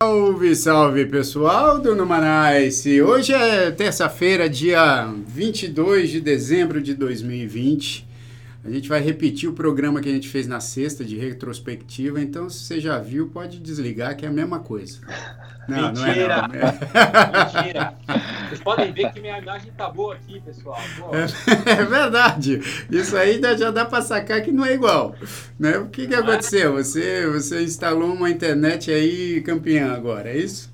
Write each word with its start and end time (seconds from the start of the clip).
Salve, 0.00 0.56
salve 0.56 1.06
pessoal 1.06 1.78
do 1.78 1.94
Numanice! 1.94 3.02
Hoje 3.02 3.32
é 3.34 3.70
terça-feira, 3.70 4.48
dia 4.48 5.12
22 5.26 6.10
de 6.10 6.20
dezembro 6.20 6.80
de 6.80 6.94
2020. 6.94 8.07
A 8.64 8.70
gente 8.70 8.88
vai 8.88 9.00
repetir 9.00 9.48
o 9.48 9.52
programa 9.52 10.00
que 10.00 10.08
a 10.08 10.12
gente 10.12 10.28
fez 10.28 10.46
na 10.46 10.60
sexta 10.60 11.04
de 11.04 11.16
retrospectiva, 11.16 12.20
então 12.20 12.50
se 12.50 12.64
você 12.64 12.80
já 12.80 12.98
viu, 12.98 13.28
pode 13.28 13.60
desligar 13.60 14.16
que 14.16 14.26
é 14.26 14.28
a 14.28 14.32
mesma 14.32 14.58
coisa. 14.58 14.98
Não, 15.68 15.92
Mentira! 15.92 16.48
Não 16.48 16.54
é 16.54 16.62
não. 16.62 17.44
Mentira! 17.44 17.94
Vocês 18.48 18.60
podem 18.60 18.90
ver 18.90 19.12
que 19.12 19.20
minha 19.20 19.38
imagem 19.38 19.70
tá 19.76 19.90
boa 19.90 20.14
aqui, 20.14 20.40
pessoal. 20.40 20.78
É, 21.12 21.26
é, 21.72 21.84
verdade. 21.84 22.62
Isso 22.90 23.14
aí 23.14 23.38
já 23.58 23.70
dá 23.70 23.84
para 23.84 24.00
sacar 24.00 24.40
que 24.40 24.50
não 24.50 24.64
é 24.64 24.72
igual. 24.72 25.14
Né? 25.58 25.76
O 25.76 25.90
que, 25.90 26.06
que 26.06 26.14
aconteceu? 26.14 26.72
Você, 26.72 27.26
você 27.26 27.62
instalou 27.62 28.14
uma 28.14 28.30
internet 28.30 28.90
aí 28.90 29.42
campeã 29.42 29.92
agora, 29.92 30.30
é 30.30 30.38
isso? 30.38 30.72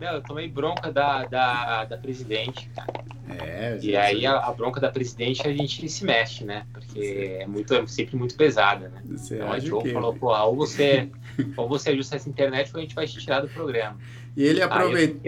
Meu, 0.00 0.12
eu 0.12 0.22
tomei 0.22 0.48
bronca 0.48 0.90
da, 0.90 1.26
da, 1.26 1.84
da 1.84 1.98
presidente, 1.98 2.70
cara. 2.74 3.04
É, 3.38 3.78
e 3.82 3.94
aí 3.94 4.24
a, 4.24 4.38
a, 4.38 4.52
bronca 4.52 4.80
da 4.80 4.90
presidente 4.90 5.46
a 5.46 5.52
gente 5.52 5.86
se 5.90 6.04
mexe, 6.06 6.42
né? 6.42 6.66
Porque 6.72 7.36
é 7.40 7.46
muito, 7.46 7.74
é 7.74 7.86
sempre 7.86 8.16
muito 8.16 8.34
pesada, 8.34 8.88
né? 8.88 9.02
Você 9.04 9.36
então 9.36 9.52
a 9.52 9.58
Joe 9.58 9.92
falou, 9.92 10.14
pô, 10.14 10.34
ou 10.34 10.56
você, 10.56 11.10
ou 11.54 11.68
você 11.68 11.90
ajusta 11.90 12.16
essa 12.16 12.30
internet 12.30 12.70
ou 12.72 12.78
a 12.78 12.82
gente 12.82 12.94
vai 12.94 13.06
te 13.06 13.18
tirar 13.18 13.40
do 13.40 13.48
programa. 13.48 13.98
E 14.34 14.42
ele 14.42 14.62
aproveitou. 14.62 15.20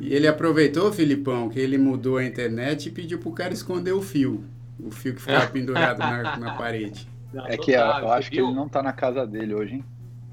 E 0.00 0.12
ele 0.12 0.26
aproveitou, 0.26 0.92
Filipão, 0.92 1.48
que 1.48 1.60
ele 1.60 1.78
mudou 1.78 2.16
a 2.18 2.24
internet 2.24 2.88
e 2.88 2.90
pediu 2.90 3.20
pro 3.20 3.30
cara 3.30 3.54
esconder 3.54 3.92
o 3.92 4.02
fio. 4.02 4.44
O 4.80 4.90
fio 4.90 5.14
que 5.14 5.22
ficava 5.22 5.46
pendurado 5.52 5.98
na, 6.00 6.36
na 6.36 6.54
parede. 6.56 7.08
Não, 7.32 7.46
é 7.46 7.56
que 7.56 7.70
eu, 7.72 7.80
eu 7.80 8.12
acho 8.12 8.28
que 8.28 8.40
ele 8.40 8.52
não 8.52 8.68
tá 8.68 8.82
na 8.82 8.92
casa 8.92 9.24
dele 9.24 9.54
hoje, 9.54 9.74
hein? 9.76 9.84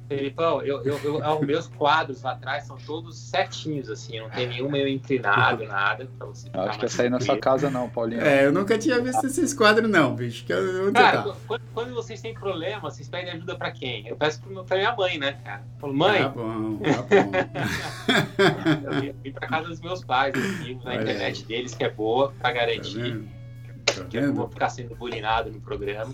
Felipão, 0.08 0.62
eu, 0.62 0.84
eu, 0.84 1.00
eu, 1.04 1.16
os 1.18 1.46
meus 1.46 1.68
quadros 1.68 2.22
lá 2.22 2.34
atrás 2.34 2.66
são 2.66 2.78
todos 2.78 3.18
certinhos, 3.18 3.90
assim, 3.90 4.20
não 4.20 4.30
tem 4.30 4.48
nenhum 4.48 4.70
meio 4.70 4.88
inclinado, 4.88 5.66
nada. 5.68 6.08
Pra 6.18 6.28
você 6.28 6.48
eu 6.54 6.62
acho 6.62 6.78
que 6.78 6.86
ia 6.86 6.90
sair 6.90 7.10
na 7.10 7.20
sua 7.20 7.38
casa, 7.38 7.72
não, 7.72 7.90
Paulinho. 7.90 8.22
É, 8.22 8.46
eu 8.46 8.52
nunca 8.52 8.78
tinha 8.78 9.02
visto 9.02 9.26
esses 9.26 9.54
quadros, 9.54 9.90
não, 9.90 10.16
bicho. 10.16 10.46
Que 10.46 10.54
eu, 10.54 10.94
cara, 10.94 11.24
tá? 11.24 11.36
quando, 11.48 11.62
quando, 11.74 11.94
vocês 11.96 12.22
têm 12.22 12.36
problema, 12.36 12.82
vocês 12.82 13.10
pedem 13.10 13.32
ajuda 13.32 13.56
pra 13.56 13.72
quem? 13.72 14.08
Eu 14.08 14.16
peço 14.16 14.42
pra 14.68 14.78
minha 14.78 14.96
mãe, 14.96 15.18
né, 15.18 15.40
cara? 15.44 15.64
Eu 15.76 15.80
falo, 15.80 15.94
mãe. 15.94 16.22
Tá 16.22 16.30
bom, 16.30 16.78
tá 16.78 17.02
bom. 17.02 17.32
eu 19.10 19.14
vim 19.24 19.32
pra 19.32 19.48
casa 19.48 19.70
dos 19.70 19.82
meus 19.82 20.04
pais, 20.04 20.36
assim, 20.36 20.80
na 20.84 20.96
internet 20.96 21.46
deles, 21.46 21.74
que 21.74 21.84
é 21.84 21.90
boa, 21.90 22.32
pra 22.40 22.52
garantir. 22.52 23.24
Tá 23.86 23.94
tá 23.94 24.06
que 24.06 24.18
eu 24.18 24.28
não 24.28 24.36
vou 24.36 24.50
ficar 24.50 24.70
sendo 24.70 24.96
bulinado 24.96 25.52
no 25.52 25.60
programa. 25.62 26.14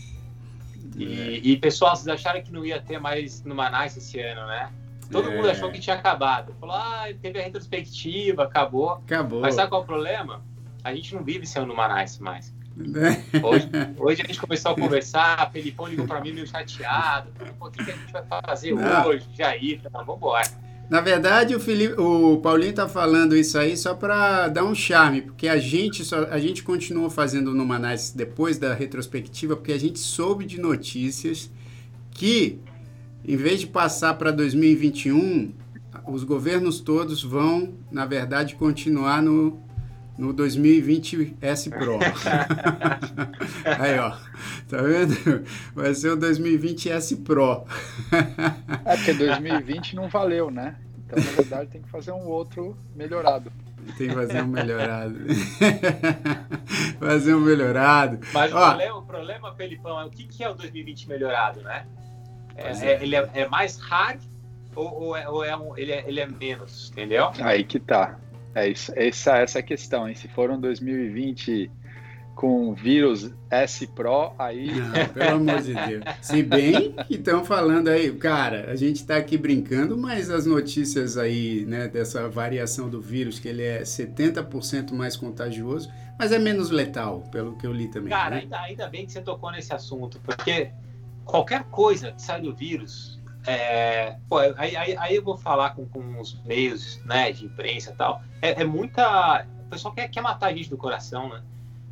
E, 0.96 1.52
e, 1.52 1.58
pessoal, 1.58 1.96
vocês 1.96 2.08
acharam 2.08 2.42
que 2.42 2.52
não 2.52 2.66
ia 2.66 2.82
ter 2.82 3.00
mais 3.00 3.44
no 3.44 3.56
Manaus 3.56 3.96
esse 3.98 4.20
ano, 4.20 4.46
né? 4.48 4.72
Todo 5.12 5.30
é. 5.30 5.36
mundo 5.36 5.50
achou 5.50 5.72
que 5.72 5.80
tinha 5.80 5.96
acabado. 5.96 6.54
Falou, 6.60 6.76
ah, 6.76 7.08
teve 7.22 7.40
a 7.40 7.44
retrospectiva, 7.44 8.44
acabou. 8.44 8.92
Acabou. 8.92 9.42
Mas 9.42 9.56
sabe 9.56 9.70
qual 9.70 9.82
é 9.82 9.84
o 9.84 9.88
problema? 9.88 10.42
A 10.84 10.94
gente 10.96 11.14
não 11.14 11.24
vive 11.24 11.46
sem 11.46 11.62
o 11.62 11.76
Manaus 11.76 12.18
mais. 12.20 12.54
É. 12.80 13.38
Hoje, 13.46 13.70
hoje 13.98 14.22
a 14.22 14.26
gente 14.26 14.40
começou 14.40 14.72
a 14.72 14.76
conversar, 14.76 15.40
a 15.40 15.50
Felipão 15.50 15.88
ligou 15.88 16.08
para 16.08 16.22
mim 16.22 16.32
meio 16.32 16.48
chateado. 16.48 17.30
Pô, 17.60 17.68
o 17.68 17.72
que, 17.72 17.84
que 17.84 17.92
a 17.92 17.96
gente 17.96 18.14
vai 18.14 18.24
fazer 18.46 18.74
não. 18.74 19.08
hoje? 19.08 19.28
Jair, 19.34 19.82
tá, 19.82 19.90
vamos 19.92 20.16
embora. 20.16 20.48
Na 20.92 21.00
verdade, 21.00 21.56
o, 21.56 21.60
Felipe, 21.62 21.94
o 21.98 22.42
Paulinho 22.42 22.74
tá 22.74 22.86
falando 22.86 23.34
isso 23.34 23.58
aí 23.58 23.78
só 23.78 23.94
para 23.94 24.50
dar 24.50 24.66
um 24.66 24.76
charme, 24.76 25.22
porque 25.22 25.48
a 25.48 25.58
gente 25.58 26.04
só, 26.04 26.26
a 26.26 26.38
gente 26.38 26.64
continuou 26.64 27.10
fazendo 27.10 27.56
no 27.56 27.66
Manais 27.66 28.12
depois 28.12 28.58
da 28.58 28.74
retrospectiva, 28.74 29.56
porque 29.56 29.72
a 29.72 29.80
gente 29.80 30.00
soube 30.00 30.44
de 30.44 30.60
notícias 30.60 31.50
que 32.12 32.60
em 33.26 33.38
vez 33.38 33.62
de 33.62 33.68
passar 33.68 34.16
para 34.16 34.32
2021, 34.32 35.54
os 36.10 36.26
governos 36.26 36.82
todos 36.82 37.24
vão, 37.24 37.74
na 37.90 38.06
verdade, 38.06 38.56
continuar 38.56 39.22
no 39.22 39.62
no 40.22 40.34
2020 40.34 41.36
S 41.42 41.70
Pro. 41.70 41.98
Aí, 43.80 43.98
ó. 43.98 44.12
Tá 44.70 44.82
vendo? 44.84 45.44
Vai 45.74 45.96
ser 45.96 46.10
o 46.12 46.16
2020 46.16 46.92
S 46.92 47.16
Pro. 47.18 47.66
é 48.86 48.96
porque 48.98 49.14
2020 49.14 49.96
não 49.96 50.08
valeu, 50.08 50.52
né? 50.52 50.76
Então, 51.12 51.24
na 51.24 51.32
verdade, 51.32 51.70
tem 51.70 51.82
que 51.82 51.90
fazer 51.90 52.12
um 52.12 52.28
outro 52.28 52.78
melhorado. 52.96 53.52
Tem 53.98 54.10
que 54.10 54.16
fazer 54.16 54.42
um 54.42 54.48
melhorado. 54.48 55.16
fazer 57.00 57.34
um 57.34 57.42
melhorado. 57.42 58.20
Mas 58.32 58.54
ó, 58.54 58.58
o, 58.58 58.70
problema, 58.70 58.98
o 58.98 59.06
problema, 59.06 59.56
Felipão, 59.56 60.00
é 60.00 60.06
o 60.06 60.10
que, 60.10 60.26
que 60.26 60.44
é 60.44 60.50
o 60.50 60.54
2020 60.54 61.10
melhorado, 61.10 61.62
né? 61.62 61.86
É, 62.56 62.72
é. 62.72 63.04
Ele 63.04 63.16
é, 63.16 63.30
é, 63.34 63.48
mais 63.48 63.78
hard 63.78 64.22
ou, 64.76 65.02
ou, 65.02 65.18
é, 65.18 65.28
ou 65.28 65.44
é 65.44 65.56
um, 65.58 65.78
ele, 65.78 65.92
é, 65.92 66.08
ele 66.08 66.20
é 66.20 66.28
menos, 66.28 66.90
entendeu? 66.92 67.32
Aí 67.40 67.64
que 67.64 67.80
tá. 67.80 68.18
É 68.54 68.68
isso, 68.68 68.92
essa, 68.96 69.38
essa 69.38 69.60
é 69.60 69.62
a 69.62 69.64
questão, 69.64 70.08
hein? 70.08 70.16
Se 70.16 70.28
for 70.28 70.50
um 70.50 70.60
2020 70.60 71.72
com 72.36 72.74
vírus 72.74 73.32
S 73.50 73.86
Pro, 73.88 74.34
aí. 74.38 74.72
Não, 74.74 75.08
pelo 75.14 75.36
amor 75.36 75.62
de 75.62 75.74
Deus. 75.74 76.04
Se 76.22 76.42
bem 76.42 76.94
que 77.08 77.16
estão 77.16 77.44
falando 77.44 77.88
aí, 77.88 78.12
cara, 78.16 78.72
a 78.72 78.76
gente 78.76 78.98
está 78.98 79.18
aqui 79.18 79.38
brincando, 79.38 79.98
mas 79.98 80.30
as 80.30 80.46
notícias 80.46 81.18
aí, 81.18 81.66
né, 81.66 81.88
dessa 81.88 82.28
variação 82.30 82.90
do 82.90 83.02
vírus, 83.02 83.40
que 83.40 83.48
ele 83.48 83.64
é 83.64 83.82
70% 83.82 84.92
mais 84.94 85.16
contagioso, 85.16 85.92
mas 86.18 86.32
é 86.32 86.40
menos 86.40 86.70
letal, 86.70 87.22
pelo 87.32 87.58
que 87.58 87.68
eu 87.68 87.74
li 87.74 87.88
também. 87.88 88.10
Cara, 88.10 88.36
né? 88.36 88.42
ainda, 88.42 88.60
ainda 88.60 88.88
bem 88.90 89.06
que 89.06 89.12
você 89.12 89.22
tocou 89.22 89.52
nesse 89.52 89.74
assunto, 89.74 90.20
porque 90.22 90.72
qualquer 91.26 91.64
coisa 91.66 92.12
que 92.12 92.22
sai 92.22 92.42
do 92.42 92.56
vírus 92.56 93.22
é, 93.46 94.18
pô, 94.30 94.38
aí, 94.38 94.76
aí, 94.76 94.96
aí, 94.98 95.16
eu 95.16 95.24
vou 95.24 95.38
falar 95.38 95.72
com, 95.72 95.86
com 95.88 96.20
os 96.20 96.40
meios 96.44 97.02
né, 97.06 97.32
de 97.32 97.46
imprensa 97.46 97.92
e 97.92 97.96
tal. 97.96 98.22
É, 98.42 98.62
é, 98.62 98.64
muita. 98.64 99.48
O 99.66 99.70
pessoal 99.70 99.94
quer, 99.94 100.08
quer 100.10 100.22
matar 100.22 100.48
a 100.48 100.54
gente 100.54 100.70
do 100.70 100.78
coração, 100.78 101.30
né? 101.30 101.42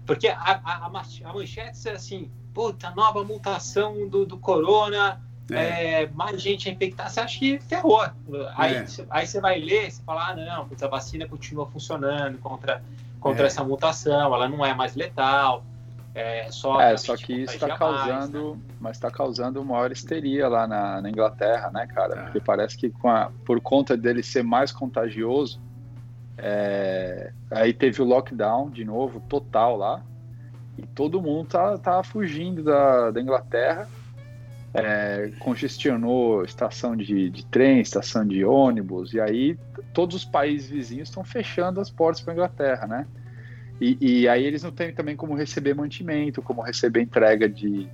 Porque 0.09 0.28
a, 0.28 0.62
a, 0.64 0.86
a 0.86 0.90
manchete 0.90 1.88
é 1.88 1.92
assim: 1.92 2.31
puta, 2.53 2.90
nova 2.92 3.24
mutação 3.24 4.08
do, 4.08 4.25
do 4.25 4.38
corona, 4.38 5.22
é. 5.52 6.03
É, 6.03 6.09
mais 6.14 6.42
gente 6.42 6.70
a 6.70 6.72
infectar. 6.72 7.09
Você 7.09 7.20
acha 7.20 7.40
que 7.40 7.59
terror. 7.59 8.12
Aí, 8.56 8.75
é. 8.75 8.86
aí 9.09 9.28
você 9.28 9.40
vai 9.40 9.59
ler, 9.59 9.92
você 9.92 10.02
fala: 10.03 10.30
ah, 10.30 10.36
não, 10.36 10.68
a 10.81 10.88
vacina 10.88 11.28
continua 11.28 11.68
funcionando 11.68 12.38
contra, 12.40 12.84
contra 13.20 13.44
é. 13.44 13.47
essa 13.47 13.64
mutação, 13.64 14.34
ela 14.34 14.47
não 14.47 14.66
é 14.66 14.74
mais 14.74 14.96
letal. 14.96 15.64
É, 16.16 16.52
só, 16.52 16.81
é, 16.81 16.97
só 16.97 17.16
que 17.16 17.34
isso 17.34 17.53
está 17.53 17.78
causando, 17.78 18.50
mais, 18.50 18.58
né? 18.58 18.76
mas 18.80 18.97
está 18.97 19.12
causando 19.12 19.64
maior 19.64 19.91
histeria 19.91 20.47
lá 20.47 20.68
na, 20.68 21.02
na 21.02 21.09
Inglaterra, 21.09 21.70
né, 21.72 21.86
cara? 21.86 22.20
É. 22.20 22.24
Porque 22.24 22.40
parece 22.40 22.76
que 22.76 22.91
a, 23.06 23.31
por 23.46 23.62
conta 23.62 23.96
dele 23.96 24.24
ser 24.24 24.44
mais 24.44 24.72
contagioso, 24.72 25.62
é, 26.41 27.31
aí 27.51 27.73
teve 27.73 28.01
o 28.01 28.05
lockdown 28.05 28.69
de 28.69 28.85
novo, 28.85 29.19
total 29.22 29.75
lá, 29.77 30.03
e 30.77 30.85
todo 30.88 31.22
mundo 31.22 31.50
tá, 31.50 31.77
tá 31.77 32.03
fugindo 32.03 32.63
da, 32.63 33.11
da 33.11 33.22
Inglaterra, 33.22 33.88
é, 34.73 35.31
congestionou 35.39 36.44
estação 36.44 36.95
de, 36.95 37.29
de 37.29 37.45
trem, 37.45 37.81
estação 37.81 38.25
de 38.25 38.45
ônibus, 38.45 39.13
e 39.13 39.19
aí 39.19 39.57
todos 39.94 40.16
os 40.16 40.25
países 40.25 40.69
vizinhos 40.69 41.09
estão 41.09 41.23
fechando 41.23 41.81
as 41.81 41.89
portas 41.89 42.22
para 42.22 42.33
a 42.33 42.35
Inglaterra, 42.35 42.88
né? 42.88 43.07
E, 43.81 43.97
e, 44.01 44.28
aí 44.28 44.44
eles 44.44 44.61
não 44.61 44.72
têm 44.72 44.94
também 44.94 45.16
como 45.16 45.33
receber 45.33 45.73
mantimento, 45.73 46.41
como 46.41 46.61
receber 46.61 47.01
entrega 47.01 47.47
de, 47.47 47.88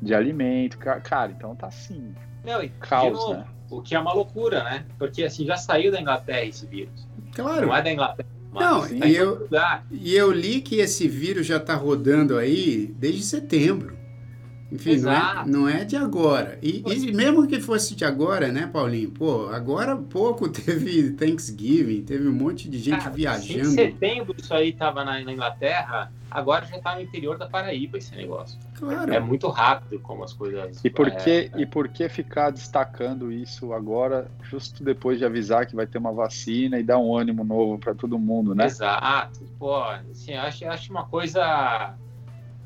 de 0.00 0.14
alimento. 0.14 0.78
Cara, 0.78 1.32
então 1.32 1.56
tá 1.56 1.66
assim. 1.66 2.14
Não, 2.44 2.62
e, 2.62 2.68
caos, 2.68 3.12
novo, 3.12 3.34
né? 3.34 3.44
O 3.68 3.82
que 3.82 3.94
é 3.94 3.98
uma 3.98 4.12
loucura, 4.12 4.62
né? 4.62 4.84
Porque 4.98 5.24
assim, 5.24 5.44
já 5.44 5.56
saiu 5.56 5.90
da 5.90 6.00
Inglaterra 6.00 6.44
esse 6.44 6.64
vírus. 6.66 7.08
Claro. 7.34 7.66
Não 7.66 7.76
é 7.76 7.82
da 7.82 7.92
Inglaterra. 7.92 8.28
Não, 8.52 8.86
tá 8.86 9.06
e 9.06 9.16
eu, 9.16 9.48
e 9.90 10.14
eu 10.14 10.30
li 10.30 10.60
que 10.60 10.76
esse 10.76 11.08
vírus 11.08 11.46
já 11.46 11.56
está 11.56 11.74
rodando 11.74 12.36
aí 12.36 12.94
desde 12.98 13.22
setembro. 13.22 13.96
Enfim, 14.72 14.96
não 14.96 15.12
é, 15.12 15.44
não 15.46 15.68
é, 15.68 15.84
de 15.84 15.96
agora. 15.96 16.58
E, 16.62 16.82
e, 16.86 17.12
mesmo 17.12 17.46
que 17.46 17.60
fosse 17.60 17.94
de 17.94 18.06
agora, 18.06 18.50
né, 18.50 18.66
Paulinho? 18.66 19.10
Pô, 19.10 19.48
agora 19.48 19.94
pouco 19.94 20.48
teve 20.50 21.10
Thanksgiving, 21.10 22.02
teve 22.02 22.26
um 22.26 22.32
monte 22.32 22.70
de 22.70 22.78
gente 22.78 23.02
Cara, 23.02 23.10
viajando. 23.10 23.60
Em 23.60 23.74
setembro 23.74 24.34
isso 24.38 24.54
aí 24.54 24.70
estava 24.70 25.04
na, 25.04 25.20
na, 25.20 25.30
Inglaterra, 25.30 26.10
agora 26.30 26.64
já 26.64 26.78
está 26.78 26.94
no 26.94 27.02
interior 27.02 27.36
da 27.36 27.46
Paraíba 27.46 27.98
esse 27.98 28.16
negócio. 28.16 28.58
Claro. 28.78 29.12
É, 29.12 29.16
é 29.16 29.20
muito 29.20 29.46
rápido 29.48 30.00
como 30.00 30.24
as 30.24 30.32
coisas. 30.32 30.82
E 30.82 30.88
por, 30.88 31.10
que, 31.10 31.30
é, 31.30 31.60
e 31.60 31.66
por 31.66 31.88
que 31.88 32.08
ficar 32.08 32.48
destacando 32.48 33.30
isso 33.30 33.74
agora, 33.74 34.30
justo 34.42 34.82
depois 34.82 35.18
de 35.18 35.26
avisar 35.26 35.66
que 35.66 35.76
vai 35.76 35.86
ter 35.86 35.98
uma 35.98 36.12
vacina 36.12 36.78
e 36.78 36.82
dar 36.82 36.98
um 36.98 37.14
ânimo 37.14 37.44
novo 37.44 37.78
para 37.78 37.94
todo 37.94 38.18
mundo, 38.18 38.54
né? 38.54 38.64
Exato. 38.64 39.40
Pô, 39.58 39.76
assim, 39.84 40.32
acho, 40.32 40.64
acho 40.64 40.90
uma 40.90 41.04
coisa 41.04 41.94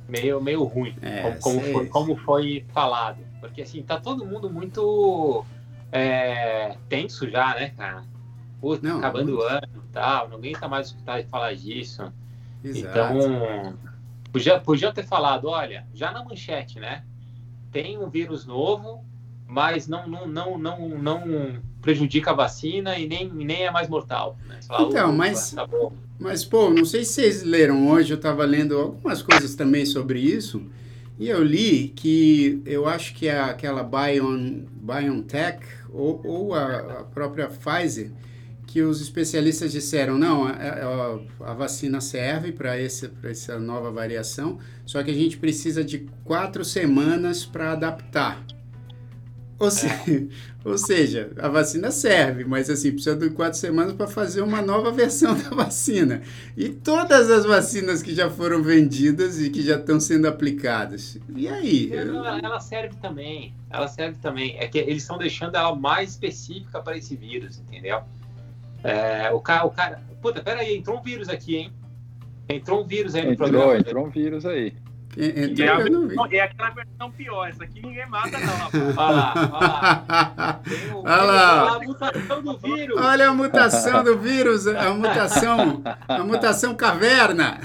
meio, 0.08 0.40
meio 0.40 0.62
ruim, 0.64 0.94
é, 1.02 1.32
como, 1.40 1.40
como, 1.40 1.60
foi, 1.72 1.86
como, 1.86 2.16
foi, 2.16 2.66
falado. 2.72 3.18
Porque 3.40 3.62
assim, 3.62 3.82
tá 3.82 4.00
todo 4.00 4.24
mundo 4.24 4.50
muito 4.50 5.44
é, 5.92 6.76
tenso 6.88 7.28
já, 7.28 7.54
né, 7.54 7.70
cara? 7.76 8.04
Putz, 8.60 8.82
Não, 8.82 8.98
acabando 8.98 9.38
o 9.38 9.42
ano 9.42 9.68
e 9.76 9.92
tal, 9.92 10.28
ninguém 10.28 10.52
tá 10.52 10.68
mais 10.68 10.88
escutando 10.88 11.24
falar 11.28 11.54
disso. 11.54 12.12
Exato. 12.64 12.88
Então, 12.88 13.78
podia, 14.32 14.60
podia 14.60 14.92
ter 14.92 15.04
falado, 15.04 15.48
olha, 15.48 15.86
já 15.94 16.10
na 16.10 16.24
manchete, 16.24 16.80
né? 16.80 17.04
Tem 17.70 17.98
um 17.98 18.08
vírus 18.08 18.46
novo, 18.46 19.04
mas 19.46 19.86
não, 19.86 20.08
não, 20.08 20.26
não, 20.26 20.58
não, 20.58 20.88
não 20.88 21.62
prejudica 21.80 22.30
a 22.30 22.34
vacina 22.34 22.98
e 22.98 23.06
nem, 23.06 23.28
nem 23.28 23.62
é 23.64 23.70
mais 23.70 23.88
mortal. 23.88 24.36
Né? 24.46 24.60
Fala, 24.62 24.88
então, 24.88 25.12
mas, 25.12 25.52
tá 25.52 25.66
mas, 26.18 26.44
pô, 26.44 26.70
não 26.70 26.84
sei 26.84 27.04
se 27.04 27.12
vocês 27.12 27.42
leram 27.42 27.88
hoje, 27.88 28.12
eu 28.12 28.16
estava 28.16 28.44
lendo 28.44 28.76
algumas 28.76 29.22
coisas 29.22 29.54
também 29.54 29.84
sobre 29.84 30.18
isso, 30.18 30.62
e 31.18 31.28
eu 31.28 31.42
li 31.42 31.88
que 31.94 32.60
eu 32.64 32.86
acho 32.86 33.14
que 33.14 33.26
é 33.26 33.38
aquela 33.40 33.82
Bion, 33.82 34.62
BioNTech 34.70 35.66
ou, 35.90 36.20
ou 36.24 36.54
a, 36.54 37.00
a 37.00 37.04
própria 37.04 37.48
Pfizer, 37.48 38.10
que 38.66 38.82
os 38.82 39.00
especialistas 39.00 39.72
disseram, 39.72 40.18
não, 40.18 40.44
a, 40.44 40.50
a, 40.52 41.50
a 41.50 41.54
vacina 41.54 42.00
serve 42.00 42.52
para 42.52 42.76
essa 42.78 43.58
nova 43.58 43.90
variação, 43.90 44.58
só 44.84 45.02
que 45.02 45.10
a 45.10 45.14
gente 45.14 45.38
precisa 45.38 45.82
de 45.84 46.06
quatro 46.24 46.64
semanas 46.64 47.44
para 47.44 47.72
adaptar. 47.72 48.44
Ou, 49.58 49.70
se, 49.70 49.86
é. 49.86 50.26
ou 50.66 50.76
seja, 50.76 51.30
a 51.38 51.46
vacina 51.46 51.92
serve, 51.92 52.44
mas 52.44 52.68
assim, 52.68 52.90
precisa 52.90 53.14
de 53.14 53.30
quatro 53.30 53.56
semanas 53.56 53.92
para 53.92 54.08
fazer 54.08 54.40
uma 54.40 54.60
nova 54.60 54.90
versão 54.90 55.32
da 55.38 55.50
vacina. 55.50 56.22
E 56.56 56.70
todas 56.70 57.30
as 57.30 57.44
vacinas 57.44 58.02
que 58.02 58.12
já 58.12 58.28
foram 58.28 58.60
vendidas 58.64 59.40
e 59.40 59.48
que 59.48 59.62
já 59.62 59.76
estão 59.76 60.00
sendo 60.00 60.26
aplicadas. 60.26 61.20
E 61.36 61.46
aí? 61.46 61.92
Ela, 61.92 62.40
ela 62.40 62.58
serve 62.58 62.96
também. 62.96 63.54
Ela 63.70 63.86
serve 63.86 64.18
também. 64.20 64.56
É 64.58 64.66
que 64.66 64.78
eles 64.78 65.02
estão 65.02 65.16
deixando 65.16 65.54
ela 65.54 65.72
mais 65.76 66.10
específica 66.10 66.80
para 66.80 66.96
esse 66.96 67.14
vírus, 67.14 67.60
entendeu? 67.60 68.00
É, 68.82 69.30
o 69.30 69.38
cara, 69.38 69.66
o 69.66 69.70
cara. 69.70 70.02
Puta, 70.20 70.42
peraí, 70.42 70.76
entrou 70.76 70.98
um 70.98 71.02
vírus 71.02 71.28
aqui, 71.28 71.54
hein? 71.54 71.72
Entrou 72.48 72.82
um 72.82 72.86
vírus 72.86 73.14
aí 73.14 73.24
no 73.24 73.32
entrou, 73.34 73.48
programa. 73.48 73.78
Entrou 73.78 74.04
um 74.04 74.10
vírus 74.10 74.44
aí. 74.44 74.74
Então, 75.16 75.64
é, 75.64 75.68
a 75.70 75.76
versão, 75.78 76.26
é 76.30 76.40
aquela 76.40 76.70
versão 76.70 77.10
pior. 77.10 77.48
Essa 77.48 77.64
aqui 77.64 77.80
ninguém 77.80 78.06
mata, 78.06 78.38
não, 78.38 78.46
rapaz. 78.46 78.96
Olha 78.96 79.10
lá, 79.10 79.34
olha 79.36 79.62
lá. 80.22 80.62
olha 81.04 81.22
lá. 81.22 81.76
A 81.76 81.80
mutação 81.80 82.42
do 82.42 82.58
vírus. 82.58 83.00
Olha 83.00 83.28
a 83.28 83.34
mutação 83.34 84.04
do 84.04 84.18
vírus, 84.18 84.66
a 84.66 84.92
mutação, 84.92 85.82
a 86.06 86.22
mutação 86.22 86.74
caverna. 86.74 87.58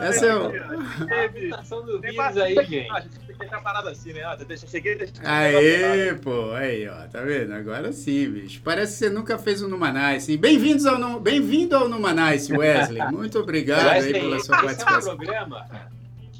Essa 0.00 0.26
é 0.26 0.34
o... 0.34 0.46
a 0.46 1.40
mutação 1.40 1.86
do 1.86 2.00
vírus 2.00 2.36
aí, 2.38 2.54
gente. 2.66 3.24
Deixa 3.38 3.60
parada 3.60 3.90
assim, 3.90 4.12
né? 4.12 4.22
Deixa, 4.46 4.66
cheguei, 4.66 4.96
deixa 4.96 5.12
Aê, 5.24 6.14
pô, 6.14 6.52
aí, 6.52 6.88
ó, 6.88 7.06
tá 7.08 7.20
vendo? 7.20 7.52
Agora 7.52 7.92
sim, 7.92 8.30
bicho. 8.30 8.60
Parece 8.64 8.92
que 8.92 8.98
você 8.98 9.10
nunca 9.10 9.38
fez 9.38 9.60
o 9.60 9.66
um 9.66 9.68
Numanice. 9.68 10.36
Bem-vindos 10.36 10.86
ao 10.86 11.20
Bem-vindo 11.20 11.76
ao 11.76 11.88
Numanice, 11.88 12.52
Wesley. 12.56 13.02
Muito 13.12 13.38
obrigado 13.38 13.86
Wesley, 13.86 14.14
aí 14.14 14.20
pela 14.20 14.40
sua 14.40 14.56
participação. 14.60 15.12
É 15.12 15.14
um 15.14 15.18
programa 15.18 15.66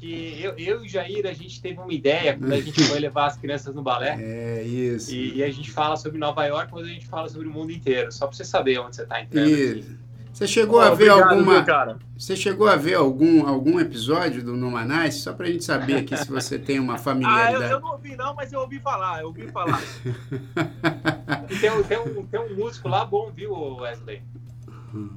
que 0.05 0.39
eu, 0.39 0.53
eu 0.57 0.83
e 0.83 0.85
o 0.85 0.89
Jair, 0.89 1.25
a 1.25 1.33
gente 1.33 1.59
teve 1.59 1.79
uma 1.79 1.91
ideia 1.91 2.37
quando 2.37 2.53
a 2.53 2.61
gente 2.61 2.83
foi 2.83 2.99
levar 2.99 3.25
as 3.25 3.37
crianças 3.37 3.73
no 3.73 3.81
balé. 3.81 4.15
É, 4.35 4.63
isso. 4.63 5.13
E, 5.13 5.37
e 5.37 5.43
a 5.43 5.51
gente 5.51 5.71
fala 5.71 5.95
sobre 5.95 6.17
Nova 6.17 6.45
York, 6.45 6.71
mas 6.73 6.85
a 6.85 6.89
gente 6.89 7.05
fala 7.05 7.29
sobre 7.29 7.47
o 7.47 7.51
mundo 7.51 7.71
inteiro, 7.71 8.11
só 8.11 8.27
para 8.27 8.35
você 8.35 8.43
saber 8.43 8.79
onde 8.79 8.95
você 8.95 9.03
está 9.03 9.21
entrando. 9.21 9.49
Isso. 9.49 9.97
Você 10.33 10.47
chegou 10.47 10.79
oh, 10.79 10.81
a 10.81 10.93
ver 10.93 11.11
obrigado, 11.11 11.33
alguma. 11.33 11.63
Cara. 11.63 11.97
Você 12.17 12.35
chegou 12.35 12.67
a 12.67 12.75
ver 12.75 12.95
algum, 12.95 13.47
algum 13.47 13.79
episódio 13.79 14.43
do 14.43 14.55
Numanais? 14.55 15.15
Só 15.15 15.33
pra 15.33 15.47
gente 15.47 15.63
saber 15.63 15.95
aqui 15.95 16.17
se 16.17 16.29
você 16.29 16.59
tem 16.59 16.79
uma 16.79 16.97
familiaridade. 16.99 17.63
Ah, 17.63 17.67
eu, 17.67 17.71
eu, 17.71 17.79
não 17.79 17.91
ouvi, 17.91 18.15
não, 18.15 18.35
mas 18.35 18.51
eu 18.51 18.59
ouvi 18.59 18.79
falar, 18.79 19.21
eu 19.21 19.27
ouvi 19.27 19.47
falar. 19.47 19.81
e 21.49 21.55
tem, 21.57 21.83
tem, 21.83 21.99
um, 21.99 22.25
tem 22.25 22.39
um 22.39 22.55
músico 22.55 22.89
lá 22.89 23.05
bom, 23.05 23.31
viu, 23.31 23.53
Wesley? 23.77 24.21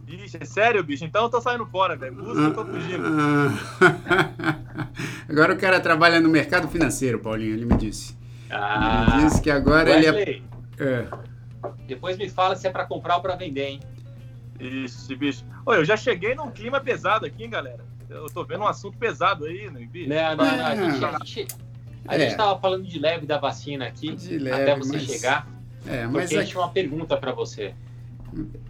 Ixi, 0.06 0.38
é 0.40 0.44
sério, 0.44 0.82
bicho? 0.82 1.04
Então 1.04 1.24
eu 1.24 1.28
tô 1.28 1.40
saindo 1.40 1.66
fora, 1.66 1.96
velho. 1.96 2.14
Música 2.14 2.40
eu 2.40 2.54
tô 2.54 2.64
fugindo. 2.64 3.04
agora 5.28 5.54
o 5.54 5.58
cara 5.58 5.80
trabalha 5.80 6.20
no 6.20 6.28
mercado 6.28 6.68
financeiro, 6.68 7.18
Paulinho, 7.18 7.54
ele 7.54 7.64
me 7.64 7.76
disse. 7.76 8.16
Ah, 8.50 9.14
ele 9.14 9.26
disse 9.26 9.42
que 9.42 9.50
agora 9.50 9.90
Wesley, 9.90 10.22
ele 10.22 10.42
é... 10.78 10.84
é. 10.84 11.08
Depois 11.86 12.16
me 12.16 12.28
fala 12.28 12.56
se 12.56 12.66
é 12.66 12.70
pra 12.70 12.86
comprar 12.86 13.16
ou 13.16 13.22
pra 13.22 13.36
vender, 13.36 13.66
hein? 13.66 13.80
Isso, 14.58 15.14
bicho. 15.16 15.44
Ô, 15.64 15.74
eu 15.74 15.84
já 15.84 15.96
cheguei 15.96 16.34
num 16.34 16.50
clima 16.50 16.80
pesado 16.80 17.26
aqui, 17.26 17.44
hein, 17.44 17.50
galera. 17.50 17.84
Eu 18.08 18.26
tô 18.26 18.44
vendo 18.44 18.62
um 18.62 18.66
assunto 18.66 18.96
pesado 18.96 19.44
aí, 19.44 19.70
no 19.70 19.84
bicho. 19.86 20.08
Não, 20.08 20.36
não, 20.36 20.56
não. 20.56 20.66
A 20.66 20.74
gente, 20.74 21.04
a 21.04 21.24
gente, 21.24 21.48
a 22.06 22.16
é. 22.16 22.20
gente 22.20 22.36
tava 22.36 22.58
falando 22.58 22.84
de 22.84 22.98
leve 22.98 23.26
da 23.26 23.38
vacina 23.38 23.86
aqui, 23.86 24.16
leve, 24.30 24.50
até 24.50 24.76
você 24.76 24.92
mas... 24.92 25.02
chegar. 25.02 25.46
É, 25.86 26.06
mas 26.06 26.24
porque 26.24 26.36
a 26.36 26.40
gente 26.40 26.50
tinha 26.50 26.60
uma 26.60 26.70
pergunta 26.70 27.16
para 27.16 27.32
você. 27.32 27.74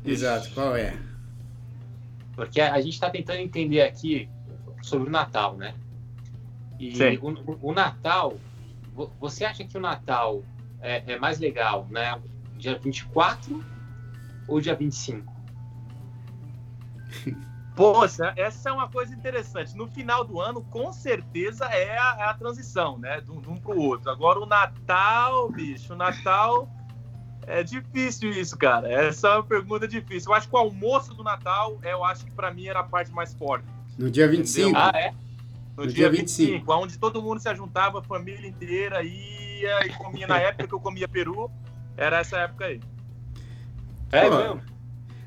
Exato, 0.05 0.51
qual 0.55 0.77
é? 0.77 0.97
Porque 2.35 2.61
a 2.61 2.81
gente 2.81 2.95
está 2.95 3.11
tentando 3.11 3.41
entender 3.41 3.83
aqui 3.83 4.29
sobre 4.83 5.09
o 5.09 5.11
Natal, 5.11 5.57
né? 5.57 5.75
E 6.79 6.93
o, 7.19 7.69
o, 7.69 7.73
Natal, 7.73 8.39
você 9.19 9.45
acha 9.45 9.65
que 9.65 9.77
o 9.77 9.81
Natal 9.81 10.45
é, 10.81 11.15
é, 11.15 11.19
mais 11.19 11.41
legal, 11.41 11.87
né? 11.91 12.21
Dia 12.57 12.79
24 12.79 13.65
ou 14.47 14.61
dia 14.61 14.77
25? 14.77 15.33
Poxa, 17.75 18.33
essa 18.37 18.71
é 18.71 18.73
uma 18.73 18.89
coisa 18.89 19.15
interessante. 19.15 19.77
No 19.77 19.87
final 19.87 20.25
do 20.25 20.41
ano, 20.41 20.63
com 20.63 20.93
certeza 20.93 21.65
é 21.67 21.99
a, 21.99 22.17
é 22.19 22.25
a 22.25 22.35
transição, 22.35 22.99
né? 22.99 23.21
De 23.21 23.31
um, 23.31 23.41
de 23.41 23.49
um 23.49 23.57
para 23.57 23.75
o 23.75 23.81
outro. 23.81 24.11
Agora, 24.11 24.41
o 24.41 24.47
Natal, 24.47 25.51
bicho, 25.51 25.93
o 25.93 25.97
Natal 25.97 26.69
é 27.49 27.63
difícil 27.63 28.31
isso, 28.31 28.57
cara. 28.57 28.91
Essa 28.91 29.29
é 29.29 29.35
uma 29.35 29.45
pergunta 29.45 29.89
difícil. 29.89 30.31
Eu 30.31 30.37
acho 30.37 30.49
que 30.49 30.55
o 30.55 30.59
almoço 30.59 31.15
do 31.15 31.25
Natal, 31.25 31.79
eu 31.83 32.05
acho 32.05 32.25
que 32.25 32.31
para 32.31 32.53
mim 32.53 32.67
era 32.67 32.81
a 32.81 32.85
parte 32.85 33.11
mais 33.11 33.35
forte. 33.35 33.67
No 33.99 34.11
dia 34.11 34.29
25? 34.29 34.69
Entendeu? 34.69 34.81
Ah, 34.81 34.93
é? 34.95 35.11
No, 35.77 35.85
no 35.85 35.87
dia, 35.87 36.11
dia 36.11 36.11
25, 36.11 36.53
25, 36.53 36.73
onde 36.75 36.99
todo 36.99 37.23
mundo 37.23 37.41
se 37.41 37.55
juntava, 37.55 38.01
a 38.01 38.03
família 38.03 38.47
inteira 38.47 39.03
ia 39.03 39.87
e 39.87 39.93
comia. 39.95 40.27
Na 40.27 40.39
época 40.39 40.67
que 40.67 40.75
eu 40.75 40.81
comia 40.81 41.09
peru, 41.09 41.51
era 41.97 42.19
essa 42.19 42.37
época 42.39 42.67
aí. 42.67 42.81
É 44.13 44.29
mesmo? 44.29 44.63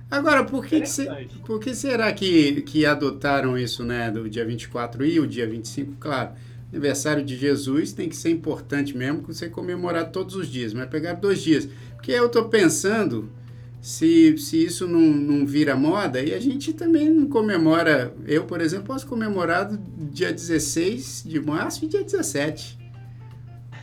Agora, 0.10 0.44
por 0.44 0.66
que, 0.66 0.82
que, 0.82 0.90
se, 0.90 1.08
por 1.46 1.60
que 1.60 1.74
será 1.74 2.12
que, 2.12 2.62
que 2.64 2.86
adotaram 2.86 3.58
isso, 3.58 3.82
né, 3.82 4.12
do 4.12 4.30
dia 4.30 4.46
24 4.46 5.06
e 5.06 5.22
o 5.22 5.26
dia 5.26 5.48
25? 5.48 5.96
Claro, 5.98 6.32
aniversário 6.70 7.24
de 7.24 7.38
Jesus 7.38 7.94
tem 7.94 8.10
que 8.10 8.16
ser 8.16 8.30
importante 8.30 8.96
mesmo, 8.96 9.22
que 9.22 9.28
você 9.34 9.48
comemorar 9.48 10.12
todos 10.12 10.36
os 10.36 10.50
dias, 10.50 10.74
mas 10.74 10.90
pegar 10.90 11.14
dois 11.14 11.42
dias. 11.42 11.70
Porque 12.02 12.14
eu 12.14 12.26
estou 12.26 12.46
pensando 12.46 13.32
se, 13.80 14.36
se 14.36 14.66
isso 14.66 14.88
não, 14.88 15.00
não 15.00 15.46
vira 15.46 15.76
moda 15.76 16.20
e 16.20 16.34
a 16.34 16.40
gente 16.40 16.74
também 16.74 17.08
não 17.08 17.30
comemora. 17.30 18.12
Eu, 18.26 18.44
por 18.46 18.60
exemplo, 18.60 18.88
posso 18.88 19.06
comemorar 19.06 19.70
dia 19.72 20.34
16 20.34 21.26
de 21.28 21.40
março 21.40 21.86
e 21.86 21.88
dia 21.88 22.04
17. 22.04 22.82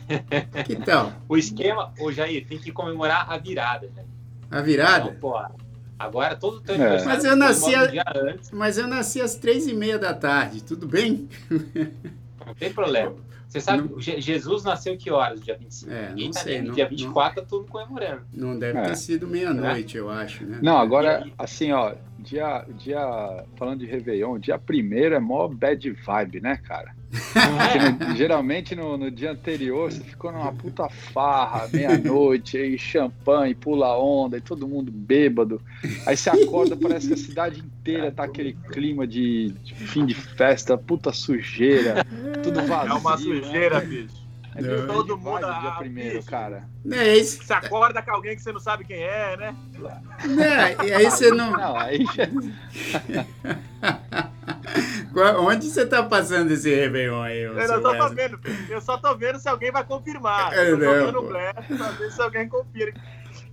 Que 0.65 0.75
tal? 0.75 1.13
o 1.29 1.37
esquema, 1.37 1.93
ô 1.99 2.11
Jair, 2.11 2.45
tem 2.45 2.57
que 2.57 2.71
comemorar 2.73 3.31
a 3.31 3.37
virada. 3.37 3.89
Né? 3.95 4.03
A 4.51 4.59
virada? 4.59 5.05
Então, 5.05 5.19
pô, 5.19 5.39
agora 5.97 6.35
todo 6.35 6.57
o 6.57 6.61
tempo. 6.61 6.81
É. 6.81 7.05
Mas 7.05 7.23
eu 7.23 7.35
nasci, 7.37 7.73
a... 7.73 7.87
mas 8.51 8.77
eu 8.77 8.87
nasci 8.87 9.21
às 9.21 9.35
três 9.35 9.65
e 9.65 9.73
meia 9.73 9.97
da 9.97 10.13
tarde, 10.13 10.63
tudo 10.63 10.87
bem? 10.87 11.29
Não 12.45 12.55
tem 12.55 12.73
problema. 12.73 13.15
Você 13.49 13.59
sabe, 13.59 13.89
não... 13.89 13.99
Jesus 13.99 14.63
nasceu 14.63 14.95
que 14.95 15.09
horas, 15.09 15.41
dia 15.41 15.57
25? 15.57 15.91
É, 15.91 16.09
Ninguém 16.09 16.25
não 16.25 16.31
tá 16.31 16.39
sei. 16.39 16.61
Não, 16.61 16.73
dia 16.73 16.87
24 16.87 17.35
não... 17.35 17.43
tá 17.43 17.49
todo 17.49 17.67
comemorando. 17.67 18.21
Não 18.31 18.59
deve 18.59 18.77
é. 18.77 18.83
ter 18.83 18.95
sido 18.95 19.27
meia-noite, 19.27 19.97
eu 19.97 20.07
acho, 20.07 20.45
né? 20.45 20.59
Não, 20.61 20.77
agora, 20.77 21.25
assim, 21.35 21.71
ó, 21.71 21.95
dia, 22.19 22.63
dia, 22.77 23.43
falando 23.57 23.79
de 23.79 23.87
Réveillon, 23.87 24.37
dia 24.37 24.59
primeiro 24.59 25.15
é 25.15 25.19
mó 25.19 25.47
bad 25.47 25.89
vibe, 25.91 26.41
né, 26.41 26.57
cara? 26.57 26.95
É? 27.11 28.15
geralmente 28.15 28.75
no, 28.75 28.97
no, 28.97 29.09
dia 29.09 29.31
anterior 29.31 29.91
você 29.91 30.03
ficou 30.03 30.31
numa 30.31 30.53
puta 30.53 30.87
farra, 30.89 31.67
meia-noite, 31.73 32.57
aí 32.57 32.77
champanhe, 32.77 33.55
pula 33.55 33.97
onda, 33.97 34.37
e 34.37 34.41
todo 34.41 34.67
mundo 34.67 34.91
bêbado. 34.91 35.61
Aí 36.05 36.15
você 36.15 36.29
acorda, 36.29 36.77
parece 36.77 37.07
que 37.07 37.13
a 37.13 37.17
cidade 37.17 37.59
inteira 37.59 38.11
tá 38.11 38.23
aquele 38.23 38.53
clima 38.71 39.07
de, 39.07 39.49
de 39.63 39.73
fim 39.73 40.05
de 40.05 40.13
festa, 40.13 40.77
puta 40.77 41.11
sujeira, 41.11 42.05
tudo 42.43 42.61
vazio. 42.67 42.91
É 42.91 42.93
uma 42.93 43.17
sujeira, 43.17 43.79
né? 43.79 43.85
bicho. 43.85 44.28
É 44.65 44.77
não. 44.77 44.87
todo 44.87 45.17
mundo 45.17 45.39
dia 45.39 45.71
primeiro, 45.77 46.21
cara. 46.23 46.67
É 46.91 47.17
isso. 47.17 47.43
Você 47.43 47.53
acorda 47.53 48.01
com 48.01 48.11
alguém 48.11 48.35
que 48.35 48.41
você 48.41 48.51
não 48.51 48.59
sabe 48.59 48.83
quem 48.83 49.01
é, 49.01 49.37
né? 49.37 49.55
Não, 49.77 50.85
e 50.85 50.93
aí 50.93 51.09
você 51.09 51.31
não. 51.31 51.51
Não, 51.59 51.77
aí 51.77 52.05
já. 52.05 52.27
Onde 55.39 55.69
você 55.69 55.85
tá 55.85 56.03
passando 56.03 56.51
esse 56.51 56.73
Réveillon 56.73 57.21
aí? 57.21 57.41
Eu 57.41 57.67
só 57.67 57.81
tô 57.81 58.09
vendo, 58.09 58.39
eu 58.69 58.81
só 58.81 58.97
tô 58.97 59.13
vendo 59.15 59.39
se 59.39 59.49
alguém 59.49 59.71
vai 59.71 59.83
confirmar. 59.83 60.53
Eu 60.53 60.77
tô 60.77 60.85
jogando 60.85 61.23
blefe 61.23 61.75
pra 61.75 61.89
ver 61.89 62.11
se 62.11 62.21
alguém 62.21 62.47
confirma. 62.47 62.93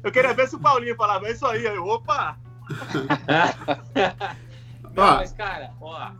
Eu 0.02 0.12
queria 0.12 0.34
ver 0.34 0.46
se 0.48 0.56
o 0.56 0.60
Paulinho 0.60 0.96
falava 0.96 1.30
isso 1.30 1.46
aí. 1.46 1.66
Aí, 1.66 1.78
opa! 1.78 2.36
não, 4.94 5.16
mas, 5.16 5.32
cara, 5.32 5.70
ó, 5.80 6.10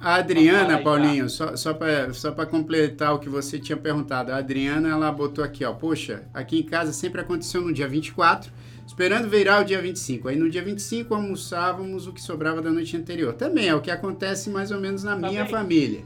A 0.00 0.14
Adriana, 0.14 0.78
Paulinho, 0.78 1.28
só, 1.28 1.54
só 1.56 1.74
para 1.74 2.12
só 2.14 2.32
completar 2.46 3.14
o 3.14 3.18
que 3.18 3.28
você 3.28 3.58
tinha 3.58 3.76
perguntado. 3.76 4.32
A 4.32 4.36
Adriana, 4.36 4.88
ela 4.88 5.12
botou 5.12 5.44
aqui, 5.44 5.62
ó. 5.62 5.74
Poxa, 5.74 6.24
aqui 6.32 6.60
em 6.60 6.62
casa 6.62 6.90
sempre 6.90 7.20
aconteceu 7.20 7.60
no 7.60 7.70
dia 7.70 7.86
24, 7.86 8.50
esperando 8.86 9.28
virar 9.28 9.60
o 9.60 9.64
dia 9.64 9.80
25. 9.82 10.28
Aí 10.28 10.36
no 10.36 10.48
dia 10.48 10.64
25 10.64 11.14
almoçávamos 11.14 12.06
o 12.06 12.14
que 12.14 12.22
sobrava 12.22 12.62
da 12.62 12.70
noite 12.70 12.96
anterior. 12.96 13.34
Também 13.34 13.68
é 13.68 13.74
o 13.74 13.80
que 13.82 13.90
acontece 13.90 14.48
mais 14.48 14.70
ou 14.70 14.80
menos 14.80 15.04
na 15.04 15.16
Também. 15.16 15.32
minha 15.32 15.44
família. 15.44 16.02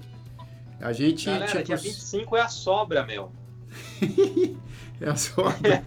A 0.81 0.93
gente. 0.93 1.27
Galera, 1.27 1.47
tipo... 1.47 1.65
dia 1.65 1.77
25 1.77 2.37
é 2.37 2.41
a 2.41 2.49
sobra, 2.49 3.07
meu. 3.07 3.31
é 5.01 5.09
a 5.09 5.15
sobra. 5.15 5.85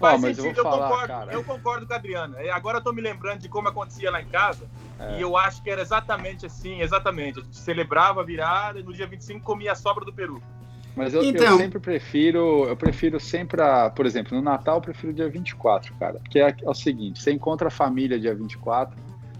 Faz 0.00 0.20
mas 0.20 0.36
sentido, 0.36 0.56
eu, 0.56 0.56
eu 0.56 0.62
falar, 0.64 0.88
concordo, 0.88 1.06
cara. 1.06 1.32
eu 1.32 1.44
concordo 1.44 1.86
com 1.86 1.92
a 1.92 1.96
Adriana. 1.96 2.36
Agora 2.52 2.78
eu 2.78 2.82
tô 2.82 2.92
me 2.92 3.00
lembrando 3.00 3.38
de 3.38 3.48
como 3.48 3.68
acontecia 3.68 4.10
lá 4.10 4.20
em 4.20 4.26
casa. 4.26 4.68
É. 4.98 5.18
E 5.18 5.22
eu 5.22 5.36
acho 5.36 5.62
que 5.62 5.70
era 5.70 5.82
exatamente 5.82 6.46
assim, 6.46 6.80
exatamente. 6.80 7.40
A 7.40 7.42
gente 7.42 7.56
celebrava 7.56 8.20
a 8.20 8.24
virada 8.24 8.78
e 8.78 8.82
no 8.82 8.92
dia 8.92 9.06
25 9.06 9.40
comia 9.40 9.72
a 9.72 9.74
sobra 9.74 10.04
do 10.04 10.12
peru. 10.12 10.42
Mas 10.96 11.12
eu, 11.12 11.24
então... 11.24 11.52
eu 11.52 11.58
sempre 11.58 11.80
prefiro, 11.80 12.66
eu 12.66 12.76
prefiro 12.76 13.18
sempre, 13.18 13.60
a, 13.60 13.90
por 13.90 14.06
exemplo, 14.06 14.36
no 14.36 14.42
Natal 14.42 14.76
eu 14.76 14.80
prefiro 14.80 15.12
o 15.12 15.14
dia 15.14 15.28
24, 15.28 15.92
cara. 15.94 16.20
Porque 16.20 16.38
é, 16.38 16.54
é 16.62 16.70
o 16.70 16.74
seguinte, 16.74 17.20
você 17.20 17.32
encontra 17.32 17.68
a 17.68 17.70
família 17.70 18.18
dia 18.18 18.34
24, 18.34 18.96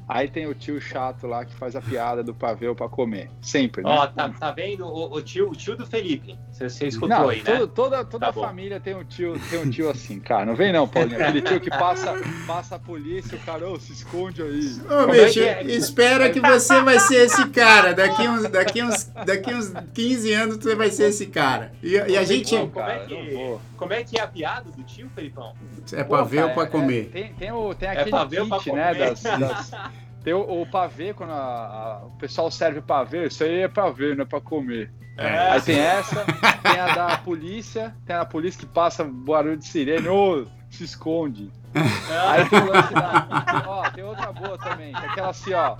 Aí 0.06 0.28
tem 0.28 0.46
o 0.46 0.54
tio 0.54 0.78
chato 0.80 1.26
lá 1.26 1.44
que 1.44 1.54
faz 1.54 1.74
a 1.74 1.80
piada 1.80 2.22
do 2.22 2.34
pavê 2.34 2.72
para 2.74 2.88
comer. 2.88 3.30
Sempre, 3.40 3.82
né? 3.82 3.90
Ó, 3.90 4.06
tá, 4.06 4.28
tá 4.28 4.50
vendo 4.50 4.84
o, 4.84 5.14
o, 5.14 5.22
tio, 5.22 5.50
o 5.50 5.56
tio 5.56 5.76
do 5.76 5.86
Felipe? 5.86 6.38
Você, 6.50 6.68
você 6.68 6.86
escutou 6.88 7.08
não, 7.08 7.28
aí, 7.30 7.42
né? 7.42 7.66
Toda, 7.74 8.04
toda 8.04 8.26
tá 8.26 8.28
a 8.28 8.32
família 8.32 8.78
tem 8.78 8.94
um, 8.94 9.02
tio, 9.02 9.34
tem 9.48 9.60
um 9.60 9.70
tio 9.70 9.88
assim, 9.88 10.20
cara. 10.20 10.44
Não 10.44 10.54
vem 10.54 10.72
não, 10.72 10.86
Paulinho. 10.86 11.20
Aquele 11.20 11.40
tio 11.40 11.58
que 11.58 11.70
passa, 11.70 12.14
passa 12.46 12.76
a 12.76 12.78
polícia, 12.78 13.38
o 13.38 13.40
cara, 13.40 13.66
oh, 13.68 13.78
se 13.80 13.92
esconde 13.92 14.42
aí. 14.42 14.78
Ô, 14.84 15.06
Como 15.06 15.12
bicho, 15.12 15.24
é 15.24 15.30
que 15.30 15.40
é? 15.40 15.62
espera 15.74 16.28
que 16.28 16.40
você 16.40 16.82
vai 16.82 16.98
ser 16.98 17.24
esse 17.24 17.48
cara. 17.48 17.94
Daqui 17.94 18.28
uns, 18.28 18.42
daqui 18.50 18.82
uns, 18.82 19.04
daqui 19.24 19.54
uns 19.54 19.72
15 19.94 20.32
anos 20.34 20.56
você 20.56 20.74
vai 20.74 20.90
ser 20.90 21.04
esse 21.04 21.26
cara. 21.26 21.72
E, 21.82 21.92
e 21.92 22.16
a 22.18 22.24
gente... 22.24 22.54
Como, 22.54 22.70
como, 22.70 22.88
é 22.90 22.98
que, 22.98 23.58
como 23.76 23.92
é 23.94 24.04
que 24.04 24.18
é 24.18 24.22
a 24.22 24.26
piada 24.26 24.70
do 24.70 24.82
tio, 24.82 25.08
Felipão? 25.14 25.54
É 25.92 26.04
pra 26.04 26.18
Pô, 26.18 26.24
ver 26.24 26.36
cara, 26.36 26.48
ou 26.48 26.54
pra 26.54 26.66
comer? 26.66 27.08
É, 27.08 27.12
tem, 27.12 27.34
tem, 27.34 27.52
o, 27.52 27.74
tem 27.74 27.88
é 27.88 27.92
aquele 27.92 28.16
é 28.16 28.58
kit, 28.58 28.72
né, 28.72 28.94
das, 28.94 29.22
das 29.22 29.72
tem 30.24 30.32
o, 30.32 30.62
o 30.62 30.66
pavê, 30.66 31.12
quando 31.12 31.32
a, 31.32 31.36
a, 31.36 32.06
o 32.06 32.10
pessoal 32.12 32.50
serve 32.50 32.80
pavê, 32.80 33.26
isso 33.26 33.44
aí 33.44 33.60
é 33.60 33.68
pavê, 33.68 34.14
não 34.14 34.22
é 34.22 34.26
pra 34.26 34.40
comer. 34.40 34.90
É. 35.18 35.50
Aí 35.50 35.60
tem 35.60 35.78
essa, 35.78 36.24
tem 36.62 36.80
a 36.80 36.94
da 36.94 37.18
polícia, 37.18 37.94
tem 38.06 38.16
a 38.16 38.24
polícia 38.24 38.58
que 38.58 38.66
passa 38.66 39.04
barulho 39.04 39.58
de 39.58 39.66
sirene, 39.66 40.08
ô, 40.08 40.46
se 40.70 40.82
esconde. 40.82 41.52
Aí 42.28 42.48
tem 42.48 42.58
o 42.58 42.66
lance 42.66 42.94
da. 42.94 43.64
Ó, 43.66 43.90
tem 43.90 44.02
outra 44.02 44.32
boa 44.32 44.56
também, 44.58 44.92
é 44.92 45.06
aquela 45.06 45.28
assim, 45.30 45.52
ó. 45.52 45.76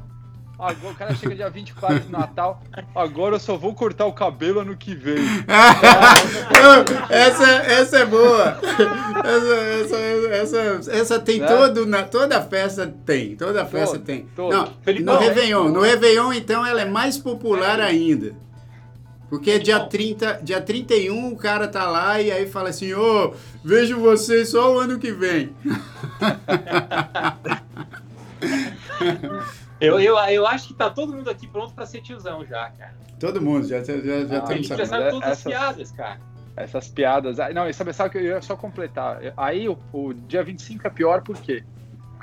Agora, 0.57 0.93
o 0.93 0.95
cara 0.95 1.13
chega 1.17 1.35
dia 1.35 1.51
24 1.51 1.99
de 2.01 2.13
Natal, 2.13 2.63
agora 2.95 3.35
eu 3.35 3.41
só 3.41 3.57
vou 3.57 3.75
cortar 3.75 4.07
o 4.07 4.13
cabelo 4.13 4.61
ano 4.61 4.77
que 4.77 4.95
vem. 4.95 5.17
essa, 7.11 7.45
essa 7.45 7.99
é 7.99 8.07
boa. 8.07 8.57
Essa, 9.25 9.57
essa, 9.97 10.59
essa, 10.59 10.93
essa 10.93 11.19
tem 11.19 11.41
né? 11.41 11.49
todo, 11.49 11.85
na, 11.87 12.05
toda 12.05 12.41
festa 12.41 12.87
tem. 13.05 13.35
Toda 13.35 13.67
festa 13.67 13.97
todo, 13.97 14.07
tem. 14.07 14.29
Todo. 14.37 14.53
Não, 14.53 14.73
no 15.01 15.19
Réveillon. 15.19 15.71
No 15.71 15.81
Réveillon, 15.81 16.33
então, 16.33 16.65
ela 16.65 16.83
é 16.83 16.87
mais 16.87 17.19
popular 17.19 17.81
ainda. 17.81 18.33
Porque 19.29 19.59
dia, 19.59 19.81
30, 19.81 20.39
dia 20.41 20.61
31 20.61 21.33
o 21.33 21.37
cara 21.37 21.67
tá 21.67 21.91
lá 21.91 22.21
e 22.21 22.31
aí 22.31 22.47
fala 22.47 22.69
assim, 22.69 22.95
ô, 22.95 23.27
oh, 23.27 23.35
vejo 23.65 23.99
vocês 23.99 24.51
só 24.51 24.73
o 24.73 24.79
ano 24.79 25.01
que 25.01 25.11
vem. 25.11 25.51
Eu, 29.85 30.01
eu, 30.01 30.17
eu 30.17 30.47
acho 30.47 30.69
que 30.69 30.75
tá 30.75 30.91
todo 30.91 31.13
mundo 31.13 31.31
aqui 31.31 31.47
pronto 31.47 31.75
pra 31.75 31.87
ser 31.87 32.01
tiozão 32.01 32.45
já, 32.45 32.71
cara. 32.71 32.95
Todo 33.19 33.41
mundo, 33.41 33.67
já, 33.67 33.83
já, 33.83 33.97
já 33.97 34.39
ah, 34.39 34.49
A 34.49 34.55
gente 34.55 34.69
já 34.69 34.87
sabe 34.87 35.11
todas 35.11 35.29
essas, 35.29 35.39
as 35.39 35.53
piadas, 35.53 35.93
cara. 35.93 36.21
Essas 36.57 36.89
piadas. 36.89 37.37
Não, 37.55 37.73
sabe, 37.73 37.93
sabe 37.93 38.11
que 38.11 38.19
eu 38.19 38.23
ia 38.23 38.43
só 38.43 38.57
completar. 38.57 39.21
Aí 39.37 39.69
o, 39.69 39.79
o 39.93 40.15
dia 40.15 40.43
25 40.43 40.87
é 40.87 40.91
pior 40.91 41.23
por 41.23 41.37
quê? 41.37 41.65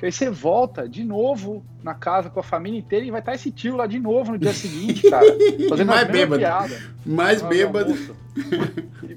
Porque 0.01 0.08
aí 0.08 0.12
você 0.12 0.31
volta 0.31 0.89
de 0.89 1.03
novo 1.03 1.63
na 1.84 1.93
casa 1.93 2.27
com 2.27 2.39
a 2.39 2.43
família 2.43 2.79
inteira 2.79 3.05
e 3.05 3.12
vai 3.12 3.20
estar 3.20 3.36
esse 3.36 3.51
tio 3.51 3.75
lá 3.75 3.86
de 3.86 4.00
novo 4.00 4.31
no 4.31 4.38
dia 4.39 4.51
seguinte, 4.51 5.05
cara. 5.12 5.27
Fazendo 5.70 5.89
mais 5.89 6.08
bêbado. 6.08 6.39
Piada. 6.39 6.81
Mais 7.05 7.41
bêbado. 7.43 7.96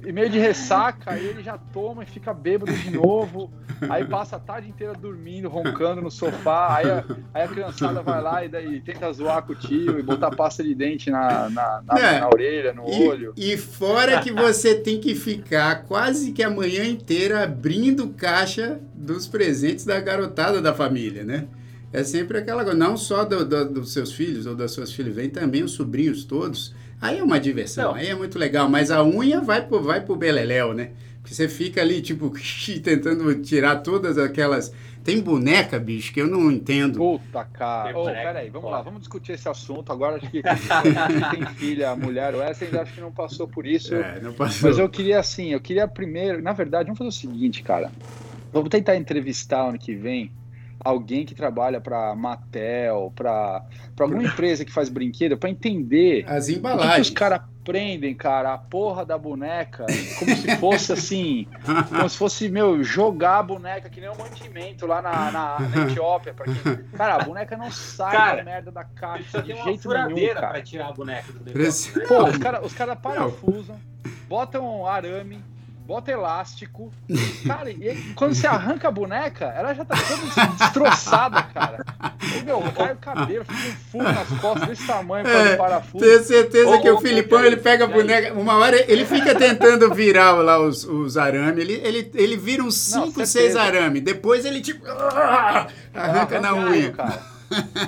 E 0.06 0.12
meio 0.12 0.28
de 0.28 0.38
ressaca, 0.38 1.12
aí 1.12 1.24
ele 1.24 1.42
já 1.42 1.56
toma 1.56 2.02
e 2.02 2.06
fica 2.06 2.34
bêbado 2.34 2.70
de 2.70 2.90
novo. 2.90 3.50
Aí 3.88 4.04
passa 4.04 4.36
a 4.36 4.38
tarde 4.38 4.68
inteira 4.68 4.92
dormindo, 4.92 5.48
roncando 5.48 6.02
no 6.02 6.10
sofá. 6.10 6.76
Aí 6.76 6.90
a, 6.90 7.04
aí 7.32 7.42
a 7.44 7.48
criançada 7.48 8.02
vai 8.02 8.20
lá 8.20 8.44
e 8.44 8.50
daí 8.50 8.78
tenta 8.82 9.10
zoar 9.10 9.42
com 9.42 9.52
o 9.52 9.56
tio 9.56 9.98
e 9.98 10.02
botar 10.02 10.30
pasta 10.32 10.62
de 10.62 10.74
dente 10.74 11.10
na, 11.10 11.48
na, 11.48 11.82
na, 11.82 11.98
é, 11.98 12.20
na 12.20 12.28
orelha, 12.28 12.74
no 12.74 12.86
e, 12.86 13.08
olho. 13.08 13.32
E 13.38 13.56
fora 13.56 14.20
que 14.20 14.30
você 14.30 14.74
tem 14.74 15.00
que 15.00 15.14
ficar 15.14 15.84
quase 15.84 16.32
que 16.32 16.42
a 16.42 16.50
manhã 16.50 16.84
inteira 16.84 17.44
abrindo 17.44 18.08
caixa 18.10 18.80
dos 19.04 19.26
presentes 19.26 19.84
da 19.84 20.00
garotada 20.00 20.60
da 20.60 20.74
família, 20.74 21.22
né? 21.24 21.46
É 21.92 22.02
sempre 22.02 22.38
aquela 22.38 22.64
coisa, 22.64 22.76
não 22.76 22.96
só 22.96 23.24
do, 23.24 23.44
do, 23.44 23.66
dos 23.66 23.92
seus 23.92 24.12
filhos 24.12 24.46
ou 24.46 24.56
das 24.56 24.72
suas 24.72 24.92
filhas, 24.92 25.14
vem 25.14 25.30
também 25.30 25.62
os 25.62 25.72
sobrinhos 25.72 26.24
todos. 26.24 26.74
Aí 27.00 27.18
é 27.18 27.22
uma 27.22 27.38
diversão, 27.38 27.92
não. 27.92 27.94
aí 27.94 28.08
é 28.08 28.14
muito 28.14 28.38
legal, 28.38 28.68
mas 28.68 28.90
a 28.90 29.04
unha 29.04 29.40
vai 29.40 29.64
pro, 29.64 29.80
vai 29.80 30.00
pro 30.00 30.16
beleléu, 30.16 30.74
né? 30.74 30.90
Porque 31.24 31.34
você 31.34 31.48
fica 31.48 31.80
ali, 31.80 32.02
tipo, 32.02 32.30
tentando 32.82 33.34
tirar 33.42 33.76
todas 33.76 34.18
aquelas. 34.18 34.72
Tem 35.02 35.20
boneca, 35.20 35.78
bicho, 35.78 36.12
que 36.12 36.20
eu 36.20 36.26
não 36.26 36.50
entendo. 36.50 36.98
Puta, 36.98 37.44
cara. 37.44 37.96
Ô, 37.96 38.02
oh, 38.02 38.06
peraí, 38.06 38.50
vamos 38.50 38.70
lá, 38.70 38.82
vamos 38.82 39.00
discutir 39.00 39.32
esse 39.32 39.48
assunto. 39.48 39.92
Agora 39.92 40.16
acho 40.16 40.30
que 40.30 40.42
quem 40.42 41.30
tem 41.30 41.46
filha, 41.56 41.94
mulher, 41.94 42.34
o 42.34 42.38
Wesley 42.38 42.68
ainda 42.68 42.82
acho 42.82 42.94
que 42.94 43.00
não 43.00 43.12
passou 43.12 43.46
por 43.46 43.66
isso. 43.66 43.94
É, 43.94 44.18
não 44.20 44.32
passou. 44.32 44.68
Mas 44.68 44.78
eu 44.78 44.88
queria, 44.88 45.18
assim, 45.18 45.52
eu 45.52 45.60
queria 45.60 45.86
primeiro. 45.86 46.42
Na 46.42 46.52
verdade, 46.52 46.86
vamos 46.86 46.98
fazer 46.98 47.08
o 47.08 47.12
seguinte, 47.12 47.62
cara. 47.62 47.90
Vamos 48.54 48.70
tentar 48.70 48.94
entrevistar 48.94 49.68
ano 49.68 49.78
que 49.78 49.96
vem 49.96 50.32
alguém 50.84 51.24
que 51.24 51.34
trabalha 51.34 51.80
para 51.80 52.14
Mattel, 52.14 53.12
para 53.16 53.64
alguma 53.98 54.22
empresa 54.22 54.64
que 54.64 54.72
faz 54.72 54.88
brinquedo, 54.88 55.36
para 55.36 55.50
entender 55.50 56.24
as 56.28 56.48
embalagens. 56.48 56.94
Que, 56.94 57.00
os 57.00 57.10
caras 57.10 57.40
prendem, 57.64 58.14
cara, 58.14 58.54
a 58.54 58.58
porra 58.58 59.04
da 59.04 59.18
boneca, 59.18 59.86
como 60.18 60.36
se 60.36 60.56
fosse 60.56 60.92
assim, 60.92 61.48
como 61.88 62.08
se 62.08 62.16
fosse, 62.16 62.48
meu, 62.48 62.84
jogar 62.84 63.38
a 63.38 63.42
boneca 63.42 63.88
que 63.88 64.00
nem 64.00 64.10
um 64.10 64.16
mantimento 64.16 64.86
lá 64.86 65.02
na, 65.02 65.32
na, 65.32 65.58
na 65.60 65.90
Etiópia. 65.90 66.34
Pra 66.34 66.44
quem... 66.44 66.54
Cara, 66.92 67.16
a 67.16 67.24
boneca 67.24 67.56
não 67.56 67.72
sai 67.72 68.12
cara, 68.12 68.36
da 68.36 68.44
merda 68.44 68.70
da 68.70 68.84
caixa 68.84 69.42
de 69.42 69.54
jeito 69.54 69.88
nenhum, 69.88 70.34
cara. 70.34 70.48
Pra 70.48 70.62
tirar 70.62 70.88
a 70.88 70.92
boneca 70.92 71.32
do 71.32 72.06
Pô, 72.06 72.24
os 72.24 72.38
caras 72.38 72.64
os 72.64 72.72
cara 72.72 72.94
parafusam, 72.94 73.80
botam 74.28 74.86
arame, 74.86 75.42
bota 75.84 76.10
elástico. 76.10 76.92
Cara, 77.46 77.70
e 77.70 78.12
quando 78.14 78.34
você 78.34 78.46
arranca 78.46 78.88
a 78.88 78.90
boneca, 78.90 79.46
ela 79.46 79.74
já 79.74 79.84
tá 79.84 79.94
toda 79.96 80.46
destroçada, 80.46 81.42
cara. 81.42 81.84
E, 82.38 82.42
meu, 82.42 82.60
cai 82.72 82.92
o 82.92 82.96
cabelo, 82.96 83.44
fica 83.44 83.68
um 83.68 83.72
fumo 83.90 84.04
nas 84.04 84.28
costas 84.40 84.68
desse 84.68 84.86
tamanho 84.86 85.26
é, 85.26 85.56
parafuso. 85.56 86.04
Tenho 86.04 86.22
certeza 86.24 86.78
que 86.78 86.90
o 86.90 87.00
Filipão, 87.00 87.44
ele 87.44 87.56
pega 87.56 87.84
a 87.84 87.88
boneca, 87.88 88.32
uma 88.32 88.56
hora 88.56 88.90
ele 88.90 89.04
fica 89.04 89.34
tentando 89.34 89.92
virar 89.94 90.32
lá 90.32 90.58
os, 90.58 90.84
os 90.84 91.16
arames, 91.16 91.58
ele, 91.58 91.74
ele, 91.74 92.10
ele 92.14 92.36
vira 92.36 92.62
uns 92.62 92.76
5, 92.76 93.24
6 93.24 93.56
arames, 93.56 94.02
depois 94.02 94.44
ele 94.44 94.60
tipo 94.60 94.84
arranca 95.94 96.40
na 96.40 96.54
unha. 96.54 96.92
Cara. 96.92 97.34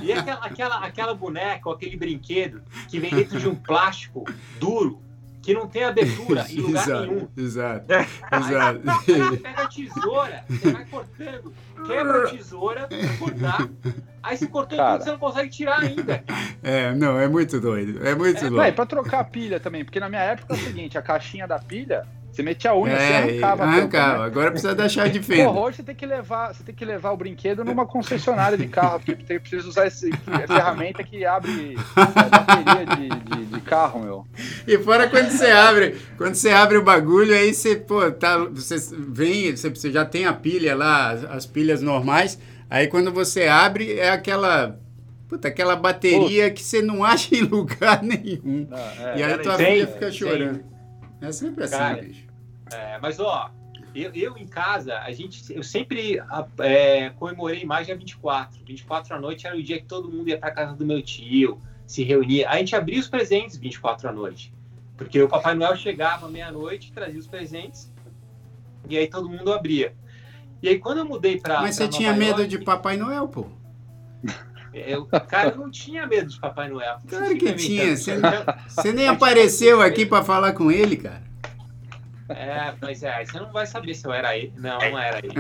E 0.03 0.13
aquela, 0.13 0.45
aquela, 0.45 0.77
aquela 0.79 1.15
boneca 1.15 1.69
ou 1.69 1.75
aquele 1.75 1.97
brinquedo 1.97 2.63
que 2.89 3.01
vem 3.01 3.11
dentro 3.11 3.41
de 3.41 3.49
um 3.49 3.55
plástico 3.55 4.25
duro, 4.61 5.01
que 5.47 5.55
não 5.55 5.69
tem 5.69 5.85
abertura 5.85 6.45
em 6.51 6.57
lugar 6.61 6.83
exato, 6.83 7.07
nenhum. 7.07 7.29
Exato, 7.37 7.93
exato. 7.93 8.83
Aí, 8.91 9.37
pega 9.39 9.63
a 9.63 9.69
tesoura, 9.69 10.45
você 10.49 10.73
vai 10.73 10.85
cortando, 10.87 11.55
quebra 11.87 12.25
a 12.25 12.31
tesoura 12.31 12.89
pra 12.89 13.17
cortar. 13.17 13.69
Aí 14.25 14.37
você 14.37 14.47
cortou 14.49 14.77
tudo, 14.77 15.05
você 15.05 15.11
não 15.13 15.19
consegue 15.19 15.49
tirar 15.51 15.79
ainda. 15.79 16.25
É, 16.65 16.93
não, 16.97 17.17
é 17.17 17.29
muito 17.29 17.61
doido. 17.61 18.05
É 18.05 18.13
muito 18.17 18.45
é, 18.45 18.49
louco. 18.49 18.65
É, 18.65 18.73
pra 18.73 18.85
trocar 18.85 19.21
a 19.21 19.25
pilha 19.25 19.61
também, 19.61 19.85
porque 19.85 20.01
na 20.01 20.09
minha 20.09 20.23
época 20.23 20.53
é 20.53 20.57
o 20.57 20.61
seguinte, 20.61 20.99
a 20.99 21.03
caixinha 21.03 21.47
da 21.47 21.61
pilha 21.61 22.05
você 22.37 22.43
metia 22.43 22.71
a 22.71 22.79
unha, 22.79 22.93
é, 22.93 22.99
você 22.99 23.15
arrancava. 23.15 23.65
Arrancava, 23.65 24.19
né? 24.19 24.25
agora 24.27 24.51
precisa 24.51 24.75
da 24.75 24.89
chave 24.91 25.09
de 25.09 25.23
fenda. 25.23 25.45
Porra, 25.45 25.61
hoje 25.61 25.77
você 25.79 25.83
tem 25.83 25.95
que 25.95 26.05
levar, 26.05 26.55
você 26.55 26.63
tem 26.63 26.75
que 26.75 26.85
levar 26.85 27.13
o 27.13 27.17
brinquedo 27.17 27.65
numa 27.65 27.87
concessionária 27.87 28.59
de 28.59 28.69
carro, 28.69 29.01
porque 29.01 29.25
você 29.25 29.41
precisa 29.41 29.67
usar 29.67 29.87
essa 29.87 30.07
ferramenta 30.47 31.03
que 31.03 31.25
abre 31.25 31.77
é, 31.97 32.29
bateria 32.29 32.87
de, 32.95 33.09
de, 33.09 33.45
de, 33.47 33.61
carro, 33.63 34.01
meu. 34.01 34.27
E 34.67 34.77
fora 34.77 35.09
quando 35.09 35.31
você 35.31 35.47
abre, 35.47 35.97
quando 36.19 36.35
você 36.35 36.51
abre 36.51 36.77
o 36.77 36.85
bagulho, 36.85 37.35
aí 37.35 37.55
você, 37.55 37.75
pô, 37.75 38.11
tá, 38.11 38.37
você 38.37 38.77
vem, 38.93 39.57
você, 39.57 39.71
você 39.71 39.91
já 39.91 40.05
tem 40.05 40.27
a 40.27 40.35
pilha 40.35 40.77
lá, 40.77 41.13
as, 41.13 41.25
as 41.25 41.47
pilhas 41.47 41.81
normais, 41.81 42.39
aí 42.69 42.87
quando 42.87 43.11
você 43.11 43.49
abre, 43.49 43.99
é 43.99 44.11
aquela 44.11 44.79
Puta, 45.27 45.49
aquela 45.49 45.75
bateria 45.75 46.45
Puta. 46.45 46.51
que 46.55 46.63
você 46.63 46.81
não 46.81 47.03
acha 47.03 47.35
em 47.35 47.41
lugar 47.43 48.01
nenhum. 48.01 48.65
Não, 48.71 48.79
é, 48.79 49.19
e 49.19 49.23
aí 49.25 49.39
tua 49.39 49.57
filha 49.57 49.87
fica 49.89 50.13
chorando. 50.13 50.77
É 51.21 51.33
sempre 51.33 51.65
assim, 51.65 51.77
Cara, 51.77 52.03
bicho. 52.03 52.26
É, 52.73 52.99
mas, 52.99 53.21
ó, 53.21 53.51
eu, 53.95 54.13
eu, 54.15 54.37
em 54.37 54.47
casa, 54.47 54.99
a 54.99 55.11
gente, 55.13 55.55
eu 55.55 55.63
sempre 55.63 56.21
é, 56.59 57.11
comemorei 57.11 57.65
mais 57.65 57.87
dia 57.87 57.97
24. 57.97 58.61
24 58.65 59.15
à 59.15 59.21
noite 59.21 59.47
era 59.47 59.57
o 59.57 59.63
dia 59.63 59.79
que 59.79 59.87
todo 59.87 60.11
mundo 60.11 60.29
ia 60.29 60.39
para 60.39 60.51
casa 60.51 60.75
do 60.75 60.85
meu 60.85 61.03
tio. 61.03 61.61
se 61.87 62.03
reunia. 62.03 62.49
A 62.51 62.59
gente 62.59 62.77
abria 62.77 63.01
os 63.01 63.09
presentes 63.09 63.57
24 63.57 64.09
à 64.09 64.13
noite. 64.13 64.53
Porque 64.97 65.21
o 65.23 65.29
Papai 65.29 65.55
Noel 65.55 65.77
chegava 65.77 66.29
meia-noite, 66.29 66.91
trazia 66.93 67.21
os 67.21 67.27
presentes, 67.27 67.93
e 68.89 68.97
aí 68.97 69.07
todo 69.07 69.29
mundo 69.29 69.53
abria. 69.53 69.95
E 70.63 70.69
aí 70.69 70.79
quando 70.79 70.99
eu 70.99 71.05
mudei 71.05 71.39
para. 71.39 71.61
Mas 71.61 71.77
você 71.77 71.87
tinha 71.87 72.15
medo 72.15 72.41
York, 72.41 72.49
de 72.49 72.65
Papai 72.65 72.97
Noel, 72.97 73.29
pô? 73.29 73.47
Eu, 74.73 75.07
cara, 75.07 75.51
eu 75.51 75.57
não 75.57 75.71
tinha 75.71 76.07
medo 76.07 76.29
de 76.31 76.39
Papai 76.39 76.69
Noel. 76.69 76.99
Claro 77.09 77.37
que 77.37 77.53
tinha. 77.55 77.97
Você, 77.97 78.13
você 78.69 78.93
nem 78.93 79.09
apareceu 79.09 79.81
aqui 79.81 80.05
para 80.05 80.23
falar 80.23 80.53
com 80.53 80.71
ele, 80.71 80.97
cara. 80.97 81.23
É, 82.29 82.75
mas 82.81 83.03
é, 83.03 83.25
você 83.25 83.39
não 83.39 83.53
vai 83.53 83.67
saber 83.67 83.95
se 83.95 84.07
eu 84.07 84.13
era 84.13 84.37
ele. 84.37 84.53
Não, 84.57 84.79
não 84.79 84.99
era 84.99 85.19
ele. 85.19 85.35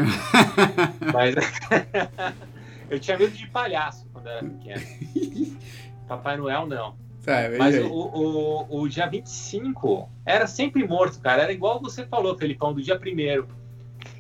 mas 1.12 1.34
eu 2.88 3.00
tinha 3.00 3.18
medo 3.18 3.32
de 3.32 3.46
palhaço 3.48 4.06
quando 4.12 4.28
era 4.28 4.44
pequeno. 4.44 4.82
Papai 6.06 6.36
Noel, 6.36 6.66
não. 6.66 6.96
Tá, 7.24 7.50
mas 7.58 7.76
o, 7.76 7.88
o, 7.90 8.82
o, 8.82 8.88
dia 8.88 9.08
25 9.08 10.08
era 10.24 10.46
sempre 10.46 10.86
morto, 10.86 11.20
cara. 11.20 11.42
Era 11.42 11.52
igual 11.52 11.80
você 11.80 12.06
falou, 12.06 12.38
Felipão, 12.38 12.72
do 12.72 12.80
dia 12.80 12.96
primeiro. 12.96 13.48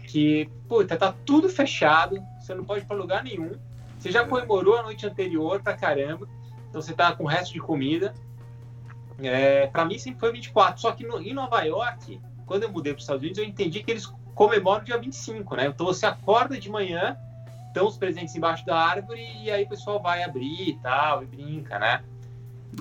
Que, 0.08 0.50
puta, 0.68 0.96
tá 0.96 1.14
tudo 1.24 1.48
fechado, 1.48 2.20
você 2.40 2.52
não 2.52 2.64
pode 2.64 2.82
ir 2.82 2.86
pra 2.86 2.96
lugar 2.96 3.22
nenhum. 3.22 3.52
Você 3.96 4.10
já 4.10 4.24
comemorou 4.24 4.76
a 4.76 4.82
noite 4.82 5.06
anterior 5.06 5.62
pra 5.62 5.74
caramba, 5.74 6.28
então 6.68 6.82
você 6.82 6.92
tá 6.92 7.14
com 7.14 7.24
o 7.24 7.26
resto 7.28 7.52
de 7.52 7.60
comida. 7.60 8.12
É, 9.22 9.68
para 9.68 9.84
mim 9.84 9.98
sempre 9.98 10.20
foi 10.20 10.32
24, 10.32 10.80
só 10.80 10.92
que 10.92 11.06
no, 11.06 11.20
em 11.22 11.32
Nova 11.32 11.62
York, 11.62 12.20
quando 12.46 12.62
eu 12.62 12.70
mudei 12.70 12.92
para 12.92 12.98
os 12.98 13.04
Estados 13.04 13.22
Unidos, 13.22 13.38
eu 13.38 13.44
entendi 13.44 13.82
que 13.82 13.90
eles 13.90 14.06
comemoram 14.34 14.84
dia 14.84 14.96
25, 14.96 15.56
né? 15.56 15.66
Então 15.66 15.84
você 15.84 16.06
acorda 16.06 16.58
de 16.58 16.70
manhã, 16.70 17.18
estão 17.66 17.86
os 17.86 17.98
presentes 17.98 18.34
embaixo 18.34 18.64
da 18.64 18.78
árvore 18.78 19.20
e 19.42 19.50
aí 19.50 19.64
o 19.64 19.68
pessoal 19.68 20.00
vai 20.00 20.22
abrir 20.22 20.68
e 20.68 20.78
tal, 20.78 21.22
e 21.22 21.26
brinca, 21.26 21.78
né? 21.78 22.04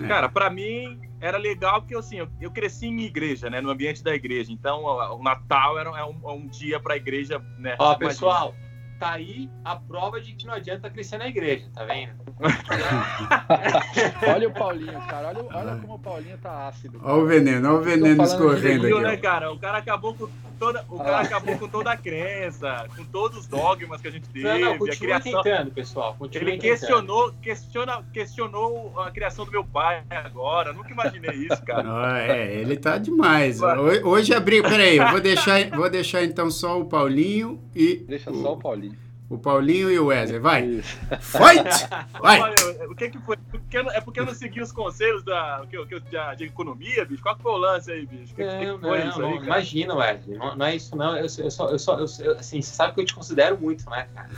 É. 0.01 0.07
Cara, 0.07 0.29
para 0.29 0.49
mim 0.49 0.99
era 1.19 1.37
legal 1.37 1.81
porque 1.81 1.95
assim, 1.95 2.17
eu, 2.17 2.27
eu, 2.39 2.51
cresci 2.51 2.87
em 2.87 2.99
igreja, 3.01 3.49
né? 3.49 3.59
No 3.61 3.69
ambiente 3.69 4.03
da 4.03 4.13
igreja. 4.13 4.51
Então 4.51 4.83
o, 4.83 5.23
Natal 5.23 5.79
era, 5.79 5.89
é 5.89 6.03
um, 6.03 6.29
é 6.29 6.33
um 6.33 6.47
dia 6.47 6.79
para 6.79 6.93
a 6.93 6.97
igreja, 6.97 7.39
né? 7.57 7.75
Ó, 7.79 7.95
pessoal, 7.95 8.53
tá 8.99 9.13
aí 9.13 9.49
a 9.63 9.75
prova 9.75 10.19
de 10.21 10.33
que 10.33 10.45
não 10.45 10.53
adianta 10.53 10.89
crescer 10.89 11.17
na 11.17 11.27
igreja, 11.27 11.67
tá 11.73 11.83
vendo? 11.83 12.13
olha 14.33 14.47
o 14.47 14.51
Paulinho, 14.51 15.01
cara. 15.07 15.29
Olha, 15.29 15.45
olha 15.53 15.75
como 15.77 15.95
o 15.95 15.99
Paulinho 15.99 16.37
tá 16.37 16.67
ácido. 16.67 16.99
Olha 17.03 17.23
o 17.23 17.25
veneno, 17.25 17.69
olha 17.69 17.77
o 17.77 17.81
veneno 17.81 18.23
escorrendo 18.23 18.87
aqui. 18.87 19.01
Né, 19.01 19.17
cara? 19.17 19.51
O 19.51 19.59
cara 19.59 19.77
acabou 19.77 20.13
com 20.13 20.27
toda, 20.59 20.85
o 20.89 20.97
cara 20.97 21.21
acabou 21.21 21.57
com 21.57 21.67
toda 21.67 21.91
a 21.91 21.97
crença, 21.97 22.87
com 22.95 23.03
todos 23.05 23.39
os 23.39 23.47
dogmas 23.47 24.01
que 24.01 24.07
a 24.07 24.11
gente 24.11 24.27
teve. 24.29 24.43
Não, 24.43 24.77
não, 24.77 24.85
a 24.85 24.95
criação... 24.95 25.43
tentando, 25.43 25.71
pessoal. 25.71 26.15
Continue 26.17 26.51
Ele 26.53 26.57
questionou, 26.57 27.33
questiona, 27.41 28.03
questionou 28.11 28.99
a 28.99 29.11
criação 29.11 29.45
do 29.45 29.51
meu 29.51 29.63
pai 29.63 30.03
agora. 30.09 30.73
nunca 30.73 30.91
imaginei 30.91 31.35
isso, 31.35 31.61
cara. 31.63 31.83
Ah, 31.87 32.19
é, 32.19 32.55
ele 32.55 32.77
tá 32.77 32.97
demais. 32.97 33.59
Hoje 34.03 34.33
abri. 34.33 34.61
Peraí, 34.61 34.97
eu 34.97 35.09
vou 35.09 35.21
deixar, 35.21 35.69
vou 35.69 35.89
deixar 35.89 36.23
então 36.23 36.49
só 36.49 36.79
o 36.79 36.85
Paulinho 36.85 37.59
e. 37.75 37.97
Deixa 38.07 38.33
só 38.33 38.53
o 38.53 38.57
Paulinho. 38.57 38.97
O 39.27 39.39
Paulinho 39.39 39.89
e 39.89 39.97
o 39.97 40.07
Wesley, 40.07 40.39
vai! 40.39 40.81
Fight! 41.19 41.87
Vai! 42.21 42.39
Olha, 42.41 42.89
o 42.89 42.95
que 42.95 43.09
que 43.09 43.17
foi? 43.19 43.35
Porque, 43.37 43.77
é 43.77 44.01
porque 44.01 44.19
eu 44.19 44.25
não 44.25 44.35
segui 44.35 44.61
os 44.61 44.71
conselhos 44.71 45.23
da, 45.23 45.65
que, 45.67 45.83
que, 45.87 45.99
de, 45.99 46.35
de 46.37 46.43
economia, 46.43 47.03
bicho? 47.05 47.23
Qual 47.23 47.35
que 47.35 47.41
foi 47.41 47.51
o 47.53 47.57
lance 47.57 47.91
aí, 47.91 48.05
bicho? 48.05 48.35
Que, 48.35 48.45
não, 48.45 48.59
que 48.59 48.81
foi 48.81 48.99
não, 48.99 49.09
isso 49.09 49.21
não, 49.21 49.29
aí, 49.29 49.37
imagina, 49.37 49.95
Wesley. 49.95 50.37
Não, 50.37 50.55
não, 50.55 50.65
é 50.65 50.75
isso, 50.75 50.95
não. 50.95 51.17
Eu, 51.17 51.23
eu 51.23 51.51
só, 51.51 51.69
eu 51.69 51.79
só, 51.79 51.99
eu, 51.99 52.05
assim, 52.37 52.61
você 52.61 52.75
sabe 52.75 52.93
que 52.93 53.01
eu 53.01 53.05
te 53.05 53.15
considero 53.15 53.57
muito, 53.57 53.89
né, 53.89 54.07
cara? 54.13 54.29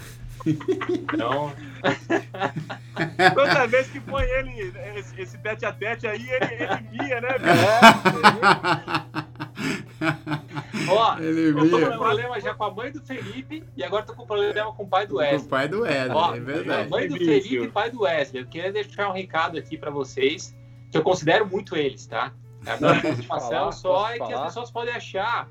Então. 0.89 1.51
Toda 3.35 3.67
vez 3.67 3.89
que 3.89 3.99
põe 3.99 4.23
ele, 4.23 4.73
esse, 4.95 5.21
esse 5.21 5.37
tete 5.39 5.65
a 5.65 5.73
tete 5.73 6.07
aí, 6.07 6.29
ele, 6.29 6.63
ele 6.63 7.03
mia, 7.03 7.19
né, 7.19 7.35
bicho? 7.39 7.57
Ó, 10.89 11.17
ele 11.19 11.49
eu 11.49 11.69
tô 11.69 11.79
com 11.79 11.97
problema 11.97 12.39
já 12.39 12.53
com 12.53 12.63
a 12.63 12.71
mãe 12.71 12.91
do 12.91 13.01
Felipe 13.01 13.63
e 13.75 13.83
agora 13.83 14.03
tô 14.03 14.13
com 14.13 14.25
problema 14.25 14.73
com 14.73 14.83
o 14.83 14.87
pai 14.87 15.07
do 15.07 15.17
Wesley. 15.17 15.39
Com 15.39 15.45
o 15.45 15.49
pai 15.49 15.67
do 15.67 15.81
Wesley, 15.81 16.15
Ó, 16.15 16.35
é 16.35 16.39
verdade. 16.39 16.89
Mãe 16.89 17.07
do 17.07 17.17
Felipe 17.17 17.63
e 17.63 17.67
pai 17.67 17.91
do 17.91 18.01
Wesley. 18.01 18.41
Eu 18.43 18.47
queria 18.47 18.71
deixar 18.71 19.09
um 19.09 19.13
recado 19.13 19.57
aqui 19.57 19.77
para 19.77 19.91
vocês, 19.91 20.55
que 20.91 20.97
eu 20.97 21.03
considero 21.03 21.45
muito 21.45 21.75
eles, 21.75 22.05
tá? 22.05 22.31
É 22.65 22.71
a 22.71 22.77
minha 22.77 23.01
participação 23.01 23.71
só 23.71 24.11
é 24.11 24.17
que 24.19 24.33
as 24.33 24.41
pessoas 24.45 24.71
podem 24.71 24.93
achar. 24.93 25.47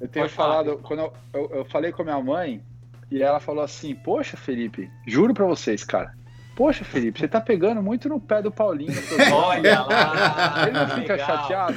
Eu 0.00 0.08
tenho 0.08 0.24
Pode 0.24 0.34
falado, 0.34 0.66
falar, 0.66 0.78
quando 0.82 1.00
eu, 1.00 1.12
eu, 1.32 1.50
eu 1.58 1.64
falei 1.64 1.92
com 1.92 2.02
a 2.02 2.04
minha 2.04 2.20
mãe, 2.20 2.62
e 3.10 3.22
ela 3.22 3.40
falou 3.40 3.62
assim: 3.62 3.94
Poxa, 3.94 4.36
Felipe, 4.36 4.90
juro 5.06 5.32
para 5.32 5.46
vocês, 5.46 5.84
cara, 5.84 6.14
Poxa, 6.56 6.84
Felipe, 6.84 7.18
você 7.18 7.26
tá 7.26 7.40
pegando 7.40 7.82
muito 7.82 8.08
no 8.08 8.20
pé 8.20 8.40
do 8.40 8.50
Paulinho. 8.50 8.92
Olha 9.32 9.80
lá! 9.80 10.66
Ele 10.66 10.78
não 10.78 10.88
fica 10.88 11.14
legal. 11.14 11.26
chateado? 11.26 11.76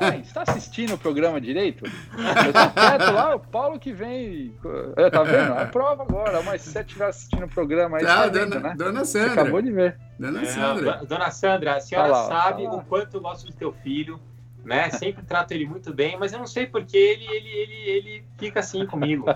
Mãe, 0.00 0.22
você 0.22 0.32
tá 0.32 0.42
assistindo 0.42 0.94
o 0.94 0.98
programa 0.98 1.40
direito? 1.40 1.84
Eu 1.86 2.52
tô 2.52 2.70
quieto 2.70 3.12
lá, 3.12 3.34
o 3.34 3.40
Paulo 3.40 3.80
que 3.80 3.92
vem. 3.92 4.54
É, 4.96 5.10
tá 5.10 5.24
vendo? 5.24 5.54
É 5.54 5.66
prova 5.66 6.04
agora. 6.04 6.42
Mas 6.42 6.62
se 6.62 6.70
você 6.70 6.80
estiver 6.80 7.06
assistindo 7.08 7.44
o 7.44 7.48
programa 7.48 7.98
aí, 7.98 8.04
tá, 8.04 8.22
tá 8.22 8.28
vendo, 8.28 8.50
dona, 8.50 8.68
né? 8.68 8.74
Dona 8.76 9.04
Sandra. 9.04 9.28
Você 9.34 9.40
acabou 9.40 9.62
de 9.62 9.72
ver. 9.72 9.98
Dona 10.18 10.44
Sandra. 10.44 11.00
É, 11.02 11.06
dona 11.06 11.30
Sandra, 11.30 11.76
a 11.76 11.80
senhora 11.80 12.08
lá, 12.08 12.28
sabe 12.28 12.66
o 12.66 12.80
quanto 12.82 13.16
eu 13.16 13.20
gosto 13.20 13.46
do 13.46 13.52
teu 13.52 13.72
filho 13.72 14.20
né? 14.64 14.90
Sempre 14.90 15.24
trato 15.24 15.52
ele 15.52 15.66
muito 15.66 15.92
bem, 15.92 16.16
mas 16.18 16.32
eu 16.32 16.38
não 16.38 16.46
sei 16.46 16.66
porque 16.66 16.96
ele, 16.96 17.24
ele, 17.24 17.48
ele, 17.48 17.90
ele 17.90 18.24
fica 18.38 18.60
assim 18.60 18.86
comigo. 18.86 19.26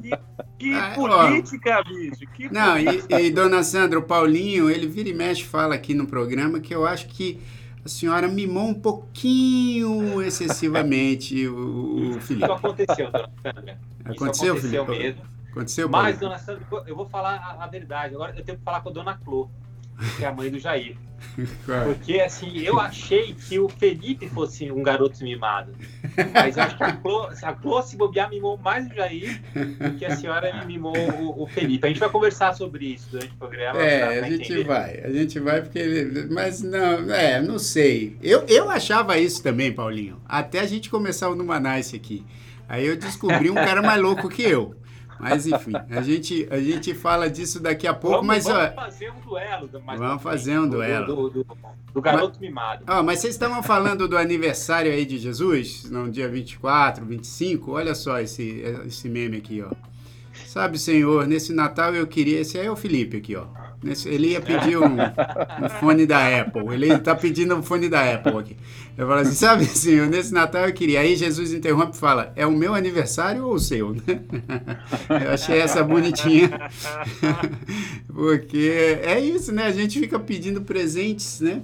Que, 0.00 0.10
que 0.58 0.74
ah, 0.74 0.92
política, 0.94 1.78
ó. 1.80 1.84
bicho! 1.84 2.26
Que 2.34 2.52
não, 2.52 2.78
e, 2.78 3.04
e, 3.08 3.30
dona 3.30 3.62
Sandra, 3.62 3.98
o 3.98 4.02
Paulinho, 4.02 4.70
ele 4.70 4.86
vira 4.86 5.08
e 5.08 5.14
mexe, 5.14 5.44
fala 5.44 5.74
aqui 5.74 5.94
no 5.94 6.06
programa 6.06 6.60
que 6.60 6.74
eu 6.74 6.86
acho 6.86 7.06
que 7.08 7.40
a 7.84 7.88
senhora 7.88 8.28
mimou 8.28 8.68
um 8.68 8.74
pouquinho 8.74 10.22
excessivamente 10.22 11.46
o, 11.46 12.16
o 12.16 12.20
Felipe. 12.20 12.44
Isso 12.44 12.52
aconteceu, 12.52 13.10
dona 13.10 13.30
Sandra. 13.42 13.78
Aconteceu, 14.04 14.56
Isso 14.56 14.66
aconteceu 14.66 14.86
Felipe? 14.86 15.02
mesmo. 15.04 15.22
Aconteceu, 15.50 15.88
Mas, 15.88 16.18
dona 16.18 16.38
Sandra, 16.38 16.66
eu 16.86 16.96
vou 16.96 17.06
falar 17.06 17.36
a, 17.36 17.64
a 17.64 17.66
verdade. 17.66 18.14
Agora 18.14 18.34
eu 18.36 18.44
tenho 18.44 18.58
que 18.58 18.64
falar 18.64 18.80
com 18.80 18.88
a 18.88 18.92
dona 18.92 19.16
Clô 19.16 19.48
que 20.16 20.24
é 20.24 20.28
a 20.28 20.32
mãe 20.32 20.50
do 20.50 20.58
Jair. 20.58 20.96
Porque, 21.84 22.20
assim, 22.20 22.58
eu 22.58 22.78
achei 22.78 23.34
que 23.34 23.58
o 23.58 23.68
Felipe 23.68 24.28
fosse 24.28 24.70
um 24.70 24.82
garoto 24.82 25.22
mimado. 25.22 25.72
Mas 26.32 26.56
acho 26.58 26.76
que 26.76 26.82
a 26.82 26.92
Clô, 26.92 27.28
a 27.42 27.52
Clô 27.52 27.82
se 27.82 27.96
bobear, 27.96 28.30
mimou 28.30 28.56
mais 28.56 28.86
o 28.86 28.94
Jair 28.94 29.40
do 29.52 29.96
que 29.96 30.04
a 30.04 30.14
senhora 30.14 30.64
mimou 30.64 30.96
o, 30.96 31.42
o, 31.42 31.46
Felipe. 31.46 31.86
A 31.86 31.88
gente 31.88 32.00
vai 32.00 32.08
conversar 32.08 32.54
sobre 32.54 32.86
isso 32.86 33.08
durante 33.10 33.32
o 33.32 33.36
programa. 33.36 33.80
É, 33.80 34.20
a 34.20 34.28
gente 34.28 34.52
entender. 34.52 34.64
vai. 34.64 35.00
A 35.02 35.10
gente 35.10 35.40
vai 35.40 35.62
porque 35.62 35.78
ele... 35.78 36.26
Mas 36.30 36.62
não, 36.62 37.12
é, 37.12 37.40
não 37.40 37.58
sei. 37.58 38.16
Eu, 38.22 38.44
eu 38.46 38.70
achava 38.70 39.18
isso 39.18 39.42
também, 39.42 39.72
Paulinho. 39.72 40.20
Até 40.26 40.60
a 40.60 40.66
gente 40.66 40.90
começar 40.90 41.28
o 41.30 41.34
Numanice 41.34 41.96
aqui. 41.96 42.24
Aí 42.68 42.86
eu 42.86 42.96
descobri 42.96 43.50
um 43.50 43.54
cara 43.54 43.82
mais 43.82 44.00
louco 44.00 44.28
que 44.28 44.42
eu. 44.42 44.74
Mas 45.18 45.46
enfim, 45.46 45.72
a 45.90 46.02
gente, 46.02 46.46
a 46.50 46.60
gente 46.60 46.94
fala 46.94 47.30
disso 47.30 47.60
daqui 47.60 47.86
a 47.86 47.94
pouco, 47.94 48.16
vamos, 48.16 48.26
mas 48.26 48.44
vamos 48.44 48.72
ó, 48.72 48.74
fazer 48.74 49.10
um 49.10 49.20
duelo. 49.20 49.70
vamos 49.72 50.22
fazer 50.22 50.58
um 50.58 50.68
duelo. 50.68 51.06
Do, 51.06 51.30
do, 51.30 51.44
do, 51.44 51.56
do 51.92 52.02
garoto 52.02 52.38
mas, 52.40 52.40
mimado. 52.40 52.84
Ó, 52.88 53.02
mas 53.02 53.20
vocês 53.20 53.34
estavam 53.34 53.62
falando 53.62 54.08
do 54.08 54.16
aniversário 54.18 54.92
aí 54.92 55.06
de 55.06 55.18
Jesus, 55.18 55.88
no 55.90 56.10
dia 56.10 56.28
24, 56.28 57.04
25, 57.04 57.72
olha 57.72 57.94
só 57.94 58.20
esse, 58.20 58.62
esse 58.86 59.08
meme 59.08 59.38
aqui, 59.38 59.62
ó. 59.62 59.70
Sabe, 60.54 60.78
Senhor, 60.78 61.26
nesse 61.26 61.52
Natal 61.52 61.96
eu 61.96 62.06
queria. 62.06 62.38
Esse 62.38 62.56
aí 62.56 62.66
é 62.66 62.70
o 62.70 62.76
Felipe 62.76 63.16
aqui, 63.16 63.34
ó. 63.34 63.44
Ele 64.06 64.28
ia 64.28 64.40
pedir 64.40 64.78
um, 64.78 64.84
um 64.84 65.68
fone 65.80 66.06
da 66.06 66.42
Apple. 66.42 66.72
Ele 66.72 66.92
está 66.92 67.12
pedindo 67.12 67.56
um 67.56 67.62
fone 67.62 67.88
da 67.88 68.14
Apple 68.14 68.38
aqui. 68.38 68.56
Eu 68.96 69.08
falo 69.08 69.18
assim, 69.22 69.34
sabe, 69.34 69.64
senhor, 69.64 70.06
nesse 70.06 70.32
Natal 70.32 70.68
eu 70.68 70.72
queria. 70.72 71.00
Aí 71.00 71.16
Jesus 71.16 71.52
interrompe 71.52 71.96
e 71.96 71.98
fala, 71.98 72.32
é 72.36 72.46
o 72.46 72.52
meu 72.52 72.72
aniversário 72.72 73.44
ou 73.44 73.54
o 73.54 73.58
seu? 73.58 73.96
Eu 75.10 75.32
achei 75.32 75.58
essa 75.58 75.82
bonitinha. 75.82 76.48
Porque 78.06 79.00
é 79.02 79.18
isso, 79.18 79.50
né? 79.50 79.66
A 79.66 79.72
gente 79.72 79.98
fica 79.98 80.20
pedindo 80.20 80.62
presentes, 80.62 81.40
né? 81.40 81.62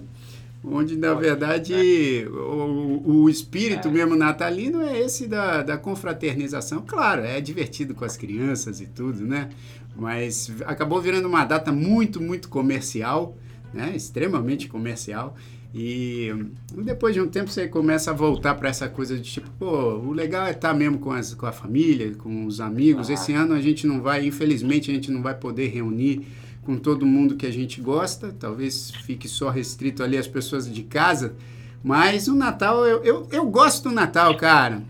Onde, 0.63 0.95
na 0.95 1.15
verdade, 1.15 2.27
o, 2.29 3.23
o 3.23 3.31
espírito 3.31 3.89
é. 3.89 3.91
mesmo 3.91 4.15
natalino 4.15 4.83
é 4.83 5.01
esse 5.01 5.27
da, 5.27 5.63
da 5.63 5.79
confraternização. 5.79 6.85
Claro, 6.87 7.23
é 7.23 7.41
divertido 7.41 7.95
com 7.95 8.05
as 8.05 8.17
crianças 8.17 8.81
e 8.81 8.87
tudo, 8.87 9.27
né? 9.27 9.49
mas 9.97 10.51
acabou 10.65 11.01
virando 11.01 11.29
uma 11.29 11.45
data 11.45 11.73
muito, 11.73 12.21
muito 12.21 12.49
comercial, 12.49 13.37
né? 13.73 13.93
extremamente 13.95 14.69
comercial. 14.69 15.37
E 15.73 16.35
depois 16.73 17.15
de 17.15 17.21
um 17.21 17.29
tempo 17.29 17.49
você 17.49 17.69
começa 17.69 18.11
a 18.11 18.15
voltar 18.15 18.57
para 18.57 18.69
essa 18.69 18.89
coisa 18.89 19.17
de 19.17 19.23
tipo, 19.23 19.49
pô, 19.51 19.99
o 19.99 20.13
legal 20.13 20.47
é 20.47 20.51
estar 20.51 20.71
tá 20.71 20.75
mesmo 20.75 20.99
com, 20.99 21.13
as, 21.13 21.33
com 21.35 21.47
a 21.47 21.53
família, 21.53 22.13
com 22.15 22.45
os 22.45 22.61
amigos. 22.61 23.09
Ah. 23.09 23.13
Esse 23.13 23.33
ano 23.33 23.55
a 23.55 23.61
gente 23.61 23.87
não 23.87 24.01
vai, 24.01 24.27
infelizmente, 24.27 24.91
a 24.91 24.95
gente 24.95 25.13
não 25.13 25.23
vai 25.23 25.35
poder 25.35 25.69
reunir 25.69 26.27
com 26.71 26.77
todo 26.77 27.05
mundo 27.05 27.35
que 27.35 27.47
a 27.47 27.51
gente 27.51 27.81
gosta. 27.81 28.33
Talvez 28.39 28.93
fique 29.05 29.27
só 29.27 29.51
restrito 29.51 30.05
ali 30.05 30.17
as 30.17 30.29
pessoas 30.29 30.73
de 30.73 30.85
casa. 30.85 31.35
Mas 31.83 32.29
o 32.29 32.35
Natal, 32.35 32.87
eu, 32.87 33.03
eu, 33.03 33.29
eu 33.33 33.47
gosto 33.47 33.89
do 33.89 33.95
Natal, 33.95 34.37
cara. 34.37 34.81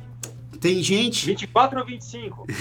Tem 0.61 0.83
gente. 0.83 1.25
24 1.25 1.81
ou 1.81 1.87
25? 1.87 2.47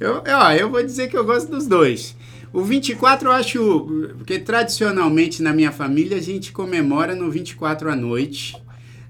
Eu, 0.00 0.20
ó, 0.26 0.50
eu 0.50 0.68
vou 0.68 0.82
dizer 0.82 1.08
que 1.08 1.16
eu 1.16 1.24
gosto 1.24 1.48
dos 1.48 1.68
dois. 1.68 2.16
O 2.52 2.64
24 2.64 3.28
eu 3.28 3.32
acho. 3.32 4.10
Porque 4.16 4.36
tradicionalmente 4.36 5.40
na 5.40 5.52
minha 5.52 5.70
família 5.70 6.16
a 6.16 6.20
gente 6.20 6.50
comemora 6.50 7.14
no 7.14 7.30
24 7.30 7.88
à 7.88 7.94
noite. 7.94 8.60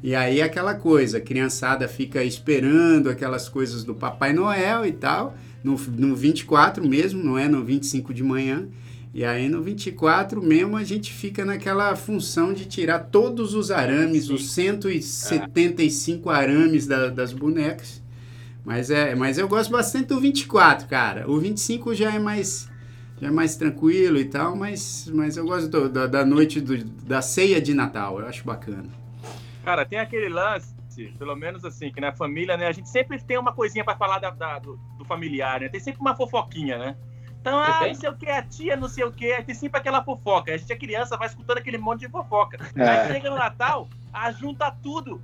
E 0.02 0.14
aí 0.14 0.42
aquela 0.42 0.74
coisa, 0.74 1.16
a 1.16 1.20
criançada 1.22 1.88
fica 1.88 2.22
esperando 2.22 3.08
aquelas 3.08 3.48
coisas 3.48 3.84
do 3.84 3.94
Papai 3.94 4.34
Noel 4.34 4.84
e 4.84 4.92
tal. 4.92 5.34
No, 5.62 5.76
no 5.76 6.16
24 6.16 6.86
mesmo, 6.86 7.22
não 7.22 7.38
é 7.38 7.48
no 7.48 7.64
25 7.64 8.12
de 8.12 8.22
manhã. 8.22 8.68
E 9.14 9.24
aí 9.24 9.48
no 9.48 9.62
24 9.62 10.42
mesmo 10.42 10.76
a 10.76 10.84
gente 10.84 11.12
fica 11.12 11.44
naquela 11.44 11.94
função 11.94 12.52
de 12.52 12.64
tirar 12.64 12.98
todos 12.98 13.54
os 13.54 13.70
arames, 13.70 14.26
Sim. 14.26 14.34
os 14.34 14.52
175 14.52 16.30
é. 16.30 16.34
arames 16.34 16.86
da, 16.86 17.08
das 17.08 17.32
bonecas. 17.32 18.02
Mas, 18.64 18.90
é, 18.90 19.14
mas 19.14 19.38
eu 19.38 19.48
gosto 19.48 19.70
bastante 19.70 20.06
do 20.06 20.20
24, 20.20 20.86
cara. 20.88 21.30
O 21.30 21.38
25 21.38 21.94
já 21.94 22.14
é 22.14 22.18
mais 22.18 22.70
já 23.20 23.28
é 23.28 23.30
mais 23.30 23.54
tranquilo 23.54 24.18
e 24.18 24.24
tal, 24.24 24.56
mas, 24.56 25.08
mas 25.14 25.36
eu 25.36 25.44
gosto 25.44 25.68
do, 25.68 25.88
da, 25.88 26.08
da 26.08 26.24
noite 26.24 26.60
do, 26.60 26.76
da 26.84 27.22
ceia 27.22 27.62
de 27.62 27.72
Natal, 27.72 28.18
eu 28.18 28.26
acho 28.26 28.44
bacana. 28.44 28.88
Cara, 29.64 29.86
tem 29.86 30.00
aquele 30.00 30.28
lance, 30.28 30.74
pelo 31.16 31.36
menos 31.36 31.64
assim, 31.64 31.92
que 31.92 32.00
na 32.00 32.10
família, 32.10 32.56
né, 32.56 32.66
a 32.66 32.72
gente 32.72 32.88
sempre 32.88 33.22
tem 33.22 33.38
uma 33.38 33.52
coisinha 33.52 33.84
para 33.84 33.96
falar 33.96 34.18
da, 34.18 34.30
da, 34.30 34.58
do, 34.58 34.76
familiar, 35.12 35.60
né? 35.60 35.68
Tem 35.68 35.80
sempre 35.80 36.00
uma 36.00 36.16
fofoquinha, 36.16 36.78
né? 36.78 36.96
Então, 37.40 37.58
ah, 37.58 37.86
não 37.86 37.94
sei 37.94 38.08
o 38.08 38.16
que, 38.16 38.30
a 38.30 38.42
tia 38.42 38.76
não 38.76 38.88
sei 38.88 39.04
o 39.04 39.12
que, 39.12 39.42
tem 39.42 39.54
sempre 39.54 39.78
aquela 39.78 40.02
fofoca. 40.02 40.54
A 40.54 40.56
gente 40.56 40.72
é 40.72 40.76
criança, 40.76 41.16
vai 41.16 41.26
escutando 41.26 41.58
aquele 41.58 41.76
monte 41.76 42.00
de 42.00 42.08
fofoca. 42.08 42.56
É. 42.76 42.88
Aí 42.88 43.12
chega 43.12 43.30
no 43.30 43.36
Natal, 43.36 43.88
ajunta 44.12 44.70
tudo. 44.70 45.20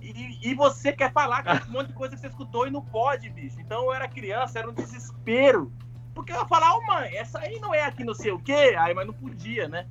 E, 0.00 0.50
e, 0.50 0.54
você 0.54 0.92
quer 0.92 1.12
falar 1.12 1.42
com 1.42 1.70
um 1.70 1.72
monte 1.72 1.88
de 1.88 1.94
coisa 1.94 2.14
que 2.14 2.20
você 2.20 2.28
escutou 2.28 2.66
e 2.66 2.70
não 2.70 2.82
pode, 2.82 3.30
bicho. 3.30 3.60
Então 3.60 3.84
eu 3.84 3.92
era 3.92 4.06
criança, 4.06 4.58
era 4.58 4.70
um 4.70 4.74
desespero. 4.74 5.72
Porque 6.14 6.30
eu 6.30 6.36
ia 6.36 6.46
falar, 6.46 6.74
ô 6.74 6.78
oh, 6.78 6.86
mãe, 6.86 7.16
essa 7.16 7.40
aí 7.40 7.58
não 7.58 7.74
é 7.74 7.82
aqui 7.82 8.04
não 8.04 8.14
sei 8.14 8.30
o 8.30 8.38
quê. 8.38 8.76
Aí, 8.78 8.94
mas 8.94 9.06
não 9.06 9.14
podia, 9.14 9.66
né? 9.66 9.86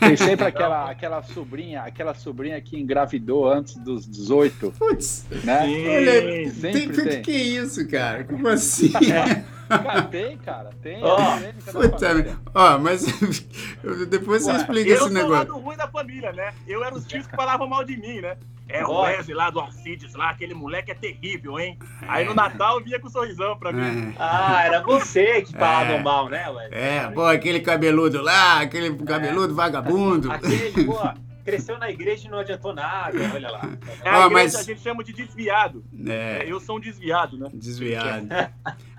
Tem 0.00 0.16
sempre 0.16 0.46
aquela, 0.48 0.90
aquela 0.90 1.22
sobrinha, 1.22 1.82
aquela 1.82 2.14
sobrinha 2.14 2.60
que 2.60 2.78
engravidou 2.78 3.50
antes 3.50 3.76
dos 3.76 4.06
18. 4.06 4.72
Putz, 4.78 5.26
né? 5.44 5.60
Olha, 5.62 6.50
sempre 6.50 6.96
tem, 6.96 7.04
tem. 7.04 7.22
Que 7.22 7.32
isso, 7.32 7.86
cara? 7.88 8.24
Como 8.24 8.48
assim? 8.48 8.92
É. 9.06 9.55
Cara, 9.68 10.02
tem, 10.02 10.38
cara. 10.38 10.70
Tem. 10.82 11.02
Ó, 11.02 11.16
oh, 11.16 12.50
oh, 12.54 12.78
mas 12.78 13.04
depois 14.08 14.44
você 14.44 14.52
explica 14.52 14.90
esse 14.90 15.10
negócio. 15.10 15.18
Eu 15.18 15.20
sou 15.20 15.28
o 15.28 15.30
lado 15.30 15.58
ruim 15.58 15.76
da 15.76 15.88
família, 15.88 16.32
né? 16.32 16.52
Eu 16.66 16.84
era 16.84 16.94
os 16.94 17.06
tios 17.06 17.26
que 17.26 17.34
falavam 17.34 17.68
mal 17.68 17.84
de 17.84 17.96
mim, 17.96 18.20
né? 18.20 18.36
É 18.68 18.84
o 18.84 19.02
Wesley 19.02 19.36
lá 19.36 19.48
do 19.48 19.60
Alcides 19.60 20.14
lá, 20.14 20.30
aquele 20.30 20.52
moleque 20.52 20.90
é 20.90 20.94
terrível, 20.94 21.58
hein? 21.58 21.78
Aí 22.02 22.24
no 22.24 22.34
Natal 22.34 22.82
vinha 22.82 22.98
com 22.98 23.06
um 23.06 23.10
sorrisão 23.10 23.56
pra 23.56 23.72
mim. 23.72 24.10
É. 24.10 24.14
Ah, 24.18 24.64
era 24.64 24.82
você 24.82 25.42
que 25.42 25.52
falava 25.52 25.92
é. 25.92 26.02
mal, 26.02 26.28
né, 26.28 26.48
Wesley? 26.48 26.78
É, 26.78 27.10
pô, 27.10 27.24
aquele 27.24 27.60
cabeludo 27.60 28.20
lá, 28.20 28.60
aquele 28.60 28.92
cabeludo 29.04 29.52
é. 29.52 29.56
vagabundo. 29.56 30.32
Aquele, 30.32 30.84
pô 30.84 30.98
cresceu 31.46 31.78
na 31.78 31.88
igreja 31.88 32.26
e 32.26 32.30
não 32.30 32.40
adiantou 32.40 32.74
nada, 32.74 33.16
olha 33.32 33.48
lá. 33.48 33.62
É, 34.04 34.10
a, 34.10 34.26
oh, 34.26 34.30
mas... 34.30 34.56
a 34.56 34.64
gente 34.64 34.80
chama 34.80 35.04
de 35.04 35.12
desviado. 35.12 35.84
É. 36.04 36.42
é. 36.42 36.52
Eu 36.52 36.58
sou 36.58 36.76
um 36.76 36.80
desviado, 36.80 37.38
né? 37.38 37.48
Desviado. 37.54 38.26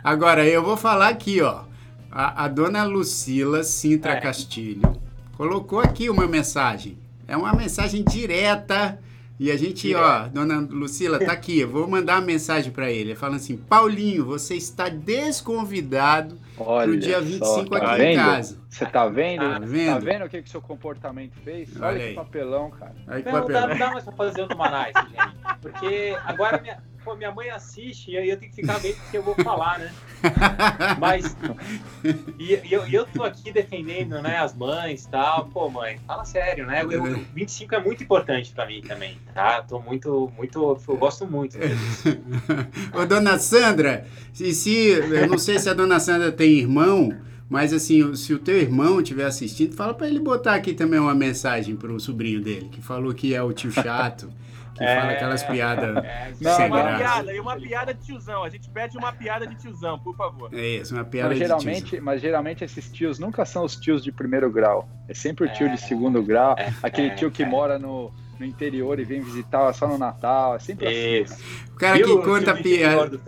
Agora, 0.02 0.48
eu 0.48 0.64
vou 0.64 0.78
falar 0.78 1.10
aqui, 1.10 1.42
ó. 1.42 1.66
A, 2.10 2.46
a 2.46 2.48
dona 2.48 2.86
Lucila 2.86 3.64
Sintra 3.64 4.14
é. 4.14 4.22
Castilho 4.22 4.94
colocou 5.36 5.82
aqui 5.82 6.10
uma 6.10 6.26
mensagem. 6.26 6.98
É 7.28 7.36
uma 7.36 7.54
mensagem 7.54 8.02
direta 8.02 8.98
e 9.40 9.52
a 9.52 9.58
gente, 9.58 9.94
ó, 9.94 10.28
dona 10.28 10.60
Lucila, 10.60 11.20
tá 11.20 11.32
aqui, 11.32 11.60
eu 11.60 11.70
vou 11.70 11.88
mandar 11.88 12.16
uma 12.16 12.26
mensagem 12.26 12.72
para 12.72 12.90
ele, 12.92 13.14
falando 13.14 13.36
assim: 13.36 13.56
Paulinho, 13.56 14.26
você 14.26 14.56
está 14.56 14.90
desconvidado 14.90 16.40
Olha 16.58 16.88
pro 16.88 17.00
dia 17.00 17.22
25 17.22 17.46
só, 17.46 17.66
tá 17.66 17.78
aqui 17.78 17.98
vendo? 18.02 18.12
em 18.12 18.16
casa. 18.16 18.58
Você 18.68 18.86
tá 18.86 19.08
vendo? 19.08 19.42
Tá 19.42 19.60
vendo? 19.60 19.94
Tá 19.94 20.00
vendo 20.00 20.26
o 20.26 20.30
que, 20.30 20.42
que 20.42 20.50
seu 20.50 20.62
comportamento 20.62 21.34
fez? 21.44 21.70
Olha, 21.76 21.88
Olha 21.88 22.08
que 22.08 22.14
papelão, 22.16 22.72
cara. 22.72 22.96
Olha 23.08 23.22
que 23.22 23.32
não, 23.32 23.40
papelão. 23.42 23.68
Não 23.68 23.78
dá, 23.78 23.92
mais 23.92 24.04
pra 24.04 24.14
fazer 24.14 24.42
o 24.42 24.48
Numanais, 24.48 24.94
gente. 24.96 25.36
Porque 25.62 26.18
agora 26.26 26.60
minha, 26.60 26.82
pô, 27.08 27.16
minha 27.16 27.32
mãe 27.32 27.50
assiste 27.50 28.12
e 28.12 28.18
aí 28.18 28.30
eu 28.30 28.36
tenho 28.36 28.52
que 28.52 28.58
ficar 28.58 28.78
vendo 28.80 28.96
o 28.96 29.10
que 29.10 29.18
eu 29.18 29.24
vou 29.24 29.34
falar, 29.36 29.80
né? 29.80 29.94
Mas. 31.00 31.38
E, 32.38 32.60
e 32.66 32.74
eu, 32.74 32.86
eu 32.86 33.06
tô 33.06 33.24
aqui 33.24 33.50
defendendo 33.50 34.22
né, 34.22 34.38
as 34.40 34.54
mães 34.54 35.06
e 35.06 35.10
tal. 35.10 35.46
Pô, 35.46 35.70
mãe, 35.70 35.98
fala 36.06 36.26
sério, 36.26 36.66
né? 36.66 36.84
Eu, 36.84 37.02
25 37.34 37.76
é 37.76 37.80
muito 37.82 38.04
importante 38.04 38.52
pra 38.52 38.66
mim 38.66 38.82
também, 38.82 39.18
tá? 39.34 39.62
Tô 39.62 39.80
muito, 39.80 40.30
muito. 40.36 40.78
Eu 40.86 40.98
gosto 40.98 41.26
muito 41.26 41.58
disso. 41.58 42.10
Ô, 42.94 43.06
dona 43.06 43.40
Sandra, 43.40 44.06
se, 44.34 44.54
se, 44.54 44.90
eu 44.90 45.28
não 45.28 45.38
sei 45.38 45.60
se 45.60 45.70
a 45.70 45.74
dona 45.74 46.02
Sandra 46.02 46.30
tem 46.30 46.60
irmão. 46.60 47.26
Mas 47.50 47.72
assim, 47.72 48.14
se 48.16 48.34
o 48.34 48.40
teu 48.40 48.58
irmão 48.58 49.00
estiver 49.00 49.26
assistindo, 49.26 49.76
fala 49.76 49.94
para 49.94 50.08
ele 50.08 50.20
botar 50.20 50.56
aqui 50.56 50.74
também 50.74 51.00
uma 51.00 51.16
mensagem 51.16 51.76
pro 51.76 52.00
sobrinho 52.00 52.42
dele, 52.42 52.70
que 52.70 52.82
falou 52.82 53.14
que 53.14 53.34
é 53.34 53.42
o 53.42 53.54
tio 53.54 53.72
chato 53.72 54.30
que 54.78 54.84
é, 54.84 54.96
fala 54.96 55.12
aquelas 55.12 55.44
piadas 55.44 56.06
é, 56.06 56.34
sem 56.34 56.68
uma 56.68 56.82
graça. 56.82 56.98
piada, 56.98 57.34
e 57.34 57.40
uma 57.40 57.56
piada 57.56 57.94
de 57.94 58.06
tiozão. 58.06 58.44
A 58.44 58.50
gente 58.50 58.70
pede 58.70 58.98
uma 58.98 59.12
piada 59.12 59.48
de 59.48 59.56
tiozão, 59.56 59.98
por 59.98 60.16
favor. 60.16 60.54
É 60.54 60.68
isso, 60.78 60.94
uma 60.94 61.04
piada 61.04 61.30
mas, 61.30 61.40
de 61.40 61.44
geralmente, 61.44 61.84
tiozão. 61.86 62.06
Mas 62.06 62.22
geralmente 62.22 62.64
esses 62.64 62.92
tios 62.92 63.18
nunca 63.18 63.44
são 63.44 63.66
os 63.66 63.76
tios 63.76 64.04
de 64.04 64.12
primeiro 64.12 64.50
grau. 64.52 64.88
É 65.08 65.14
sempre 65.14 65.46
o 65.46 65.54
tio 65.54 65.68
de 65.68 65.74
é. 65.74 65.78
segundo 65.78 66.22
grau, 66.22 66.56
é, 66.58 66.72
aquele 66.84 67.10
tio 67.12 67.32
que 67.32 67.44
mora 67.44 67.80
no, 67.80 68.14
no 68.40 68.46
interior 68.46 69.00
e 69.00 69.04
vem 69.04 69.22
visitar 69.22 69.74
só 69.74 69.88
no 69.88 69.98
Natal. 69.98 70.56
É 70.56 70.60
sempre 70.60 70.88
assim, 70.88 71.24
Isso. 71.24 71.34
assim. 71.34 71.44
O 71.74 71.76
cara 71.78 72.02
que 72.02 72.18
conta 72.18 72.56
piada. 72.56 73.22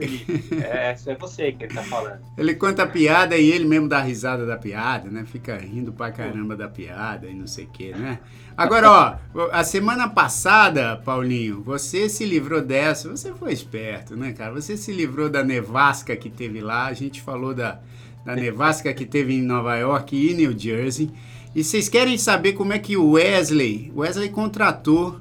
É, 0.64 0.96
é 1.06 1.16
você 1.16 1.52
que 1.52 1.66
ele 1.66 1.74
tá 1.74 1.84
falando. 1.84 2.20
Ele 2.38 2.56
conta 2.56 2.84
a 2.84 2.88
piada 2.88 3.38
e 3.38 3.52
ele 3.52 3.66
mesmo 3.66 3.88
dá 3.88 4.02
risada 4.02 4.46
da 4.46 4.58
piada, 4.58 5.10
né? 5.10 5.24
Fica 5.26 5.56
rindo 5.58 5.92
pra 5.94 6.12
caramba 6.12 6.56
da 6.56 6.68
piada 6.68 7.28
e 7.28 7.34
não 7.34 7.46
sei 7.46 7.66
o 7.66 7.70
que, 7.70 7.92
né? 7.92 8.20
Agora, 8.58 8.92
ó, 9.36 9.50
a 9.52 9.64
semana 9.64 10.10
passada, 10.10 10.98
Paulinho, 10.98 11.62
você 11.62 12.10
se 12.10 12.26
livrou 12.26 12.62
dessa, 12.62 13.10
você 13.10 13.34
foi 13.34 13.54
esperto, 13.54 14.18
né, 14.18 14.34
cara? 14.34 14.52
Você 14.54 14.76
se 14.76 14.92
livrou 14.92 15.30
da 15.30 15.44
nevasca 15.44 16.16
que 16.16 16.30
teve 16.30 16.60
lá, 16.60 16.88
a 16.88 16.94
gente 16.94 17.22
falou 17.22 17.54
da, 17.54 17.80
da 18.26 18.36
nevasca 18.36 18.94
que 18.94 19.06
teve 19.06 19.34
em 19.34 19.42
Nova 19.42 19.78
York 19.78 20.14
e 20.14 20.34
New 20.34 20.58
Jersey. 20.58 21.10
E 21.56 21.64
vocês 21.64 21.90
querem 21.90 22.18
saber 22.18 22.54
como 22.54 22.74
é 22.74 22.80
que 22.80 22.96
o 22.96 23.12
Wesley, 23.12 23.92
Wesley 23.96 24.30
contratou 24.30 25.20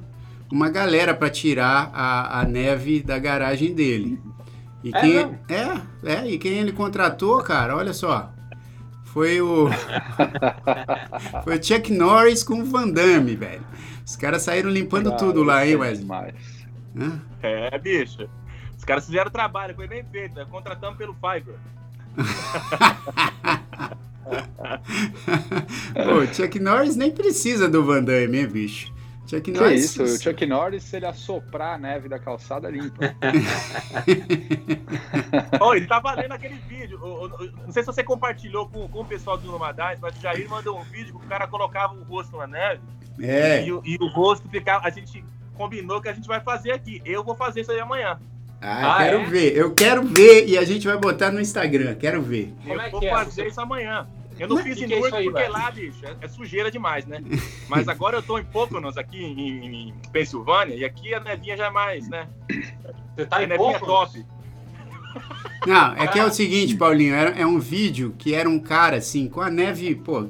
uma 0.51 0.69
galera 0.69 1.13
para 1.13 1.29
tirar 1.29 1.91
a, 1.93 2.41
a 2.41 2.43
neve 2.43 3.01
da 3.01 3.17
garagem 3.17 3.73
dele. 3.73 4.19
E 4.83 4.89
é, 4.93 5.01
quem, 5.01 5.17
é, 5.17 5.81
é, 6.03 6.27
e 6.27 6.37
quem 6.37 6.53
ele 6.53 6.71
contratou, 6.71 7.41
cara, 7.43 7.75
olha 7.75 7.93
só, 7.93 8.31
foi 9.05 9.41
o. 9.41 9.69
foi 11.43 11.57
o 11.57 11.63
Chuck 11.63 11.91
Norris 11.91 12.43
com 12.43 12.61
o 12.61 12.65
Van 12.65 12.89
Damme, 12.89 13.35
velho. 13.35 13.65
Os 14.05 14.15
caras 14.15 14.43
saíram 14.43 14.69
limpando 14.69 15.15
tudo 15.17 15.43
lá, 15.43 15.65
hein, 15.65 15.75
Wesley? 15.75 16.33
É, 17.41 17.77
bicho. 17.77 18.27
Os 18.77 18.85
caras 18.85 19.05
fizeram 19.05 19.29
trabalho, 19.29 19.75
foi 19.75 19.87
bem 19.87 20.03
feito. 20.05 20.35
Né? 20.35 20.45
Contratamos 20.49 20.97
pelo 20.97 21.13
Fiverr. 21.15 21.59
Pô, 25.93 26.33
Chuck 26.33 26.59
Norris 26.59 26.95
nem 26.95 27.11
precisa 27.11 27.67
do 27.67 27.83
Van 27.83 28.03
Damme, 28.03 28.39
hein, 28.39 28.47
bicho? 28.47 28.93
Chuck 29.29 29.51
Norris. 29.51 29.95
Que 29.95 30.03
isso, 30.03 30.15
o 30.15 30.19
Chuck 30.19 30.45
Norris, 30.47 30.83
se 30.83 30.95
ele 30.95 31.05
assoprar 31.05 31.75
a 31.75 31.77
neve 31.77 32.09
da 32.09 32.17
calçada, 32.17 32.67
limpa. 32.67 33.15
oh, 35.61 35.75
ele 35.75 35.85
tá 35.85 35.99
valendo 35.99 36.31
aquele 36.31 36.55
vídeo. 36.55 36.99
Não 37.63 37.71
sei 37.71 37.83
se 37.83 37.87
você 37.87 38.03
compartilhou 38.03 38.67
com, 38.67 38.87
com 38.87 39.01
o 39.01 39.05
pessoal 39.05 39.37
do 39.37 39.51
Nomadais, 39.51 39.99
mas 39.99 40.17
o 40.17 40.21
Jair 40.21 40.49
mandou 40.49 40.79
um 40.79 40.83
vídeo 40.83 41.19
que 41.19 41.25
o 41.25 41.29
cara 41.29 41.47
colocava 41.47 41.93
o 41.93 42.03
rosto 42.03 42.37
na 42.37 42.47
neve. 42.47 42.81
É. 43.21 43.63
E, 43.63 43.67
e, 43.67 43.97
o 44.01 44.07
rosto 44.07 44.49
ficava. 44.49 44.87
A 44.87 44.89
gente 44.89 45.23
combinou 45.53 46.01
que 46.01 46.09
a 46.09 46.13
gente 46.13 46.27
vai 46.27 46.39
fazer 46.39 46.71
aqui. 46.71 46.99
Eu 47.05 47.23
vou 47.23 47.35
fazer 47.35 47.61
isso 47.61 47.71
aí 47.71 47.79
amanhã. 47.79 48.19
Ah, 48.59 48.95
ah 48.95 49.03
quero 49.03 49.19
é? 49.19 49.25
ver. 49.25 49.55
Eu 49.55 49.75
quero 49.75 50.03
ver 50.03 50.47
e 50.47 50.57
a 50.57 50.65
gente 50.65 50.87
vai 50.87 50.97
botar 50.97 51.31
no 51.31 51.39
Instagram. 51.39 51.93
Quero 51.95 52.21
ver. 52.21 52.51
Eu 52.65 52.81
é 52.81 52.89
vou 52.89 53.03
é? 53.03 53.09
fazer 53.09 53.47
isso 53.47 53.61
amanhã. 53.61 54.07
Eu 54.39 54.47
não 54.47 54.57
fiz 54.57 54.81
em 54.81 54.87
Newark 54.87 55.17
é 55.17 55.23
porque 55.23 55.47
lá, 55.47 55.69
bicho, 55.69 56.05
é, 56.05 56.15
é, 56.21 56.27
sujeira 56.27 56.71
demais, 56.71 57.05
né? 57.05 57.21
Mas 57.67 57.87
agora 57.87 58.17
eu 58.17 58.21
tô 58.21 58.39
em 58.39 58.45
Poconos, 58.45 58.97
aqui 58.97 59.17
em, 59.17 59.89
em, 59.89 59.93
Pensilvânia, 60.11 60.75
e 60.75 60.85
aqui 60.85 61.13
a 61.13 61.19
nevinha 61.19 61.57
já 61.57 61.67
é 61.67 61.69
mais, 61.69 62.07
né? 62.07 62.27
Você 63.15 63.25
tá 63.25 63.37
a 63.37 63.43
em 63.43 63.47
nevinha 63.47 63.79
Poconos? 63.79 64.13
top. 64.13 64.25
Não, 65.67 65.93
é 65.93 66.07
que 66.07 66.17
é 66.17 66.23
o 66.23 66.31
seguinte, 66.31 66.75
Paulinho, 66.77 67.13
é, 67.13 67.41
é 67.41 67.45
um 67.45 67.59
vídeo 67.59 68.15
que 68.17 68.33
era 68.33 68.47
um 68.47 68.59
cara, 68.59 68.97
assim, 68.97 69.27
com 69.27 69.41
a 69.41 69.49
neve, 69.49 69.93
pô, 69.95 70.29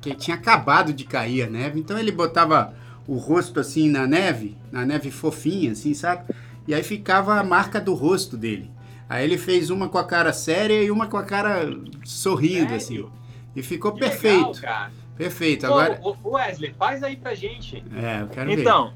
que 0.00 0.14
tinha 0.14 0.36
acabado 0.36 0.92
de 0.92 1.04
cair 1.04 1.42
a 1.42 1.50
neve, 1.50 1.80
então 1.80 1.98
ele 1.98 2.12
botava 2.12 2.74
o 3.06 3.16
rosto, 3.16 3.58
assim, 3.58 3.90
na 3.90 4.06
neve, 4.06 4.56
na 4.70 4.86
neve 4.86 5.10
fofinha, 5.10 5.72
assim, 5.72 5.92
sabe? 5.92 6.32
E 6.68 6.74
aí 6.74 6.82
ficava 6.84 7.40
a 7.40 7.42
marca 7.42 7.80
do 7.80 7.94
rosto 7.94 8.36
dele. 8.36 8.70
Aí 9.08 9.24
ele 9.24 9.36
fez 9.36 9.70
uma 9.70 9.88
com 9.88 9.98
a 9.98 10.04
cara 10.04 10.32
séria 10.32 10.80
e 10.80 10.88
uma 10.88 11.08
com 11.08 11.16
a 11.16 11.24
cara 11.24 11.68
sorrindo, 12.04 12.74
assim. 12.74 12.94
Sério? 12.94 13.06
assim. 13.06 13.19
E 13.60 13.62
ficou 13.62 13.92
que 13.92 14.00
perfeito. 14.00 14.52
Legal, 14.52 14.90
perfeito. 15.16 15.66
Pô, 15.66 15.74
Agora. 15.74 16.00
Wesley, 16.24 16.74
faz 16.78 17.02
aí 17.02 17.14
pra 17.14 17.34
gente. 17.34 17.84
É, 17.94 18.22
eu 18.22 18.28
quero 18.28 18.50
então, 18.50 18.94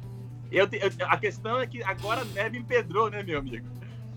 ver. 0.50 0.58
Então, 0.58 0.68
eu, 0.98 1.08
a 1.08 1.16
questão 1.18 1.60
é 1.60 1.66
que 1.66 1.82
agora 1.82 2.22
a 2.22 2.24
neve 2.24 2.58
empedrou, 2.58 3.10
né, 3.10 3.22
meu 3.22 3.38
amigo? 3.38 3.66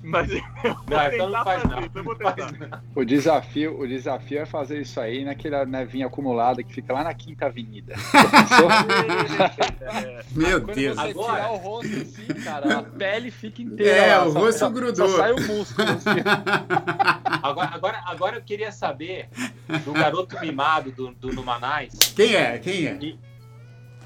Mas 0.03 0.29
eu 0.31 0.41
Não, 0.89 1.07
então 1.13 1.29
não 1.29 1.43
faz 1.43 1.61
fazer, 1.61 1.75
não. 1.75 1.83
então 1.83 2.15
faz 2.15 2.51
não. 2.59 2.81
O 2.95 3.03
desafio, 3.05 3.79
o 3.79 3.87
desafio 3.87 4.39
é 4.39 4.45
fazer 4.45 4.79
isso 4.81 4.99
aí 4.99 5.25
naquela 5.25 5.65
nevinha 5.65 6.05
acumulada 6.07 6.63
que 6.63 6.73
fica 6.73 6.93
lá 6.93 7.03
na 7.03 7.13
Quinta 7.13 7.47
Avenida. 7.47 7.93
É, 9.81 10.23
Meu 10.35 10.61
Quando 10.61 10.75
Deus. 10.75 10.95
você 10.95 11.09
Agora- 11.09 11.33
tirar 11.33 11.51
o 11.51 11.55
rosto 11.57 11.95
assim, 11.95 12.25
cara, 12.43 12.77
a 12.79 12.83
pele 12.83 13.31
fica 13.31 13.61
inteira. 13.61 13.91
É, 13.97 14.17
lá, 14.17 14.25
o 14.25 14.31
só- 14.31 14.39
rosto 14.39 14.59
só- 14.59 14.69
grudou. 14.69 15.09
Só 15.09 15.17
sai 15.17 15.31
o 15.33 15.47
músculo. 15.47 15.87
assim. 15.89 16.09
Agora, 17.43 17.69
agora, 17.73 18.03
agora 18.05 18.35
eu 18.37 18.41
queria 18.41 18.71
saber 18.71 19.29
do 19.85 19.93
garoto 19.93 20.39
mimado 20.39 20.91
do, 20.91 21.13
do 21.13 21.31
Numanais. 21.33 21.93
Quem 22.15 22.35
é? 22.35 22.57
Quem 22.57 22.87
é? 22.87 22.97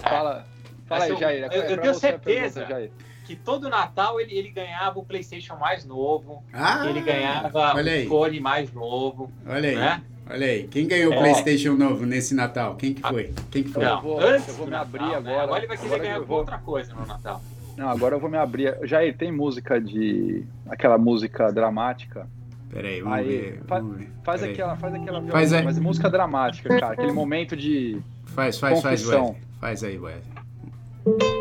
Fala, 0.02 0.46
fala 0.88 1.04
aí, 1.06 1.16
Jair. 1.18 1.44
é 1.44 1.58
eu- 1.58 1.62
eu 1.64 1.78
tenho 1.80 1.94
certeza. 1.94 2.62
pergunta, 2.62 2.74
Jair. 2.80 2.92
Que 3.26 3.36
todo 3.36 3.70
Natal 3.70 4.20
ele, 4.20 4.34
ele 4.38 4.50
ganhava 4.50 5.00
o 5.00 5.06
PlayStation 5.06 5.56
mais 5.56 5.86
novo, 5.86 6.44
Ah, 6.52 6.86
ele 6.90 7.02
ganhava 7.02 7.48
o 7.82 8.08
fone 8.08 8.40
mais 8.40 8.74
novo, 8.74 9.32
Olha 9.48 9.70
aí. 9.70 9.76
né? 9.76 10.02
Olha 10.30 10.48
aí. 10.48 10.68
Quem 10.68 10.88
ganhou 10.88 11.12
o 11.12 11.14
É. 11.14 11.18
PlayStation 11.20 11.74
novo 11.74 12.06
nesse 12.06 12.34
Natal? 12.34 12.76
Quem 12.76 12.94
que 12.94 13.02
foi? 13.02 13.34
Quem 13.52 13.64
que 13.64 13.70
foi? 13.70 13.84
Eu 13.84 13.90
Não, 13.90 14.02
vou- 14.02 14.20
antes 14.20 14.48
eu 14.48 14.54
vou 14.56 14.66
me 14.66 14.72
Natal, 14.72 14.86
abrir 14.88 15.02
né? 15.10 15.16
agora. 15.16 15.44
Agora 15.44 15.60
ele 15.60 15.68
vai 15.68 15.78
querer 15.78 16.00
ganhar 16.00 16.16
eu 16.18 16.26
vou- 16.26 16.38
outra 16.40 16.58
coisa 16.58 16.94
no 16.94 17.06
Natal. 17.06 17.42
Não, 17.78 17.90
agora 17.90 18.16
eu 18.16 18.20
vou 18.20 18.30
me 18.30 18.38
abrir. 18.38 18.78
Jair, 18.88 19.16
tem 19.18 19.32
música 19.32 19.80
de. 19.80 20.44
aquela 20.70 20.98
música 20.98 21.52
dramática? 21.52 22.28
Peraí, 22.70 23.02
vamos 23.02 23.18
Aí, 23.18 23.28
ver. 23.28 23.62
fa- 23.68 23.80
Vamos 23.80 23.98
ver. 23.98 24.10
Faz 24.24 24.40
Peraí. 24.42 24.54
aquela, 24.54 24.76
faz 24.78 24.94
aquela 24.94 25.22
Faz 25.24 25.54
aí. 25.54 25.64
mas 25.64 25.80
música 25.80 26.10
dramática, 26.10 26.70
cara. 26.80 26.94
Aquele 26.94 27.12
momento 27.12 27.56
de. 27.56 28.00
Faz, 28.28 28.58
faz, 28.60 28.82
faz, 28.82 29.02
confusão. 29.02 29.26
Wesley. 29.28 29.42
Faz 29.60 29.84
aí, 29.84 29.98
Wesley. 30.00 31.41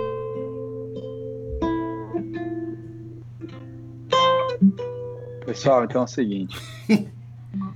Pessoal, 5.50 5.82
então 5.82 6.02
é 6.02 6.04
o 6.04 6.06
seguinte. 6.06 6.56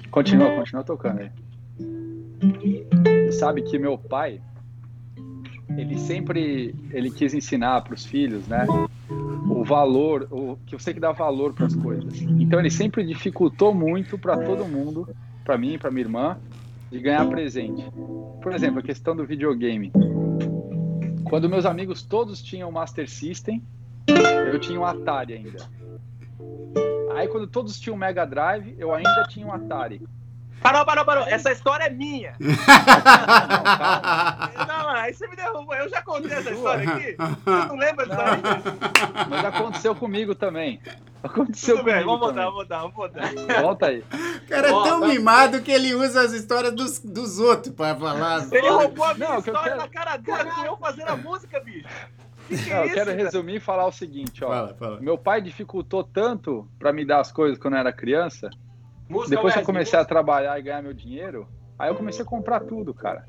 Continua, 0.08 0.54
continua 0.54 0.84
tocando 0.84 1.22
aí. 1.22 1.32
Sabe 3.32 3.62
que 3.62 3.76
meu 3.80 3.98
pai, 3.98 4.40
ele 5.76 5.98
sempre, 5.98 6.72
ele 6.92 7.10
quis 7.10 7.34
ensinar 7.34 7.80
para 7.82 7.94
os 7.94 8.06
filhos, 8.06 8.46
né? 8.46 8.64
O 9.50 9.64
valor, 9.64 10.28
o 10.30 10.56
que 10.64 10.78
você 10.78 10.94
que 10.94 11.00
dar 11.00 11.10
valor 11.10 11.52
para 11.52 11.66
as 11.66 11.74
coisas. 11.74 12.22
Então 12.22 12.60
ele 12.60 12.70
sempre 12.70 13.04
dificultou 13.04 13.74
muito 13.74 14.16
para 14.16 14.38
todo 14.38 14.64
mundo, 14.64 15.08
para 15.42 15.58
mim, 15.58 15.76
para 15.76 15.90
minha 15.90 16.04
irmã, 16.04 16.38
de 16.92 17.00
ganhar 17.00 17.28
presente. 17.28 17.84
Por 18.40 18.52
exemplo, 18.54 18.78
a 18.78 18.82
questão 18.84 19.16
do 19.16 19.26
videogame. 19.26 19.90
Quando 21.24 21.48
meus 21.48 21.66
amigos 21.66 22.04
todos 22.04 22.40
tinham 22.40 22.70
Master 22.70 23.10
System, 23.10 23.60
eu 24.06 24.60
tinha 24.60 24.78
um 24.78 24.84
Atari 24.84 25.32
ainda. 25.32 25.83
Aí 27.16 27.28
quando 27.28 27.46
todos 27.46 27.78
tinham 27.78 27.96
Mega 27.96 28.24
Drive, 28.26 28.74
eu 28.78 28.92
ainda 28.94 29.24
tinha 29.28 29.46
um 29.46 29.52
Atari. 29.52 30.02
Parou, 30.61 30.85
parou, 30.87 31.04
parou. 31.04 31.24
Essa 31.26 31.52
história 31.52 31.85
é 31.85 31.90
minha. 31.90 32.33
calma. 32.64 34.50
Não, 34.66 34.88
aí 34.90 35.12
você 35.12 35.26
me 35.28 35.37
derrubou. 35.37 35.74
Eu 35.74 35.88
já 35.90 36.00
contei 36.02 36.33
essa 36.33 36.50
história 36.50 36.88
aqui. 36.90 37.16
Você 37.16 37.66
não 37.68 37.76
lembra 37.76 38.07
disso 38.07 38.20
aí? 38.20 38.40
Mas 39.28 39.44
aconteceu 39.44 39.94
comigo 39.94 40.35
também. 40.35 40.80
Aconteceu 41.22 41.76
Tudo 41.76 41.85
bem, 41.87 42.02
comigo 42.02 42.18
vamos 42.18 42.35
também. 42.35 42.52
botar, 42.52 42.80
vamos 42.80 42.94
botar, 42.94 43.20
vamos 43.20 43.42
botar. 43.44 43.62
Volta 43.62 43.87
aí. 43.87 44.00
O 44.00 44.48
cara 44.48 44.68
é 44.68 44.70
tão 44.70 45.00
tá- 45.00 45.07
mimado 45.07 45.62
que 45.62 45.70
ele 45.70 45.94
usa 45.94 46.22
as 46.22 46.33
histórias 46.33 46.74
dos, 46.74 46.98
dos 47.00 47.38
outros 47.38 47.74
pra 47.74 47.94
falar. 47.94 48.46
Ele 48.52 48.68
roubou 48.68 49.04
a 49.04 49.14
minha 49.14 49.28
Não, 49.28 49.38
história 49.38 49.62
quero- 49.62 49.76
na 49.76 49.88
cara 49.88 50.18
com 50.18 50.64
eu 50.64 50.76
fazendo 50.76 51.09
a 51.09 51.16
música, 51.16 51.61
bicho. 51.61 51.88
Que 52.48 52.57
que 52.59 52.70
Não, 52.70 52.76
é 52.76 52.87
eu 52.87 52.94
quero 52.94 53.12
resumir 53.14 53.57
e 53.57 53.61
falar 53.61 53.87
o 53.87 53.92
seguinte, 53.92 54.44
ó. 54.44 54.48
Fala, 54.48 54.74
fala. 54.74 55.00
Meu 55.00 55.16
pai 55.18 55.40
dificultou 55.40 56.04
tanto 56.04 56.68
para 56.78 56.92
me 56.92 57.04
dar 57.04 57.20
as 57.20 57.33
coisas 57.33 57.59
quando 57.59 57.74
eu 57.74 57.80
era 57.80 57.92
criança. 57.92 58.50
Música 59.09 59.37
Depois 59.37 59.54
que 59.54 59.61
eu 59.61 59.64
comecei 59.64 59.98
a 59.98 60.04
trabalhar 60.04 60.59
e 60.59 60.62
ganhar 60.62 60.83
meu 60.83 60.94
dinheiro, 60.94 61.46
aí 61.78 61.90
eu 61.90 61.94
comecei 61.94 62.22
a 62.22 62.24
comprar 62.26 62.61
tudo, 62.61 62.94
cara. 62.94 63.24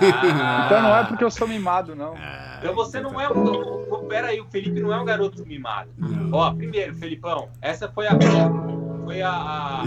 Ah. 0.00 0.62
Então 0.66 0.82
não 0.82 0.96
é 0.96 1.04
porque 1.04 1.22
eu 1.24 1.30
sou 1.30 1.46
mimado, 1.46 1.94
não. 1.94 2.14
Ah, 2.16 2.58
Então 2.60 2.74
você 2.74 3.00
não 3.00 3.20
é 3.20 3.28
um. 3.30 3.94
um- 3.96 4.08
Pera 4.08 4.28
aí, 4.28 4.40
o 4.40 4.46
Felipe 4.46 4.80
não 4.80 4.92
é 4.92 5.00
um 5.00 5.04
garoto 5.04 5.46
mimado. 5.46 5.90
Não. 5.96 6.30
Ó, 6.36 6.52
primeiro, 6.52 6.94
Felipão, 6.96 7.48
essa 7.62 7.88
foi 7.88 8.06
a. 8.08 8.12
Foi 9.04 9.22
a. 9.22 9.30
a- 9.30 9.82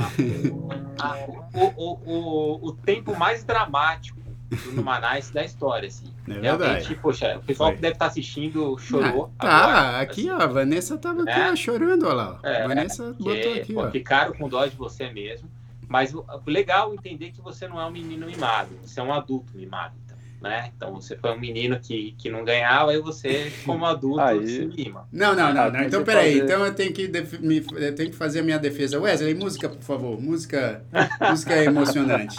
a- 1.00 1.18
o, 1.54 1.66
o, 1.76 2.00
o, 2.06 2.68
o 2.70 2.74
tempo 2.74 3.16
mais 3.18 3.44
dramático 3.44 4.20
do 4.56 4.72
Numanais 4.74 5.30
da 5.32 5.44
história, 5.44 5.88
assim. 5.88 6.08
É 6.28 6.34
Realmente, 6.39 6.70
verdade. 6.70 6.96
poxa, 6.96 7.38
o 7.38 7.42
pessoal 7.44 7.70
Foi. 7.70 7.76
que 7.76 7.82
deve 7.82 7.94
estar 7.94 8.06
assistindo 8.08 8.78
chorou. 8.78 9.32
Ah, 9.39 9.46
tá, 9.48 9.54
agora, 9.58 10.00
aqui 10.02 10.22
assim, 10.22 10.30
ó, 10.30 10.38
a 10.44 10.48
Vanessa 10.48 10.98
tava 10.98 11.22
aqui 11.24 11.32
É. 11.32 11.52
ó, 11.52 11.56
chorando, 11.56 12.04
olha 12.06 12.13
lá. 12.13 12.39
É, 12.44 12.63
a 12.63 12.68
Vanessa 12.68 13.04
botou 13.13 13.26
porque, 13.34 13.60
aqui, 13.60 13.74
pô, 13.74 13.84
ó. 13.86 13.92
ficaram 13.92 14.34
com 14.34 14.48
dó 14.50 14.66
de 14.66 14.76
você 14.76 15.10
mesmo. 15.10 15.50
Mas 15.88 16.13
o- 16.13 16.26
legal 16.48 16.94
entender 16.94 17.32
que 17.32 17.42
você 17.42 17.68
não 17.68 17.80
é 17.80 17.86
um 17.86 17.92
menino 17.92 18.26
mimado, 18.26 18.70
você 18.82 19.00
é 19.00 19.04
um 19.04 19.13
adulto 19.13 19.56
mimado. 19.56 19.94
Então, 20.06 20.18
né? 20.50 20.72
então 20.76 20.94
você 20.96 21.16
foi 21.16 21.32
um 21.32 21.39
menino 21.39 21.80
que, 21.80 22.16
que 22.18 22.30
não 22.32 22.44
ganhava, 22.44 22.92
aí 22.92 23.00
você, 23.00 23.52
como 23.66 23.86
adulto, 23.86 24.20
Aí- 24.20 24.48
se 24.48 24.66
mima. 24.66 25.08
Não, 25.12 25.36
não, 25.36 25.54
não, 25.54 25.62
Ah, 25.63 25.70
não. 25.70 25.82
Então, 25.84 26.00
que 26.02 26.06
peraí. 26.06 26.32
fazer- 26.39 26.44
Então 26.46 26.66
eu 26.66 26.74
tenho 26.74 26.94
que, 26.94 27.08
def- 27.08 27.39
me- 27.39 27.63
eu 27.76 27.94
tenho 27.96 28.10
que 28.10 28.16
fazer 28.16 28.39
a 28.39 28.44
minha 28.44 28.58
defesa. 28.58 29.00
Wesley, 29.00 29.36
música, 29.36 29.70
por 29.70 29.82
favor. 29.84 30.20
Música, 30.20 30.84
música 31.30 31.63
emocionante. 31.63 32.38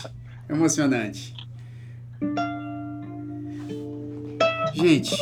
Emocionante. 0.49 1.35
Gente, 4.75 5.15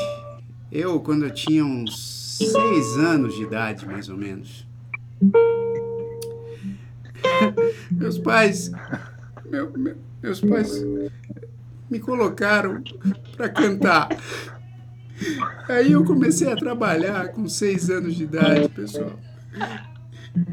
eu, 0.71 0.99
quando 1.01 1.25
eu 1.27 1.31
tinha 1.31 1.65
uns 1.65 2.37
seis 2.39 2.97
anos 2.97 3.35
de 3.35 3.43
idade, 3.43 3.87
mais 3.87 4.09
ou 4.09 4.17
menos, 4.17 4.67
meus 7.91 8.19
pais, 8.19 8.71
meu- 9.51 9.71
meu- 9.77 9.97
meus 10.23 10.41
pais 10.41 10.83
me 11.91 11.99
colocaram 12.01 12.83
para 13.37 13.49
cantar. 13.49 14.09
Aí 15.69 15.93
eu 15.93 16.05
comecei 16.05 16.51
a 16.51 16.57
trabalhar 16.57 17.29
com 17.29 17.49
seis 17.49 17.91
anos 17.91 18.15
de 18.17 18.25
idade, 18.25 18.69
pessoal. 18.71 19.13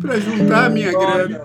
Pra 0.02 0.20
juntar 0.20 0.66
a 0.66 0.70
minha 0.70 0.92
grana. 0.92 1.42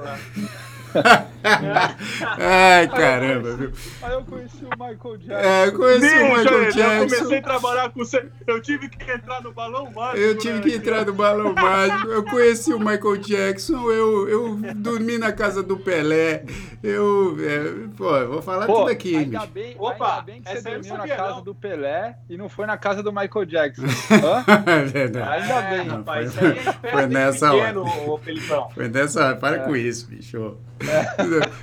Ai, 2.39 2.89
caramba, 2.89 3.55
viu? 3.57 3.73
Aí 4.03 4.13
eu 4.13 4.23
conheci 4.25 4.65
o 4.65 4.71
Michael 4.71 5.17
Jackson. 5.19 5.33
É, 5.49 5.67
eu 5.67 5.73
conheci 5.73 6.07
o 6.07 6.25
Michael 6.25 6.39
eu 6.39 6.45
comecei 6.65 6.83
Jackson. 6.83 7.35
a 7.35 7.43
trabalhar 7.43 7.91
com 7.91 7.99
você. 8.05 8.27
Eu 8.47 8.61
tive 8.63 8.89
que 8.89 9.11
entrar 9.11 9.43
no 9.43 9.53
balão 9.53 9.91
mágico. 9.91 10.17
Eu 10.19 10.39
tive 10.39 10.55
né? 10.55 10.61
que 10.63 10.75
entrar 10.75 11.05
no 11.07 11.13
balão 11.13 11.53
mágico. 11.55 12.09
Eu 12.09 12.25
conheci 12.25 12.73
o 12.73 12.79
Michael 12.79 13.17
Jackson. 13.19 13.91
Eu, 13.91 14.29
eu 14.29 14.59
dormi 14.75 15.19
na 15.19 15.33
casa 15.33 15.63
do 15.63 15.77
Pelé. 15.77 16.45
Eu. 16.83 17.37
é, 17.41 17.89
pô, 17.97 18.17
eu 18.17 18.29
vou 18.31 18.43
falar 18.43 18.67
Pô, 18.67 18.81
tudo 18.81 18.91
aqui, 18.91 19.11
hein, 19.15 19.19
ainda 19.21 19.39
bicho. 19.41 19.53
bem, 19.53 19.75
Opa, 19.79 20.11
ainda 20.11 20.23
bem 20.23 20.43
que 20.43 20.49
você 20.51 20.71
não 20.71 20.81
dormiu 20.81 20.97
na 20.99 21.09
casa 21.17 21.35
não. 21.37 21.43
do 21.43 21.55
Pelé 21.55 22.17
e 22.29 22.37
não 22.37 22.49
foi 22.49 22.67
na 22.67 22.77
casa 22.77 23.03
do 23.03 23.13
Michael 23.13 23.45
Jackson. 23.47 23.83
Hã? 24.13 24.45
É 24.67 24.85
verdade. 24.85 25.43
Ainda 25.43 25.55
É, 25.55 25.79
bem. 25.79 25.89
rapaz, 25.89 26.35
Foi- 26.35 26.49
isso 26.49 26.59
aí 26.61 26.67
é 26.67 26.71
esperto 26.71 26.91
foi 26.91 27.07
nessa 27.07 27.51
pequeno, 27.51 27.85
ô 28.11 28.19
Felipão. 28.19 28.71
Foi 28.71 28.89
dessa 28.89 29.25
hora. 29.27 29.37
Para 29.37 29.57
É. 29.57 29.59
com 29.61 29.77
isso, 29.77 30.07
bicho. 30.09 30.57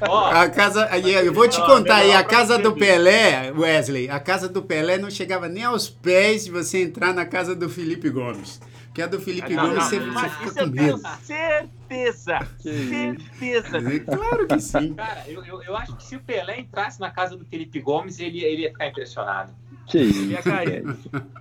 Ó, 0.07 0.25
A 0.31 0.49
casa, 0.49 0.87
aí, 0.91 1.13
eu 1.13 1.33
vou 1.33 1.47
te 1.47 1.59
contar 1.65 1.97
aí, 1.97 2.11
a 2.13 2.23
casa 2.23 2.57
do. 2.57 2.73
Pelé, 2.73 3.51
Wesley, 3.51 4.09
a 4.09 4.19
casa 4.19 4.47
do 4.49 4.61
Pelé 4.63 4.97
não 4.97 5.09
chegava 5.09 5.47
nem 5.47 5.63
aos 5.63 5.89
pés 5.89 6.45
de 6.45 6.51
você 6.51 6.81
entrar 6.81 7.13
na 7.13 7.25
casa 7.25 7.55
do 7.55 7.69
Felipe 7.69 8.09
Gomes. 8.09 8.59
Porque 8.87 9.01
a 9.01 9.07
do 9.07 9.21
Felipe 9.21 9.53
Não, 9.53 9.63
Gomes 9.69 9.77
não, 9.77 9.83
você, 9.85 9.99
mas 10.01 10.21
você 10.21 10.27
isso 10.27 10.49
fica 10.49 10.61
eu 10.61 10.67
com 10.67 10.71
tenho 10.73 10.97
medo. 10.97 11.01
certeza. 11.23 12.39
Certeza. 12.59 13.79
Claro 14.05 14.47
que 14.47 14.59
sim. 14.59 14.93
cara, 14.95 15.23
eu, 15.27 15.45
eu, 15.45 15.63
eu 15.63 15.77
acho 15.77 15.95
que 15.95 16.03
se 16.03 16.15
o 16.17 16.19
Pelé 16.19 16.59
entrasse 16.59 16.99
na 16.99 17.09
casa 17.09 17.37
do 17.37 17.45
Felipe 17.45 17.79
Gomes, 17.79 18.19
ele, 18.19 18.43
ele 18.43 18.63
ia 18.63 18.69
ficar 18.69 18.87
impressionado. 18.87 19.53
Que 19.87 19.99
isso. 19.99 20.23
Ia 20.25 20.41
cair. 20.41 20.83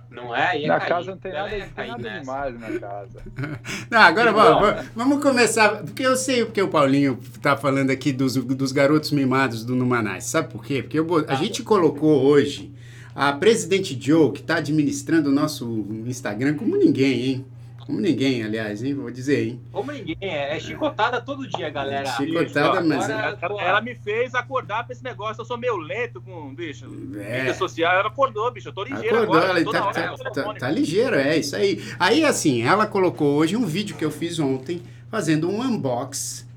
Não 0.09 0.35
é? 0.35 0.59
Ia 0.59 0.67
Na 0.67 0.79
cair. 0.79 0.89
casa 0.89 1.11
não 1.11 1.17
tem 1.17 1.31
nada, 1.31 1.49
não 1.51 1.59
tem 1.59 1.69
cair 1.73 1.87
nada 1.89 2.19
demais 2.19 2.59
na 2.59 2.79
casa. 2.79 3.21
Não, 3.89 3.99
agora 3.99 4.33
Bom. 4.33 4.39
vamos, 4.39 4.85
vamos 4.95 5.23
começar, 5.23 5.83
porque 5.83 6.03
eu 6.05 6.15
sei 6.17 6.43
porque 6.43 6.61
o 6.61 6.67
Paulinho 6.67 7.17
tá 7.41 7.55
falando 7.55 7.91
aqui 7.91 8.11
dos, 8.11 8.35
dos 8.35 8.71
garotos 8.73 9.11
mimados 9.11 9.63
do 9.63 9.73
Numanais. 9.75 10.25
Sabe 10.25 10.51
por 10.51 10.65
quê? 10.65 10.81
Porque 10.83 10.99
eu 10.99 11.25
a 11.27 11.35
gente 11.35 11.63
colocou 11.63 12.23
hoje 12.23 12.73
a 13.15 13.31
Presidente 13.33 13.97
Joe, 13.99 14.31
que 14.31 14.41
tá 14.43 14.55
administrando 14.57 15.29
o 15.29 15.33
nosso 15.33 15.85
Instagram 16.05 16.55
como 16.55 16.75
ninguém, 16.75 17.21
hein? 17.25 17.45
Como 17.85 17.99
ninguém, 17.99 18.43
aliás, 18.43 18.83
hein? 18.83 18.93
Vou 18.93 19.09
dizer, 19.11 19.47
hein? 19.47 19.61
Como 19.71 19.91
ninguém, 19.91 20.17
é, 20.21 20.55
é 20.55 20.59
chicotada 20.59 21.19
todo 21.19 21.47
dia, 21.47 21.69
galera. 21.69 22.05
Chicotada, 22.05 22.79
Isso, 22.79 22.87
mas 22.87 23.09
agora, 23.09 23.37
Ela, 23.41 23.61
ela 23.61 23.81
me 23.81 23.95
fez 23.95 24.35
acordar 24.35 24.83
pra 24.85 24.93
esse 24.93 25.03
negócio. 25.03 25.41
Eu 25.41 25.45
sou 25.45 25.57
meio 25.57 25.75
lento 25.77 26.21
com, 26.21 26.53
bicho, 26.53 26.85
É. 27.19 27.39
mídia 27.39 27.53
social. 27.53 27.93
Ela 27.93 28.07
acordou, 28.07 28.51
bicho. 28.51 28.69
Eu 28.69 28.73
tô 28.73 28.83
ligeiro 28.83 29.15
Acordou, 29.17 29.37
agora. 29.37 29.59
ela 29.59 29.63
toda 29.65 29.79
tá, 29.79 29.85
hora 29.85 30.17
tá, 30.17 30.31
tá, 30.31 30.53
tá 30.53 30.69
ligeiro, 30.71 31.15
é 31.15 31.37
isso 31.37 31.55
aí. 31.55 31.83
Aí, 31.99 32.23
assim, 32.23 32.61
ela 32.63 32.85
colocou 32.85 33.35
hoje 33.35 33.55
um 33.57 33.65
vídeo 33.65 33.95
que 33.97 34.05
eu 34.05 34.11
fiz 34.11 34.39
ontem, 34.39 34.81
fazendo 35.09 35.49
um 35.49 35.61
unbox, 35.61 36.47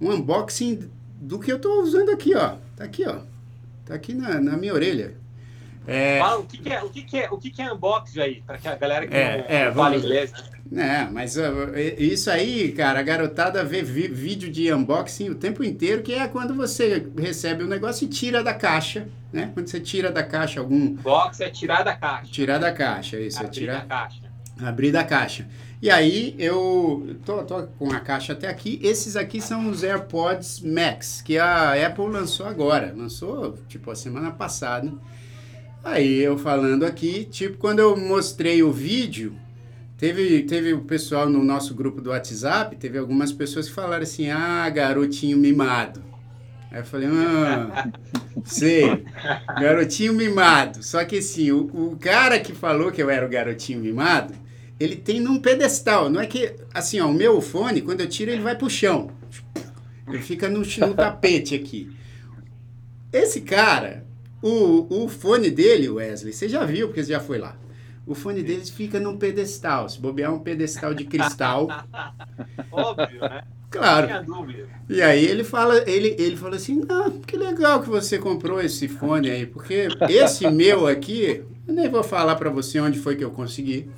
um 0.00 0.10
unboxing 0.12 0.88
do 1.20 1.38
que 1.38 1.50
eu 1.50 1.58
tô 1.58 1.82
usando 1.82 2.10
aqui, 2.10 2.34
ó. 2.34 2.54
Tá 2.76 2.84
aqui, 2.84 3.04
ó. 3.08 3.20
Tá 3.84 3.94
aqui 3.94 4.12
na, 4.14 4.40
na 4.40 4.56
minha 4.56 4.74
orelha. 4.74 5.14
É... 5.86 6.18
Fala, 6.18 6.38
o 6.38 6.44
que, 6.44 6.58
que, 6.58 6.72
é, 6.72 6.82
o 6.82 6.88
que, 6.90 7.02
que 7.02 7.18
é, 7.18 7.30
o 7.30 7.38
que, 7.38 7.50
que 7.50 7.62
é 7.62 7.72
unboxing 7.72 8.20
aí, 8.20 8.42
para 8.46 8.58
que 8.58 8.66
a 8.66 8.74
galera 8.74 9.06
que 9.06 9.14
é, 9.14 9.38
não, 9.38 9.44
é, 9.48 9.72
fala 9.72 9.96
inglês, 9.96 10.32
né? 10.32 10.42
É, 10.74 11.08
mas 11.10 11.36
uh, 11.36 11.42
isso 11.96 12.28
aí, 12.28 12.72
cara, 12.72 12.98
a 12.98 13.02
garotada 13.02 13.64
vê 13.64 13.82
vídeo 13.82 14.50
de 14.50 14.72
unboxing 14.72 15.30
o 15.30 15.34
tempo 15.34 15.62
inteiro, 15.62 16.02
que 16.02 16.12
é 16.12 16.26
quando 16.26 16.54
você 16.54 17.06
recebe 17.16 17.62
um 17.62 17.68
negócio 17.68 18.04
e 18.04 18.08
tira 18.08 18.42
da 18.42 18.52
caixa, 18.52 19.06
né? 19.32 19.50
Quando 19.54 19.68
você 19.68 19.78
tira 19.78 20.10
da 20.10 20.24
caixa 20.24 20.58
algum... 20.58 20.94
Box 20.94 21.40
é 21.40 21.50
tirar 21.50 21.84
da 21.84 21.94
caixa. 21.94 22.32
Tirar 22.32 22.58
da 22.58 22.72
caixa, 22.72 23.20
isso. 23.20 23.38
Abrir 23.38 23.48
é 23.48 23.52
tirar... 23.52 23.80
da 23.80 23.86
caixa. 23.86 24.20
Abrir 24.60 24.90
da 24.90 25.04
caixa. 25.04 25.46
E 25.80 25.90
aí 25.90 26.34
eu 26.38 27.16
tô, 27.24 27.44
tô, 27.44 27.66
com 27.78 27.92
a 27.92 28.00
caixa 28.00 28.32
até 28.32 28.48
aqui. 28.48 28.80
Esses 28.82 29.14
aqui 29.14 29.40
são 29.40 29.68
os 29.68 29.84
AirPods 29.84 30.60
Max, 30.60 31.20
que 31.22 31.38
a 31.38 31.86
Apple 31.86 32.08
lançou 32.08 32.46
agora. 32.46 32.94
Lançou, 32.96 33.58
tipo, 33.68 33.90
a 33.90 33.94
semana 33.94 34.30
passada. 34.30 34.90
Aí 35.86 36.18
eu 36.18 36.36
falando 36.36 36.84
aqui, 36.84 37.24
tipo, 37.26 37.58
quando 37.58 37.78
eu 37.78 37.96
mostrei 37.96 38.60
o 38.60 38.72
vídeo, 38.72 39.36
teve, 39.96 40.42
teve 40.42 40.72
o 40.72 40.80
pessoal 40.80 41.30
no 41.30 41.44
nosso 41.44 41.76
grupo 41.76 42.00
do 42.00 42.10
WhatsApp, 42.10 42.74
teve 42.74 42.98
algumas 42.98 43.32
pessoas 43.32 43.68
que 43.68 43.72
falaram 43.72 44.02
assim, 44.02 44.28
ah, 44.28 44.68
garotinho 44.68 45.38
mimado. 45.38 46.02
Aí 46.72 46.80
eu 46.80 46.84
falei, 46.84 47.06
ah, 47.08 47.88
sei, 48.44 49.04
garotinho 49.60 50.12
mimado. 50.12 50.82
Só 50.82 51.04
que 51.04 51.18
assim, 51.18 51.52
o, 51.52 51.92
o 51.92 51.96
cara 52.00 52.40
que 52.40 52.52
falou 52.52 52.90
que 52.90 53.00
eu 53.00 53.08
era 53.08 53.24
o 53.24 53.30
garotinho 53.30 53.78
mimado, 53.78 54.34
ele 54.80 54.96
tem 54.96 55.20
num 55.20 55.38
pedestal. 55.38 56.10
Não 56.10 56.20
é 56.20 56.26
que, 56.26 56.52
assim, 56.74 56.98
ó, 56.98 57.06
o 57.06 57.14
meu 57.14 57.40
fone, 57.40 57.80
quando 57.80 58.00
eu 58.00 58.08
tiro, 58.08 58.32
ele 58.32 58.42
vai 58.42 58.56
pro 58.56 58.68
chão. 58.68 59.12
Ele 60.08 60.18
fica 60.18 60.48
no, 60.48 60.62
no 60.62 60.94
tapete 60.94 61.54
aqui. 61.54 61.96
Esse 63.12 63.42
cara, 63.42 64.04
o, 64.46 65.04
o 65.04 65.08
fone 65.08 65.50
dele, 65.50 65.88
Wesley, 65.88 66.32
você 66.32 66.48
já 66.48 66.64
viu, 66.64 66.86
porque 66.86 67.02
você 67.02 67.12
já 67.12 67.20
foi 67.20 67.38
lá. 67.38 67.56
O 68.06 68.14
fone 68.14 68.42
dele 68.42 68.64
fica 68.64 69.00
num 69.00 69.16
pedestal. 69.16 69.88
Se 69.88 70.00
bobear 70.00 70.32
um 70.32 70.38
pedestal 70.38 70.94
de 70.94 71.04
cristal. 71.04 71.66
Óbvio, 72.70 73.20
né? 73.20 73.42
Claro. 73.68 74.08
E 74.88 75.02
aí 75.02 75.24
ele 75.24 75.42
fala, 75.42 75.82
ele, 75.90 76.14
ele 76.16 76.36
fala 76.36 76.54
assim, 76.54 76.82
ah, 76.88 77.10
que 77.26 77.36
legal 77.36 77.82
que 77.82 77.88
você 77.88 78.16
comprou 78.18 78.60
esse 78.60 78.86
fone 78.86 79.28
aí, 79.28 79.44
porque 79.44 79.88
esse 80.08 80.48
meu 80.48 80.86
aqui, 80.86 81.42
eu 81.66 81.74
nem 81.74 81.88
vou 81.88 82.04
falar 82.04 82.36
para 82.36 82.48
você 82.48 82.78
onde 82.78 83.00
foi 83.00 83.16
que 83.16 83.24
eu 83.24 83.32
consegui. 83.32 83.90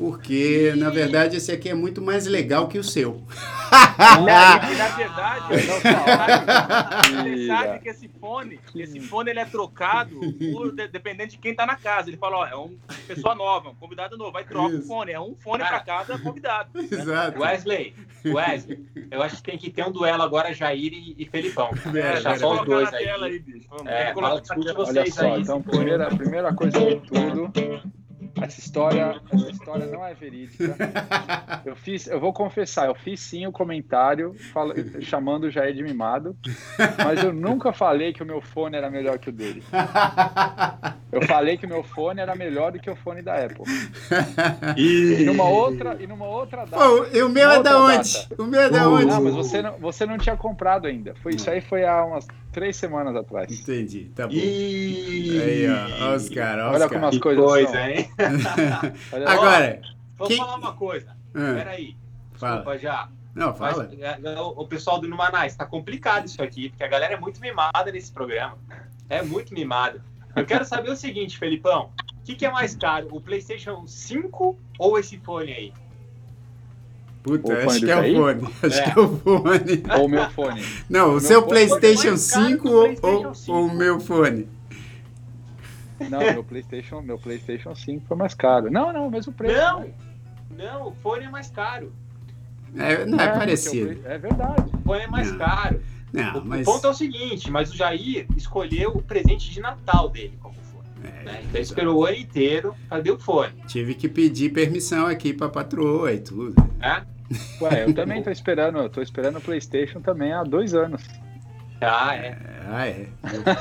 Porque, 0.00 0.72
na 0.78 0.88
verdade, 0.88 1.36
esse 1.36 1.52
aqui 1.52 1.68
é 1.68 1.74
muito 1.74 2.00
mais 2.00 2.26
legal 2.26 2.66
que 2.68 2.78
o 2.78 2.82
seu. 2.82 3.22
na 3.70 4.56
verdade, 4.56 5.44
você 5.50 7.46
sabe 7.46 7.80
que 7.80 7.88
esse 7.90 8.08
fone, 8.08 8.58
esse 8.74 8.98
fone 8.98 9.28
ele 9.28 9.40
é 9.40 9.44
trocado 9.44 10.18
por, 10.54 10.72
dependendo 10.72 11.32
de 11.32 11.36
quem 11.36 11.50
está 11.50 11.66
na 11.66 11.76
casa. 11.76 12.08
Ele 12.08 12.16
fala, 12.16 12.38
ó, 12.38 12.46
é 12.46 12.54
uma 12.54 12.70
pessoa 13.06 13.34
nova, 13.34 13.68
um 13.68 13.74
convidado 13.74 14.16
novo, 14.16 14.32
vai 14.32 14.42
trocar 14.42 14.74
o 14.74 14.82
fone. 14.86 15.12
É 15.12 15.20
um 15.20 15.34
fone 15.34 15.62
para 15.62 15.80
cada 15.80 16.18
convidado. 16.18 16.70
Exato. 16.80 17.38
Wesley, 17.38 17.94
Wesley, 18.24 18.82
eu 19.10 19.22
acho 19.22 19.36
que 19.36 19.42
tem 19.42 19.58
que 19.58 19.68
ter 19.68 19.84
um 19.84 19.92
duelo 19.92 20.22
agora, 20.22 20.54
Jair 20.54 20.94
e, 20.94 21.14
e 21.18 21.26
Felipão. 21.26 21.68
É, 21.88 22.12
Deixar 22.12 22.38
só 22.38 22.54
os 22.54 22.64
dois 22.64 22.90
aí. 22.94 23.06
aí 23.06 23.38
bicho. 23.38 23.68
Vamos, 23.68 23.86
é, 23.86 24.14
fala, 24.14 24.42
vocês 24.74 25.14
só, 25.14 25.34
aí. 25.34 25.42
Então, 25.42 25.60
primeira, 25.60 26.06
primeira 26.08 26.54
coisa 26.54 26.78
de 26.78 26.96
tudo 27.02 27.52
essa 28.40 28.60
história, 28.60 29.20
essa 29.32 29.50
história 29.50 29.86
não 29.86 30.04
é 30.04 30.14
verídica. 30.14 30.76
Eu 31.64 31.76
fiz, 31.76 32.06
eu 32.06 32.20
vou 32.20 32.32
confessar, 32.32 32.86
eu 32.86 32.94
fiz 32.94 33.20
sim 33.20 33.46
o 33.46 33.52
comentário 33.52 34.34
fala, 34.52 34.74
chamando 35.00 35.44
o 35.44 35.50
Jair 35.50 35.74
de 35.74 35.82
mimado, 35.82 36.36
mas 37.04 37.22
eu 37.22 37.32
nunca 37.32 37.72
falei 37.72 38.12
que 38.12 38.22
o 38.22 38.26
meu 38.26 38.40
fone 38.40 38.76
era 38.76 38.90
melhor 38.90 39.18
que 39.18 39.28
o 39.28 39.32
dele. 39.32 39.62
Eu 41.12 41.22
falei 41.22 41.56
que 41.56 41.66
o 41.66 41.68
meu 41.68 41.82
fone 41.82 42.20
era 42.20 42.36
melhor 42.36 42.70
do 42.70 42.78
que 42.78 42.88
o 42.88 42.94
fone 42.94 43.20
da 43.20 43.34
Apple. 43.34 43.64
E, 44.76 45.22
e 45.22 45.24
numa 45.24 45.48
outra, 45.48 45.96
e 45.98 46.06
numa 46.06 46.26
outra 46.26 46.64
data. 46.64 46.76
Pô, 46.76 47.04
e 47.12 47.20
o 47.22 47.28
meu 47.28 47.50
é 47.50 47.62
da 47.62 47.82
onde? 47.82 48.12
Data. 48.14 48.42
O 48.42 48.46
meu 48.46 48.60
é 48.60 48.70
da 48.70 48.88
onde? 48.88 49.06
Não, 49.06 49.22
mas 49.22 49.34
você 49.34 49.60
não, 49.60 49.76
você 49.78 50.06
não 50.06 50.18
tinha 50.18 50.36
comprado 50.36 50.86
ainda. 50.86 51.14
Foi, 51.20 51.34
isso 51.34 51.50
aí 51.50 51.60
foi 51.60 51.84
há 51.84 52.04
umas 52.04 52.26
três 52.52 52.76
semanas 52.76 53.14
atrás. 53.16 53.50
Entendi, 53.50 54.10
tá 54.14 54.26
bom. 54.26 54.34
E... 54.34 55.40
Aí, 55.42 55.68
ó, 55.68 56.06
olha 56.06 56.16
os 56.16 56.28
caras. 56.28 56.74
Olha 56.74 56.88
como 56.88 57.06
as 57.06 57.18
coisas 57.18 57.44
coisa, 57.44 57.72
são. 57.72 57.86
hein? 57.86 58.10
Agora, 59.26 59.80
vou 60.16 60.28
quem... 60.28 60.36
falar 60.36 60.56
uma 60.56 60.72
coisa. 60.74 61.16
Ah, 61.34 61.54
Peraí. 61.54 61.96
Desculpa 62.32 62.64
fala. 62.64 62.78
já. 62.78 63.08
Não, 63.34 63.54
fala. 63.54 63.88
Mas, 63.90 64.00
é, 64.00 64.18
é, 64.22 64.40
o 64.40 64.66
pessoal 64.66 65.00
do 65.00 65.08
Numanais, 65.08 65.54
tá 65.54 65.64
complicado 65.64 66.26
isso 66.26 66.42
aqui, 66.42 66.70
porque 66.70 66.82
a 66.82 66.88
galera 66.88 67.14
é 67.14 67.20
muito 67.20 67.40
mimada 67.40 67.92
nesse 67.92 68.12
programa. 68.12 68.58
É 69.08 69.22
muito 69.22 69.54
mimada. 69.54 70.04
Eu 70.34 70.46
quero 70.46 70.64
saber 70.64 70.90
o 70.90 70.96
seguinte, 70.96 71.38
Felipão. 71.38 71.90
O 72.20 72.22
que, 72.24 72.34
que 72.34 72.46
é 72.46 72.50
mais 72.50 72.76
caro, 72.76 73.08
o 73.10 73.20
PlayStation 73.20 73.86
5 73.86 74.58
ou 74.78 74.98
esse 74.98 75.18
fone 75.18 75.52
aí? 75.52 75.72
Puta, 77.22 77.52
acho 77.66 77.80
que 77.80 77.90
é 77.90 77.96
o 77.96 78.14
fone. 78.14 78.54
Acho 78.62 78.80
é. 78.80 78.82
que 78.82 78.98
é 78.98 79.02
o 79.02 79.16
fone. 79.18 79.82
Ou 79.98 80.04
o 80.06 80.08
meu 80.08 80.30
fone. 80.30 80.64
Não, 80.88 81.10
o, 81.10 81.14
o 81.16 81.20
seu 81.20 81.42
PlayStation 81.42 82.16
5 82.16 82.68
ou, 82.68 82.88
ou 83.48 83.66
o 83.66 83.74
meu 83.74 84.00
fone? 84.00 84.48
Não, 86.08 86.18
meu 86.18 86.42
PlayStation, 86.42 87.02
meu 87.02 87.18
PlayStation 87.18 87.74
5 87.74 88.06
foi 88.06 88.16
mais 88.16 88.32
caro. 88.32 88.70
Não, 88.70 88.90
não, 88.92 89.10
mesmo 89.10 89.32
preço. 89.32 89.60
Não, 89.60 89.90
não, 90.56 90.88
o 90.88 90.94
fone 90.94 91.24
é 91.24 91.28
mais 91.28 91.50
caro. 91.50 91.92
É, 92.76 93.04
não 93.04 93.20
é, 93.20 93.24
é 93.24 93.28
parecido. 93.28 94.00
É 94.06 94.16
verdade. 94.16 94.70
O 94.72 94.78
fone 94.78 95.02
é 95.02 95.06
mais 95.06 95.30
não. 95.30 95.38
caro. 95.38 95.82
Não, 96.12 96.38
o, 96.38 96.44
mas... 96.44 96.66
o 96.66 96.72
ponto 96.72 96.86
é 96.86 96.90
o 96.90 96.94
seguinte, 96.94 97.50
mas 97.50 97.70
o 97.70 97.76
Jair 97.76 98.26
escolheu 98.36 98.92
o 98.92 99.02
presente 99.02 99.50
de 99.50 99.60
Natal 99.60 100.08
dele 100.08 100.38
como. 100.40 100.58
É? 101.04 101.42
Então 101.42 101.60
esperou 101.60 101.98
o 101.98 102.06
ano 102.06 102.16
inteiro, 102.16 102.74
cadê 102.88 103.10
o 103.10 103.18
fone? 103.18 103.54
Tive 103.66 103.94
que 103.94 104.08
pedir 104.08 104.50
permissão 104.50 105.06
aqui 105.06 105.32
pra 105.32 105.48
patroa 105.48 106.12
e 106.12 106.20
tudo. 106.20 106.54
É? 106.80 107.02
Ué, 107.62 107.84
eu 107.84 107.94
também 107.94 108.22
tô 108.22 108.30
esperando, 108.30 108.88
tô 108.88 109.00
esperando 109.00 109.38
o 109.38 109.40
Playstation 109.40 110.00
também 110.00 110.32
há 110.32 110.42
dois 110.42 110.74
anos. 110.74 111.02
Ah, 111.80 112.14
é. 112.14 112.36
Ah, 112.68 112.86
é. 112.86 113.08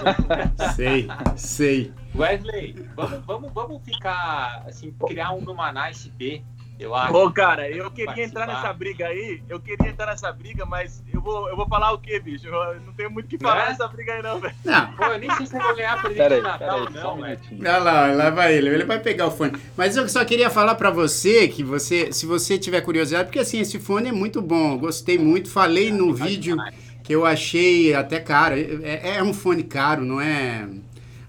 sei, 0.75 1.08
sei. 1.38 1.93
Wesley, 2.15 2.75
vamos, 2.95 3.25
vamos, 3.25 3.54
vamos 3.54 3.84
ficar, 3.84 4.63
assim, 4.67 4.91
criar 5.08 5.34
um 5.34 5.41
Numanice 5.41 6.10
B 6.10 6.43
eu 6.80 6.96
acho. 6.96 7.13
Ô, 7.13 7.30
cara, 7.30 7.70
eu 7.70 7.92
queria 7.92 8.06
participar. 8.06 8.42
entrar 8.42 8.48
nessa 8.48 8.74
briga 8.74 9.08
aí. 9.08 9.44
Eu 9.50 9.60
queria 9.60 9.89
entrar 9.89 10.06
nessa 10.06 10.32
briga, 10.32 10.65
mas 10.65 11.04
eu 11.13 11.20
vou, 11.20 11.50
eu 11.50 11.56
vou 11.56 11.68
falar 11.68 11.92
o 11.92 12.00
quê, 12.00 12.20
bicho? 12.22 12.48
Eu 12.48 12.80
não 12.82 12.94
tenho 12.94 13.12
muito 13.12 13.26
o 13.26 13.30
que 13.30 13.38
falar 13.38 13.65
é? 13.65 13.70
nessa 13.70 13.88
briga 13.89 14.13
aí, 14.13 14.24
não, 14.24 14.39
velho. 14.39 14.56
Não. 14.63 14.94
Pô, 14.94 15.04
eu 15.04 15.20
nem 15.20 15.30
sei 15.36 15.46
se 15.46 15.56
eu 15.58 15.62
vou 15.62 15.76
ganhar 15.76 16.02
presente 16.02 16.36
de 16.36 16.42
Natal, 16.42 16.88
aí, 16.88 16.94
não, 16.94 17.22
velho. 17.22 17.39
Olha 17.60 17.78
lá, 17.80 18.08
lá 18.13 18.30
vai 18.30 18.56
ele. 18.56 18.70
Ele 18.70 18.86
vai 18.86 19.00
pegar 19.00 19.28
o 19.28 19.32
fone. 19.32 19.60
Mas 19.76 19.98
eu 19.98 20.08
só 20.08 20.24
queria 20.24 20.50
falar 20.50 20.76
pra 20.76 20.89
você 20.89 21.50
que 21.50 21.63
você, 21.63 22.13
se 22.13 22.26
você 22.26 22.58
tiver 22.58 22.80
curiosidade, 22.80 23.26
porque 23.26 23.39
assim, 23.39 23.60
esse 23.60 23.78
fone 23.78 24.10
é 24.10 24.13
muito 24.13 24.42
bom. 24.42 24.78
Gostei 24.78 25.18
muito. 25.18 25.50
Falei 25.50 25.92
no 25.92 26.13
vídeo 26.13 26.56
que 27.04 27.13
eu 27.13 27.26
achei 27.26 27.94
até 27.94 28.20
caro. 28.20 28.56
É, 28.56 29.18
é 29.18 29.24
um 29.24 29.34
fone 29.34 29.63
caro, 29.63 30.06
não 30.06 30.22
é 30.22 30.65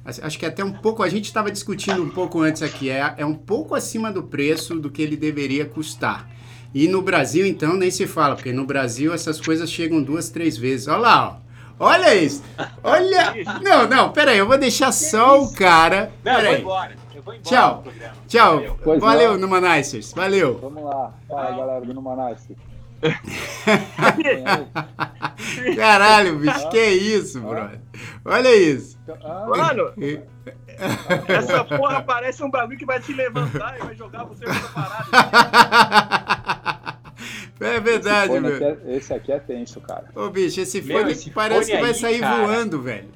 acho 0.05 0.39
que 0.39 0.47
até 0.47 0.65
um 0.65 0.73
pouco, 0.73 1.03
a 1.03 1.09
gente 1.09 1.27
estava 1.27 1.51
discutindo 1.51 2.03
um 2.03 2.09
pouco 2.09 2.41
antes 2.41 2.63
aqui, 2.63 2.91
é, 2.91 3.15
é 3.19 3.27
um 3.27 3.35
pouco 3.35 3.75
acima 3.75 4.11
do 4.11 4.23
preço 4.23 4.75
do 4.77 4.91
que 4.91 5.03
ele 5.03 5.17
deveria 5.17 5.65
custar. 5.65 6.29
E 6.73 6.87
no 6.87 7.03
Brasil, 7.03 7.47
então, 7.47 7.77
nem 7.77 7.91
se 7.91 8.07
fala, 8.07 8.37
porque 8.37 8.53
no 8.53 8.65
Brasil 8.65 9.13
essas 9.13 9.41
coisas 9.41 9.71
chegam 9.71 10.03
duas, 10.03 10.31
três 10.31 10.57
vezes. 10.57 10.87
Olha 10.87 10.99
lá, 10.99 11.29
ó. 11.29 11.51
Olha 11.83 12.15
isso! 12.15 12.43
Olha! 12.85 13.35
Não, 13.65 13.89
não, 13.89 14.13
peraí, 14.13 14.37
eu 14.37 14.47
vou 14.47 14.59
deixar 14.59 14.93
só 14.93 15.43
o 15.43 15.51
cara. 15.55 16.13
Não, 16.23 16.35
peraí. 16.35 16.45
eu 16.45 16.51
vou 16.51 16.61
embora. 16.61 16.97
Eu 17.15 17.23
vou 17.23 17.35
embora 17.35 17.51
Tchau. 17.51 17.85
Tchau. 18.29 18.77
Valeu, 18.85 19.01
Valeu 19.01 19.39
Numanicers. 19.39 20.13
Valeu. 20.13 20.59
Vamos 20.59 20.85
lá. 20.85 21.15
Fala, 21.27 21.57
galera 21.57 21.81
do 21.81 21.95
Numanicers. 21.95 22.59
Caralho, 25.77 26.39
bicho, 26.39 26.69
que 26.69 26.91
isso, 26.91 27.41
brother? 27.41 27.81
Olha 28.25 28.55
isso. 28.55 28.99
Mano, 29.49 29.93
essa 31.29 31.65
porra 31.65 32.03
parece 32.03 32.43
um 32.43 32.51
bagulho 32.51 32.79
que 32.79 32.85
vai 32.85 33.01
te 33.01 33.13
levantar 33.13 33.79
e 33.79 33.83
vai 33.83 33.95
jogar 33.95 34.25
você 34.25 34.45
pra 34.45 34.55
parada. 34.55 35.07
É 37.61 37.79
verdade, 37.79 38.33
esse 38.33 38.41
meu. 38.41 38.55
Aqui 38.55 38.65
é, 38.65 38.79
esse 38.97 39.13
aqui 39.13 39.33
é 39.33 39.39
tenso, 39.39 39.83
cara. 39.83 40.07
Ô, 40.15 40.31
bicho, 40.31 40.63
esse 40.63 40.81
fone 40.81 40.95
meu, 40.95 41.11
esse 41.11 41.31
parece 41.31 41.71
fone 41.71 41.77
que 41.77 41.83
vai 41.83 41.91
aí, 41.91 41.95
sair 41.95 42.21
cara. 42.21 42.47
voando, 42.47 42.81
velho. 42.81 43.11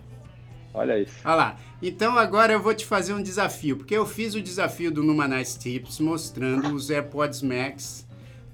Olha 0.75 0.99
isso. 0.99 1.15
Olha 1.25 1.35
lá. 1.35 1.57
Então 1.81 2.19
agora 2.19 2.53
eu 2.53 2.61
vou 2.61 2.75
te 2.75 2.85
fazer 2.85 3.15
um 3.15 3.23
desafio, 3.23 3.79
porque 3.79 3.97
eu 3.97 4.05
fiz 4.05 4.35
o 4.35 4.43
desafio 4.43 4.91
do 4.91 5.03
Numa 5.03 5.27
Nice 5.27 5.59
Tips 5.59 5.99
mostrando 5.99 6.75
os 6.75 6.91
AirPods 6.91 7.41
Max 7.41 8.04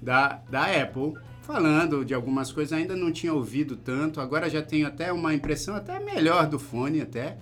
da, 0.01 0.41
da 0.49 0.63
Apple, 0.65 1.13
falando 1.41 2.03
de 2.03 2.13
algumas 2.13 2.51
coisas, 2.51 2.73
ainda 2.73 2.95
não 2.95 3.11
tinha 3.11 3.33
ouvido 3.33 3.75
tanto, 3.75 4.19
agora 4.19 4.49
já 4.49 4.61
tenho 4.61 4.87
até 4.87 5.11
uma 5.11 5.33
impressão 5.33 5.75
até 5.75 5.99
melhor 5.99 6.47
do 6.47 6.57
fone 6.57 7.01
até. 7.01 7.37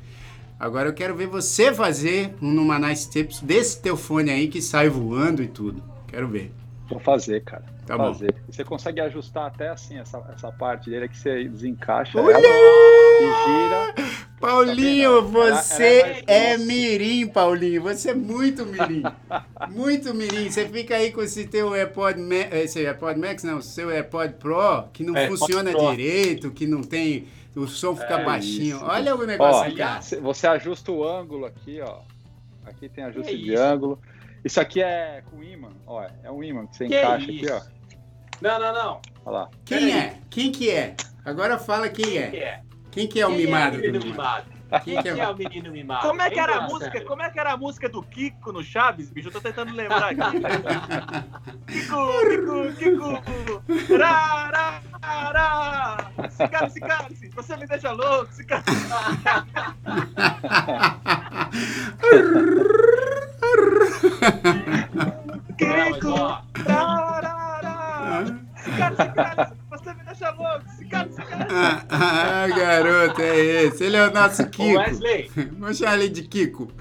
Agora 0.59 0.89
eu 0.89 0.93
quero 0.93 1.15
ver 1.15 1.27
você 1.27 1.73
fazer 1.73 2.35
um 2.41 2.51
Numa 2.51 2.77
Nice 2.77 3.09
Tips 3.09 3.39
desse 3.39 3.81
teu 3.81 3.95
fone 3.95 4.29
aí 4.29 4.49
que 4.49 4.61
sai 4.61 4.89
voando 4.89 5.41
e 5.41 5.47
tudo. 5.47 5.81
Quero 6.05 6.27
ver. 6.27 6.51
Vou 6.89 6.99
fazer, 6.99 7.43
cara. 7.43 7.63
Tá 7.85 7.95
Vou 7.95 8.07
fazer. 8.07 8.33
Bom. 8.33 8.39
Você 8.49 8.63
consegue 8.63 8.99
ajustar 9.01 9.47
até 9.47 9.69
assim 9.69 9.99
essa, 9.99 10.17
essa 10.33 10.51
parte 10.51 10.89
dele 10.89 11.07
que 11.07 11.17
você 11.17 11.47
desencaixa. 11.47 12.19
Olha! 12.19 12.35
Ela 12.35 13.93
gira. 13.93 14.19
Paulinho, 14.39 15.21
tá 15.21 15.61
você 15.61 16.23
é, 16.25 16.53
é 16.53 16.57
mirim, 16.57 17.27
Paulinho. 17.27 17.83
Você 17.83 18.11
é 18.11 18.13
muito 18.15 18.65
mirim. 18.65 19.03
muito 19.69 20.13
mirim. 20.15 20.49
Você 20.49 20.67
fica 20.67 20.95
aí 20.95 21.11
com 21.11 21.21
esse 21.21 21.45
teu 21.45 21.73
AirPod, 21.75 22.17
esse 22.51 22.79
AirPod 22.79 23.19
Max, 23.19 23.43
não, 23.43 23.61
seu 23.61 23.89
AirPod 23.89 24.33
Pro, 24.35 24.85
que 24.93 25.03
não 25.03 25.15
é, 25.15 25.27
funciona 25.27 25.73
direito, 25.73 26.49
que 26.51 26.65
não 26.65 26.81
tem... 26.81 27.27
O 27.55 27.67
som 27.67 27.93
fica 27.95 28.21
é 28.21 28.23
baixinho. 28.23 28.77
Isso. 28.77 28.85
Olha 28.85 29.15
o 29.15 29.25
negócio, 29.25 29.73
ó, 29.73 30.21
Você 30.21 30.47
ajusta 30.47 30.91
o 30.91 31.05
ângulo 31.05 31.45
aqui, 31.45 31.81
ó. 31.81 31.99
Aqui 32.65 32.87
tem 32.87 33.03
ajuste 33.03 33.37
de 33.37 33.55
ângulo. 33.55 33.99
Isso 34.43 34.59
aqui 34.59 34.81
é 34.81 35.23
com 35.29 35.43
imã, 35.43 35.69
ó. 35.85 36.03
É 36.23 36.31
um 36.31 36.43
imã 36.43 36.65
que 36.67 36.75
você 36.77 36.87
que 36.87 36.97
encaixa 36.97 37.25
aqui, 37.25 37.45
ó. 37.51 37.61
Não, 38.41 38.59
não, 38.59 38.73
não. 38.73 39.01
Olha 39.25 39.39
lá. 39.39 39.49
Quem 39.65 39.91
é? 39.91 40.17
Quem 40.29 40.51
que 40.51 40.69
é? 40.69 40.95
Agora 41.25 41.57
fala 41.57 41.89
quem, 41.89 42.05
quem 42.05 42.17
é. 42.17 42.29
Que 42.29 42.37
é. 42.37 42.61
Quem 42.91 43.07
que 43.07 43.19
é 43.19 43.25
o 43.27 43.29
quem 43.29 43.37
mimado? 43.45 43.75
É 43.75 43.79
o 43.79 43.81
menino 43.81 44.05
mimado? 44.05 44.45
Quem 44.83 45.01
que 45.01 45.09
é 45.09 45.27
o 45.27 45.35
menino 45.35 45.71
mimado? 45.71 46.07
Como 46.07 46.21
é 46.21 46.29
que 46.29 46.39
era 46.39 46.57
a 46.57 46.61
música? 46.61 47.01
Como 47.01 47.23
é 47.23 47.29
que 47.29 47.39
era 47.39 47.53
a 47.53 47.57
música 47.57 47.89
do 47.89 48.03
Kiko 48.03 48.51
no 48.51 48.63
Chaves, 48.63 49.09
bicho? 49.09 49.29
Eu 49.29 49.31
tô 49.31 49.41
tentando 49.41 49.73
lembrar 49.73 50.11
aqui. 50.11 50.39
Kiko, 51.67 52.71
Kiko, 52.77 53.19
Kiko. 53.21 53.63
Ra, 53.97 54.51
ra, 54.51 54.79
ra. 55.31 56.11
Se 56.69 56.79
cale, 56.79 57.15
se 57.15 57.29
Você 57.29 57.57
me 57.57 57.65
deixa 57.65 57.91
louco, 57.91 58.31
se 58.31 58.45
cale. 58.45 58.63
Kiko. 65.57 66.15
Ra, 66.15 66.41
ra, 66.65 67.59
ra. 67.61 68.25
Se 68.63 68.71
cale, 68.71 68.95
se 68.95 69.55
Você 69.69 69.93
me 69.93 70.03
deixa 70.03 70.31
louco, 70.31 70.69
se 70.69 70.89
ah, 71.49 71.83
ah, 71.89 72.47
garoto, 72.47 73.21
é 73.21 73.37
esse. 73.37 73.83
Ele 73.83 73.97
é 73.97 74.07
o 74.07 74.13
nosso 74.13 74.47
Kiko. 74.49 74.77
Wesley. 74.79 75.31
Vamos 75.57 75.77
chamar 75.77 75.99
ele 75.99 76.09
de 76.09 76.23
Kiko. 76.23 76.71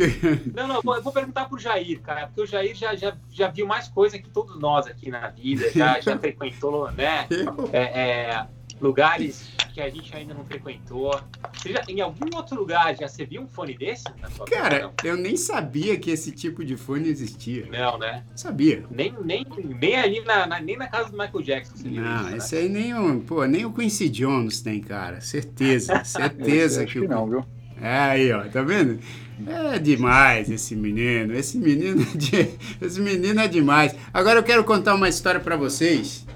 Não, 0.54 0.66
não, 0.66 0.94
eu 0.94 1.02
vou 1.02 1.12
perguntar 1.12 1.46
pro 1.46 1.58
Jair, 1.58 2.00
cara, 2.00 2.26
porque 2.26 2.40
o 2.40 2.46
Jair 2.46 2.74
já, 2.74 2.94
já, 2.94 3.14
já 3.28 3.48
viu 3.48 3.66
mais 3.66 3.86
coisa 3.86 4.18
que 4.18 4.30
todos 4.30 4.58
nós 4.58 4.86
aqui 4.86 5.10
na 5.10 5.28
vida, 5.28 5.70
já, 5.72 6.00
já 6.00 6.16
frequentou, 6.18 6.90
né? 6.92 7.26
É, 7.70 7.82
é, 7.82 8.46
lugares 8.80 9.50
que 9.72 9.80
a 9.80 9.88
gente 9.88 10.14
ainda 10.14 10.34
não 10.34 10.44
frequentou. 10.44 11.20
Você 11.54 11.72
já, 11.72 11.82
em 11.88 12.00
algum 12.00 12.34
outro 12.34 12.58
lugar 12.58 12.96
já 12.96 13.08
você 13.08 13.24
viu 13.24 13.42
um 13.42 13.48
fone 13.48 13.76
desse? 13.76 14.04
Cara, 14.50 14.88
vida, 14.88 14.92
eu 15.04 15.16
nem 15.16 15.36
sabia 15.36 15.96
que 15.98 16.10
esse 16.10 16.32
tipo 16.32 16.64
de 16.64 16.76
fone 16.76 17.08
existia. 17.08 17.66
Não, 17.70 17.98
né? 17.98 18.24
Sabia. 18.34 18.84
Nem, 18.90 19.14
nem, 19.24 19.46
nem 19.80 19.96
ali 19.96 20.20
na, 20.22 20.46
na 20.46 20.60
nem 20.60 20.76
na 20.76 20.88
casa 20.88 21.10
do 21.10 21.16
Michael 21.16 21.42
Jackson. 21.42 21.76
Você 21.76 21.88
não, 21.88 22.16
isso, 22.16 22.30
né? 22.30 22.36
esse 22.36 22.54
né? 22.54 22.60
aí 22.62 22.68
nem 22.68 22.94
o, 22.94 23.20
pô, 23.20 23.44
nem 23.44 23.64
o 23.64 23.72
Quincy 23.72 24.08
Jones 24.08 24.60
tem, 24.60 24.80
cara. 24.80 25.20
Certeza, 25.20 26.02
certeza 26.04 26.84
que, 26.84 27.00
que 27.00 27.08
não, 27.08 27.28
viu? 27.28 27.44
É 27.80 27.96
aí, 27.96 28.32
ó, 28.32 28.42
tá 28.44 28.62
vendo? 28.62 28.98
É 29.46 29.78
demais 29.78 30.50
esse 30.50 30.76
menino. 30.76 31.34
Esse 31.34 31.58
menino, 31.58 32.02
é 32.02 32.16
de, 32.16 32.50
esse 32.84 33.00
menino 33.00 33.40
é 33.40 33.48
demais. 33.48 33.94
Agora 34.12 34.38
eu 34.38 34.42
quero 34.42 34.64
contar 34.64 34.94
uma 34.94 35.08
história 35.08 35.40
para 35.40 35.56
vocês 35.56 36.26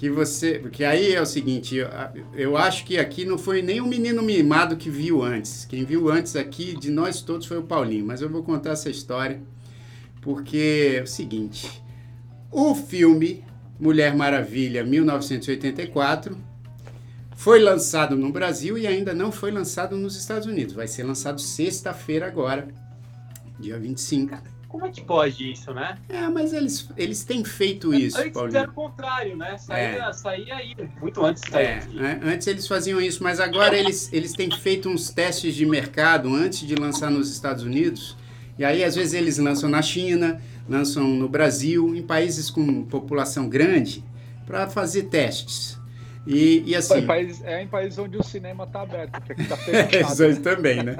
que 0.00 0.08
você. 0.08 0.58
Porque 0.58 0.82
aí 0.82 1.12
é 1.12 1.20
o 1.20 1.26
seguinte, 1.26 1.76
eu, 1.76 1.86
eu, 2.32 2.56
acho 2.56 2.86
que 2.86 2.96
aqui 2.96 3.26
não 3.26 3.36
foi 3.36 3.60
nem 3.60 3.82
o 3.82 3.86
menino 3.86 4.22
mimado 4.22 4.74
que 4.78 4.88
viu 4.88 5.22
antes. 5.22 5.66
Quem 5.66 5.84
viu 5.84 6.10
antes 6.10 6.36
aqui 6.36 6.74
de 6.74 6.90
nós 6.90 7.20
todos 7.20 7.46
foi 7.46 7.58
o 7.58 7.62
Paulinho. 7.62 8.06
Mas 8.06 8.22
eu 8.22 8.30
vou 8.30 8.42
contar 8.42 8.70
essa 8.70 8.88
história 8.88 9.42
porque 10.22 10.96
é 10.96 11.02
o 11.02 11.06
seguinte: 11.06 11.82
o 12.50 12.74
filme 12.74 13.44
Mulher 13.78 14.16
Maravilha 14.16 14.82
1984 14.82 16.34
foi 17.36 17.60
lançado 17.60 18.16
no 18.16 18.32
Brasil 18.32 18.78
e 18.78 18.86
ainda 18.86 19.12
não 19.12 19.30
foi 19.30 19.50
lançado 19.50 19.98
nos 19.98 20.16
Estados 20.16 20.46
Unidos. 20.46 20.72
Vai 20.72 20.88
ser 20.88 21.02
lançado 21.02 21.38
sexta-feira 21.38 22.26
agora, 22.26 22.68
dia 23.58 23.78
25. 23.78 24.59
Como 24.70 24.86
é 24.86 24.90
que 24.90 25.02
pode 25.02 25.50
isso, 25.50 25.74
né? 25.74 25.98
É, 26.08 26.28
mas 26.28 26.52
eles, 26.52 26.88
eles 26.96 27.24
têm 27.24 27.44
feito 27.44 27.92
isso, 27.92 28.20
Eles 28.20 28.38
fizeram 28.38 28.70
o 28.70 28.72
contrário, 28.72 29.36
né? 29.36 29.58
Saía, 29.58 29.82
é. 29.82 30.12
saía 30.12 30.54
aí, 30.54 30.76
muito 31.00 31.24
antes 31.24 31.42
de 31.42 31.50
sair 31.50 31.64
é, 31.64 31.84
né? 31.92 32.20
Antes 32.22 32.46
eles 32.46 32.68
faziam 32.68 33.00
isso, 33.00 33.20
mas 33.20 33.40
agora 33.40 33.76
eles, 33.76 34.12
eles 34.12 34.32
têm 34.32 34.48
feito 34.48 34.88
uns 34.88 35.10
testes 35.10 35.56
de 35.56 35.66
mercado 35.66 36.32
antes 36.32 36.60
de 36.60 36.76
lançar 36.76 37.10
nos 37.10 37.32
Estados 37.32 37.64
Unidos. 37.64 38.16
E 38.56 38.64
aí, 38.64 38.84
às 38.84 38.94
vezes, 38.94 39.14
eles 39.14 39.38
lançam 39.38 39.68
na 39.68 39.82
China, 39.82 40.40
lançam 40.68 41.02
no 41.02 41.28
Brasil, 41.28 41.92
em 41.96 42.02
países 42.02 42.48
com 42.48 42.84
população 42.84 43.48
grande, 43.48 44.04
para 44.46 44.68
fazer 44.68 45.04
testes. 45.04 45.79
E, 46.26 46.62
e 46.66 46.76
assim. 46.76 46.94
É 46.94 46.98
em, 46.98 47.06
países, 47.06 47.44
é 47.44 47.62
em 47.62 47.66
países 47.68 47.98
onde 47.98 48.16
o 48.16 48.22
cinema 48.22 48.64
está 48.64 48.82
aberto, 48.82 49.12
porque 49.12 49.32
aqui 49.32 49.42
está 49.42 49.56
fechado. 49.58 50.30
Isso 50.30 50.40
também, 50.42 50.82
né? 50.82 50.96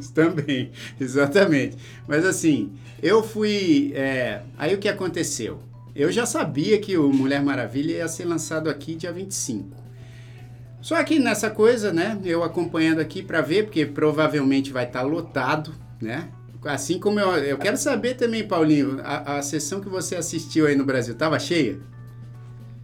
Isso 0.00 0.12
também, 0.12 0.70
exatamente. 1.00 1.76
Mas 2.06 2.24
assim, 2.24 2.72
eu 3.02 3.22
fui. 3.22 3.92
É... 3.94 4.42
Aí 4.58 4.74
o 4.74 4.78
que 4.78 4.88
aconteceu? 4.88 5.60
Eu 5.94 6.12
já 6.12 6.26
sabia 6.26 6.78
que 6.78 6.98
o 6.98 7.10
Mulher 7.10 7.42
Maravilha 7.42 7.92
ia 7.92 8.08
ser 8.08 8.24
lançado 8.24 8.68
aqui 8.68 8.94
dia 8.94 9.12
25. 9.12 9.84
Só 10.82 11.02
que 11.02 11.18
nessa 11.18 11.48
coisa, 11.48 11.92
né? 11.92 12.18
Eu 12.24 12.42
acompanhando 12.42 13.00
aqui 13.00 13.22
para 13.22 13.40
ver, 13.40 13.64
porque 13.64 13.86
provavelmente 13.86 14.72
vai 14.72 14.84
estar 14.84 15.00
tá 15.00 15.06
lotado, 15.06 15.74
né? 16.00 16.28
Assim 16.64 16.98
como 16.98 17.18
eu. 17.20 17.30
Eu 17.36 17.58
quero 17.58 17.76
saber 17.76 18.14
também, 18.14 18.46
Paulinho, 18.46 19.00
a, 19.02 19.38
a 19.38 19.42
sessão 19.42 19.80
que 19.80 19.88
você 19.88 20.16
assistiu 20.16 20.66
aí 20.66 20.74
no 20.76 20.84
Brasil, 20.84 21.14
estava 21.14 21.38
cheia? 21.38 21.80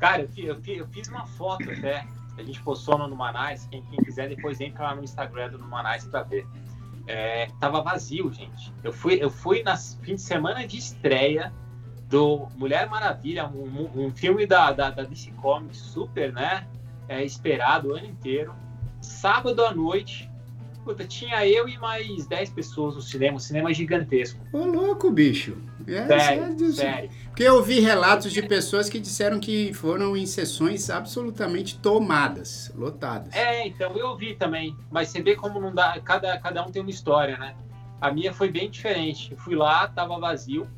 Cara, 0.03 0.29
eu, 0.37 0.45
eu, 0.57 0.61
eu 0.67 0.87
fiz 0.89 1.07
uma 1.07 1.25
foto 1.25 1.71
até. 1.71 2.05
A 2.37 2.43
gente 2.43 2.61
postou 2.63 2.99
no 2.99 3.07
Numanais. 3.07 3.69
Quem, 3.71 3.85
quem 3.85 4.03
quiser, 4.03 4.29
depois 4.29 4.61
entra 4.61 4.83
lá 4.83 4.97
no 4.97 5.05
Instagram 5.05 5.51
do 5.51 5.59
Numanais 5.59 6.05
para 6.05 6.25
ver. 6.25 6.45
É, 7.07 7.49
tava 7.61 7.81
vazio, 7.83 8.33
gente. 8.33 8.75
Eu 8.83 8.93
fui, 8.93 9.23
eu 9.23 9.31
fui 9.31 9.63
nas 9.63 9.97
fim 10.03 10.17
de 10.17 10.23
semana 10.23 10.67
de 10.67 10.77
estreia 10.77 11.53
do 12.09 12.49
Mulher 12.57 12.91
Maravilha, 12.91 13.47
um, 13.47 14.07
um 14.07 14.11
filme 14.11 14.45
da, 14.45 14.73
da, 14.73 14.91
da, 14.91 15.05
DC 15.05 15.31
Comics 15.41 15.79
super, 15.79 16.33
né? 16.33 16.67
É, 17.09 17.25
esperado 17.25 17.91
o 17.91 17.95
ano 17.95 18.07
inteiro. 18.07 18.53
Sábado 19.01 19.65
à 19.65 19.73
noite, 19.73 20.29
Puta, 20.85 21.05
tinha 21.05 21.47
eu 21.47 21.69
e 21.69 21.79
mais 21.79 22.27
10 22.27 22.51
pessoas 22.51 22.97
no 22.97 23.03
cinema, 23.03 23.37
um 23.37 23.39
cinema 23.39 23.73
gigantesco. 23.73 24.41
Ô, 24.53 24.65
louco, 24.65 25.13
bicho. 25.13 25.57
É, 25.87 26.07
sério, 26.07 26.73
sério. 26.73 27.11
Porque 27.27 27.43
eu 27.43 27.63
vi 27.63 27.81
relatos 27.81 28.33
de 28.33 28.43
pessoas 28.43 28.89
que 28.89 29.01
disseram 29.01 29.41
que 29.41 29.73
foram 29.73 30.17
em 30.17 30.27
sessões 30.27 30.91
absolutamente 30.91 31.79
tomadas, 31.79 32.73
lotadas. 32.75 33.35
É, 33.35 33.67
então 33.67 33.97
eu 33.97 34.17
vi 34.17 34.35
também. 34.35 34.77
Mas 34.91 35.09
você 35.09 35.23
vê 35.23 35.35
como 35.35 35.61
não 35.61 35.75
dá. 35.75 35.99
Cada, 36.05 36.39
cada 36.39 36.63
um 36.63 36.71
tem 36.71 36.83
uma 36.83 36.91
história, 36.91 37.37
né? 37.39 37.55
A 38.01 38.11
minha 38.11 38.33
foi 38.33 38.51
bem 38.51 38.69
diferente. 38.69 39.33
Eu 39.33 39.39
fui 39.39 39.55
lá, 39.55 39.89
tava 39.89 40.19
vazio. 40.19 40.69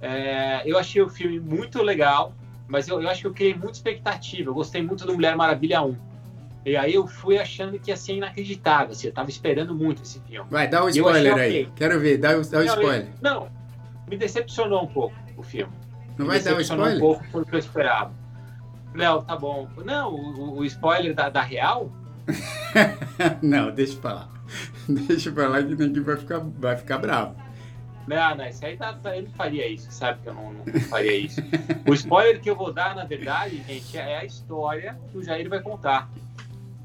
É, 0.00 0.62
eu 0.64 0.76
achei 0.78 1.00
o 1.00 1.08
filme 1.08 1.38
muito 1.38 1.80
legal, 1.82 2.34
mas 2.66 2.88
eu, 2.88 3.00
eu 3.00 3.08
acho 3.08 3.20
que 3.20 3.26
eu 3.26 3.32
criei 3.32 3.54
muita 3.54 3.72
expectativa. 3.72 4.50
Eu 4.50 4.54
gostei 4.54 4.82
muito 4.82 5.06
do 5.06 5.14
Mulher 5.14 5.36
Maravilha 5.36 5.82
1. 5.82 6.12
E 6.64 6.76
aí 6.76 6.94
eu 6.94 7.06
fui 7.06 7.38
achando 7.38 7.78
que 7.78 7.90
ia 7.90 7.96
ser 7.96 8.14
inacreditável, 8.14 8.92
assim, 8.92 9.08
eu 9.08 9.12
tava 9.12 9.28
esperando 9.28 9.74
muito 9.74 10.02
esse 10.02 10.20
filme. 10.20 10.48
Vai, 10.48 10.68
dá 10.68 10.84
um 10.84 10.88
spoiler 10.88 11.34
aí. 11.34 11.50
Okay. 11.50 11.68
Quero 11.74 11.98
ver, 11.98 12.18
dá, 12.18 12.30
dá 12.34 12.58
um 12.58 12.64
spoiler. 12.64 13.08
não, 13.20 13.48
me 14.08 14.16
decepcionou 14.16 14.84
um 14.84 14.86
pouco 14.86 15.14
o 15.36 15.42
filme. 15.42 15.72
Não 16.18 16.26
me 16.26 16.32
vai 16.32 16.40
dar 16.40 16.56
um 16.56 16.60
spoiler? 16.60 16.96
um 16.96 17.00
pouco 17.00 17.24
porque 17.30 17.54
eu 17.54 17.58
esperava. 17.58 18.12
Léo, 18.94 19.22
tá 19.22 19.36
bom. 19.36 19.68
Não, 19.84 20.14
o, 20.14 20.58
o 20.58 20.64
spoiler 20.64 21.14
da, 21.14 21.28
da 21.28 21.42
Real? 21.42 21.90
não, 23.42 23.70
deixa 23.70 23.96
pra 23.96 24.12
lá. 24.12 24.28
Deixa 24.88 25.32
pra 25.32 25.48
lá 25.48 25.62
que 25.62 25.74
ninguém 25.74 26.02
vai 26.02 26.16
ficar, 26.16 26.40
vai 26.40 26.76
ficar 26.76 26.98
bravo. 26.98 27.34
Não, 28.06 28.34
não, 28.34 28.44
esse 28.44 28.64
aí 28.64 28.76
tá, 28.76 28.98
ele 29.14 29.28
faria 29.28 29.66
isso, 29.66 29.90
sabe 29.92 30.20
que 30.22 30.28
eu 30.28 30.34
não, 30.34 30.52
não 30.52 30.80
faria 30.88 31.16
isso. 31.16 31.40
o 31.86 31.94
spoiler 31.94 32.40
que 32.40 32.50
eu 32.50 32.56
vou 32.56 32.72
dar, 32.72 32.96
na 32.96 33.04
verdade, 33.04 33.62
gente, 33.62 33.96
é 33.96 34.18
a 34.18 34.24
história 34.24 34.98
que 35.10 35.18
o 35.18 35.22
Jair 35.22 35.48
vai 35.48 35.60
contar. 35.60 36.10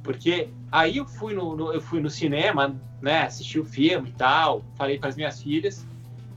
Porque 0.03 0.49
aí 0.71 0.97
eu 0.97 1.05
fui 1.05 1.33
no, 1.33 1.55
no, 1.55 1.73
eu 1.73 1.81
fui 1.81 1.99
no 1.99 2.09
cinema, 2.09 2.75
né, 3.01 3.23
assisti 3.23 3.59
o 3.59 3.65
filme 3.65 4.09
e 4.09 4.13
tal, 4.13 4.63
falei 4.75 4.99
para 4.99 5.09
as 5.09 5.15
minhas 5.15 5.41
filhas, 5.41 5.85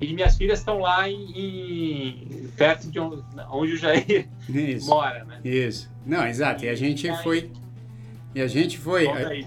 e 0.01 0.15
minhas 0.15 0.37
filhas 0.37 0.61
estão 0.61 0.79
lá 0.79 1.09
em, 1.09 1.31
em, 1.35 2.49
perto 2.57 2.91
de 2.91 2.99
onde, 2.99 3.23
onde 3.51 3.73
o 3.73 3.77
Jair 3.77 4.29
Isso. 4.49 4.89
mora, 4.89 5.25
né? 5.25 5.41
Isso. 5.45 5.91
Não, 6.07 6.27
exato. 6.27 6.65
E 6.65 6.69
a 6.69 6.75
gente 6.75 7.07
e 7.07 7.11
aí, 7.11 7.23
foi. 7.23 7.51
E 8.35 8.41
a 8.41 8.47
gente 8.47 8.79
foi. 8.79 9.07
Aí, 9.09 9.47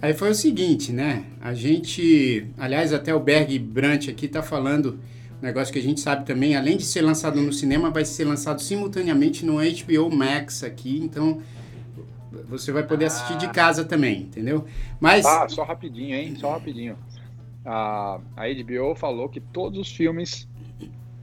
aí, 0.00 0.14
foi 0.14 0.30
o 0.30 0.34
seguinte, 0.34 0.92
né? 0.92 1.24
A 1.40 1.52
gente. 1.52 2.46
Aliás, 2.56 2.92
até 2.92 3.12
o 3.12 3.18
Berg 3.18 3.58
Brant 3.58 4.08
aqui 4.08 4.28
tá 4.28 4.42
falando. 4.42 5.00
Um 5.40 5.46
negócio 5.46 5.72
que 5.72 5.78
a 5.78 5.82
gente 5.82 6.00
sabe 6.00 6.26
também, 6.26 6.56
além 6.56 6.76
de 6.76 6.84
ser 6.84 7.00
lançado 7.00 7.40
no 7.40 7.52
cinema, 7.52 7.90
vai 7.90 8.04
ser 8.04 8.24
lançado 8.24 8.60
simultaneamente 8.60 9.46
no 9.46 9.58
HBO 9.58 10.14
Max 10.14 10.64
aqui. 10.64 10.98
Então, 10.98 11.40
você 12.48 12.72
vai 12.72 12.82
poder 12.82 13.06
assistir 13.06 13.36
de 13.36 13.46
ah. 13.46 13.50
casa 13.50 13.84
também, 13.84 14.22
entendeu? 14.22 14.64
Mas. 15.00 15.24
Ah, 15.24 15.48
só 15.48 15.62
rapidinho, 15.64 16.14
hein? 16.14 16.34
Só 16.36 16.52
rapidinho. 16.52 16.96
A, 17.64 18.20
a 18.36 18.42
HBO 18.48 18.94
falou 18.94 19.28
que 19.28 19.40
todos 19.40 19.78
os 19.78 19.92
filmes 19.92 20.48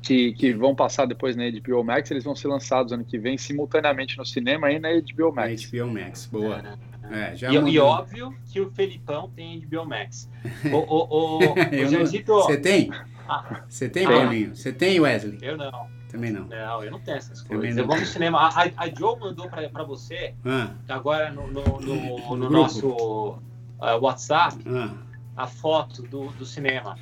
que, 0.02 0.34
que 0.34 0.54
vão 0.54 0.76
passar 0.76 1.06
depois 1.06 1.36
na 1.36 1.44
HBO 1.50 1.84
Max, 1.84 2.12
eles 2.12 2.24
vão 2.24 2.36
ser 2.36 2.48
lançados 2.48 2.92
ano 2.92 3.04
que 3.04 3.18
vem 3.18 3.38
simultaneamente 3.38 4.18
no 4.18 4.26
cinema 4.26 4.72
e 4.72 4.80
na 4.80 4.90
HBO 4.90 5.34
Max. 5.34 5.70
HBO 5.70 5.88
Max, 5.88 6.26
boa. 6.32 6.64
É, 7.12 7.36
já 7.36 7.52
e, 7.52 7.56
e, 7.56 7.80
óbvio 7.80 8.36
que 8.52 8.60
o 8.60 8.72
Felipão 8.72 9.30
tem 9.36 9.60
de 9.60 9.68
Biomax. 9.68 10.30
O, 10.72 10.78
o, 10.78 11.38
o, 11.38 11.40
o 11.54 12.42
Você 12.42 12.58
tem? 12.58 12.90
Ah. 13.28 13.64
Você 13.68 13.90
tem, 13.90 14.06
Paulinho? 14.06 14.56
Você 14.56 14.72
tem, 14.72 15.00
Wesley? 15.00 15.38
Eu 15.42 15.58
não. 15.58 15.88
Também 16.10 16.32
não. 16.32 16.46
Não, 16.46 16.84
eu 16.84 16.92
não 16.92 17.00
tenho 17.00 17.18
essas 17.18 17.42
coisas. 17.42 17.78
Eu 17.78 17.86
vou 17.86 18.00
no 18.00 18.06
cinema. 18.06 18.40
A, 18.40 18.64
a 18.78 18.90
Joe 18.90 19.20
mandou 19.20 19.50
pra, 19.50 19.68
pra 19.70 19.84
você, 19.84 20.34
ah. 20.46 20.70
agora 20.88 21.32
no, 21.32 21.48
no, 21.48 21.64
no, 21.80 22.36
no 22.38 22.50
nosso 22.50 22.88
uh, 22.88 24.00
WhatsApp, 24.02 24.58
ah. 24.68 24.94
A 25.36 25.48
foto 25.48 26.02
do, 26.04 26.28
do 26.30 26.46
cinema. 26.46 26.98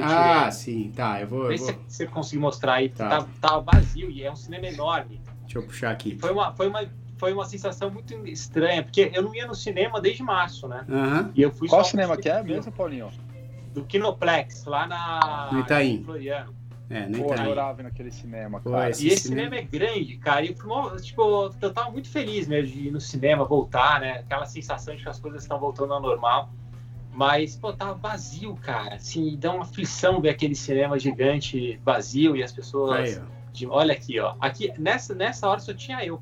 Ah, 0.00 0.50
sim, 0.50 0.90
tá. 0.94 1.20
Eu 1.20 1.26
vou. 1.26 1.48
Vê 1.48 1.58
se 1.58 1.72
você 1.86 2.06
conseguir 2.06 2.40
mostrar 2.40 2.74
aí. 2.74 2.88
Tá. 2.88 3.08
Tá, 3.08 3.28
tá. 3.40 3.58
vazio 3.58 4.10
e 4.10 4.22
é 4.22 4.30
um 4.30 4.36
cinema 4.36 4.66
enorme. 4.66 5.20
Deixa 5.42 5.58
eu 5.58 5.62
puxar 5.62 5.90
aqui. 5.90 6.16
Foi 6.18 6.32
uma, 6.32 6.52
foi 6.54 6.68
uma, 6.68 6.88
foi 7.18 7.32
uma 7.32 7.44
sensação 7.44 7.90
muito 7.90 8.14
estranha, 8.26 8.82
porque 8.82 9.10
eu 9.12 9.22
não 9.22 9.34
ia 9.34 9.46
no 9.46 9.54
cinema 9.54 10.00
desde 10.00 10.22
março, 10.22 10.66
né? 10.66 10.84
Uhum. 10.88 11.30
E 11.34 11.42
eu 11.42 11.50
fui 11.50 11.68
Qual 11.68 11.84
cinema 11.84 12.16
que 12.16 12.28
é 12.28 12.42
mesmo, 12.42 12.72
Paulinho? 12.72 13.10
Do 13.74 13.84
Kinoplex, 13.84 14.64
lá 14.64 14.86
na. 14.86 15.50
No 15.52 15.60
Itaim. 15.60 16.02
Floriano. 16.04 16.54
É, 16.90 17.06
nem 17.06 17.22
Pô, 17.22 17.32
adorava 17.32 17.82
naquele 17.82 18.10
cinema, 18.10 18.60
cara. 18.60 18.90
esse 18.90 19.06
e 19.06 19.12
esse 19.12 19.28
cinema... 19.28 19.56
cinema... 19.56 19.62
é 19.62 19.78
grande, 19.78 20.18
cara. 20.18 20.44
E 20.44 20.48
eu, 20.48 21.00
tipo, 21.00 21.50
eu 21.58 21.72
tava 21.72 21.90
muito 21.90 22.08
feliz 22.10 22.46
mesmo 22.46 22.70
de 22.70 22.88
ir 22.88 22.90
no 22.90 23.00
cinema, 23.00 23.46
voltar, 23.46 23.98
né? 23.98 24.18
Aquela 24.18 24.44
sensação 24.44 24.94
de 24.94 25.02
que 25.02 25.08
as 25.08 25.18
coisas 25.18 25.42
estão 25.42 25.58
voltando 25.58 25.94
ao 25.94 26.02
normal. 26.02 26.50
Mas, 27.12 27.56
pô, 27.56 27.72
tava 27.72 27.94
vazio, 27.94 28.56
cara. 28.56 28.94
Assim, 28.94 29.36
dá 29.38 29.52
uma 29.52 29.62
aflição 29.62 30.20
ver 30.20 30.30
aquele 30.30 30.54
cinema 30.54 30.98
gigante 30.98 31.78
vazio 31.84 32.34
e 32.34 32.42
as 32.42 32.50
pessoas. 32.50 33.18
Aí, 33.18 33.22
de, 33.52 33.66
olha 33.66 33.92
aqui, 33.92 34.18
ó. 34.18 34.34
Aqui, 34.40 34.72
nessa, 34.78 35.14
nessa 35.14 35.46
hora 35.46 35.60
só 35.60 35.74
tinha 35.74 36.02
eu. 36.04 36.20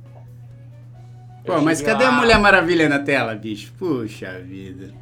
Pô, 1.45 1.55
eu 1.55 1.62
mas 1.62 1.80
cadê 1.80 2.05
lá... 2.05 2.11
a 2.11 2.12
Mulher 2.12 2.38
Maravilha 2.41 2.88
na 2.88 2.99
tela, 2.99 3.34
bicho? 3.36 3.72
Puxa 3.78 4.41
vida. 4.41 4.93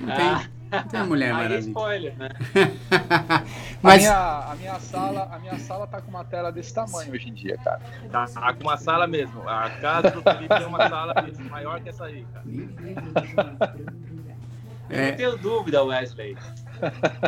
Não 0.00 0.12
ah. 0.12 0.16
tem. 0.16 0.56
Tem 0.90 1.00
a 1.00 1.04
Mulher 1.04 1.32
Maravilha. 1.32 1.58
Aí 1.58 1.68
spoiler, 1.68 2.18
né? 2.18 2.28
Mas... 3.80 4.04
a, 4.04 4.08
minha, 4.08 4.50
a, 4.50 4.56
minha 4.56 4.80
sala, 4.80 5.28
a 5.30 5.38
minha 5.38 5.58
sala 5.60 5.86
tá 5.86 6.00
com 6.00 6.10
uma 6.10 6.24
tela 6.24 6.50
desse 6.50 6.74
tamanho 6.74 7.12
hoje 7.12 7.28
em 7.28 7.34
dia, 7.34 7.56
cara. 7.58 7.80
Tá, 8.10 8.26
tá 8.26 8.52
com 8.52 8.62
uma 8.64 8.76
sala 8.76 9.06
mesmo. 9.06 9.48
A 9.48 9.70
casa 9.70 10.10
do 10.10 10.22
Felipe 10.22 10.48
tem 10.48 10.66
uma 10.66 10.88
sala 10.88 11.14
maior 11.48 11.80
que 11.80 11.88
essa 11.88 12.06
aí, 12.06 12.26
cara. 12.32 12.44
Eu 14.88 14.98
é. 14.98 15.10
não 15.10 15.16
tenho 15.16 15.38
dúvida, 15.38 15.82
Wesley. 15.82 16.36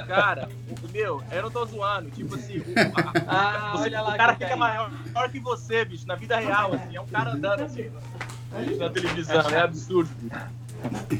Cara, 0.06 0.48
meu, 0.92 1.22
eu 1.30 1.42
não 1.42 1.50
tô 1.50 1.64
zoando. 1.64 2.11
Tipo 2.11 2.34
assim, 2.34 2.59
o, 2.59 2.64
ah, 3.26 3.74
o, 3.76 3.80
olha 3.80 4.00
lá, 4.00 4.14
o 4.14 4.16
cara 4.16 4.34
fica 4.34 4.56
maior, 4.56 4.90
maior, 5.12 5.30
que 5.30 5.40
você, 5.40 5.84
bicho, 5.84 6.06
na 6.06 6.14
vida 6.14 6.36
real, 6.38 6.74
assim. 6.74 6.96
É 6.96 7.00
um 7.00 7.06
cara 7.06 7.32
andando 7.32 7.62
assim 7.62 7.90
na 8.78 8.88
televisão, 8.90 9.40
é 9.50 9.61
absurdo. 9.61 10.11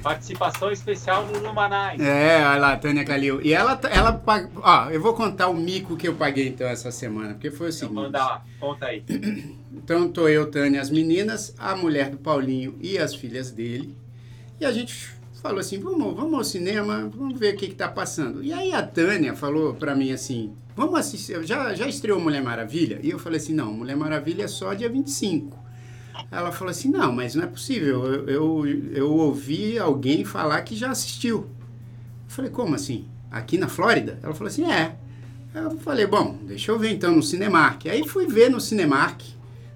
Participação 0.03 0.71
especial 0.71 1.27
no 1.27 1.41
Lumanais. 1.41 2.01
É, 2.01 2.47
olha 2.47 2.59
lá, 2.59 2.77
Tânia 2.77 3.05
Calil. 3.05 3.43
E 3.43 3.53
ela, 3.53 3.79
ela 3.91 4.23
ó, 4.63 4.91
eu 4.91 5.03
vou 5.03 5.15
contar 5.15 5.49
o 5.49 5.55
mico 5.55 5.97
que 5.97 6.07
eu 6.07 6.15
paguei 6.15 6.49
então 6.49 6.67
essa 6.67 6.93
semana, 6.93 7.35
porque 7.35 7.51
foi 7.51 7.69
o 7.69 7.73
seguinte. 7.73 7.93
Então, 7.93 8.05
manda 8.05 8.43
conta 8.61 8.87
aí. 8.87 9.03
Então 9.71 10.09
tô 10.11 10.29
eu, 10.29 10.51
Tânia, 10.51 10.83
as 10.83 10.91
meninas, 10.91 11.55
a 11.57 11.75
mulher 11.75 12.11
do 12.11 12.19
Paulinho 12.19 12.77
e 12.79 12.99
as 12.99 13.15
filhas 13.15 13.51
dele. 13.51 13.97
E 14.61 14.67
a 14.67 14.73
gente 14.73 15.15
falou 15.43 15.61
assim, 15.61 15.79
vamos, 15.79 16.15
vamos 16.15 16.35
ao 16.35 16.45
cinema, 16.45 17.11
vamos 17.15 17.39
ver 17.39 17.55
o 17.55 17.57
que 17.57 17.67
está 17.67 17.89
passando. 17.89 18.43
E 18.43 18.53
aí 18.53 18.73
a 18.73 18.83
Tânia 18.83 19.35
falou 19.35 19.75
para 19.75 19.95
mim 19.95 20.13
assim, 20.13 20.53
vamos 20.77 20.99
assistir, 20.99 21.43
já, 21.45 21.75
já 21.75 21.87
estreou 21.87 22.21
Mulher 22.21 22.43
Maravilha? 22.43 23.01
E 23.03 23.11
eu 23.11 23.19
falei 23.19 23.39
assim, 23.39 23.55
não, 23.55 23.73
Mulher 23.73 23.97
Maravilha 23.97 24.45
é 24.45 24.49
só 24.49 24.75
dia 24.75 24.89
25. 24.89 25.69
Ela 26.31 26.51
falou 26.51 26.71
assim: 26.71 26.89
não, 26.89 27.13
mas 27.13 27.35
não 27.35 27.45
é 27.45 27.47
possível. 27.47 28.05
Eu, 28.05 28.29
eu, 28.29 28.67
eu 28.93 29.13
ouvi 29.13 29.79
alguém 29.79 30.25
falar 30.25 30.63
que 30.63 30.75
já 30.77 30.91
assistiu. 30.91 31.39
Eu 31.39 31.47
falei: 32.29 32.51
como 32.51 32.75
assim? 32.75 33.07
Aqui 33.31 33.57
na 33.57 33.69
Flórida? 33.69 34.19
Ela 34.23 34.35
falou 34.35 34.49
assim: 34.49 34.71
é. 34.71 34.97
Eu 35.55 35.79
falei: 35.79 36.07
bom, 36.07 36.39
deixa 36.43 36.71
eu 36.71 36.79
ver 36.79 36.93
então 36.93 37.15
no 37.15 37.23
Cinemark. 37.23 37.87
Aí 37.87 38.07
fui 38.07 38.27
ver 38.27 38.51
no 38.51 38.61
Cinemark, 38.61 39.23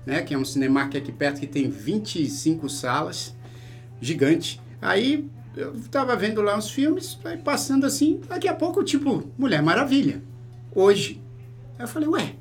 né, 0.04 0.22
que 0.22 0.34
é 0.34 0.38
um 0.38 0.44
Cinemark 0.44 0.94
aqui 0.96 1.12
perto 1.12 1.40
que 1.40 1.46
tem 1.46 1.70
25 1.70 2.68
salas, 2.68 3.34
gigante. 4.00 4.60
Aí 4.80 5.28
eu 5.56 5.74
tava 5.90 6.16
vendo 6.16 6.40
lá 6.40 6.56
os 6.56 6.70
filmes, 6.70 7.18
aí 7.24 7.36
passando 7.36 7.84
assim, 7.84 8.20
daqui 8.28 8.48
a 8.48 8.54
pouco, 8.54 8.82
tipo, 8.82 9.30
Mulher 9.36 9.62
Maravilha, 9.62 10.22
hoje. 10.74 11.20
Aí 11.78 11.84
eu 11.84 11.88
falei: 11.88 12.08
ué, 12.08 12.34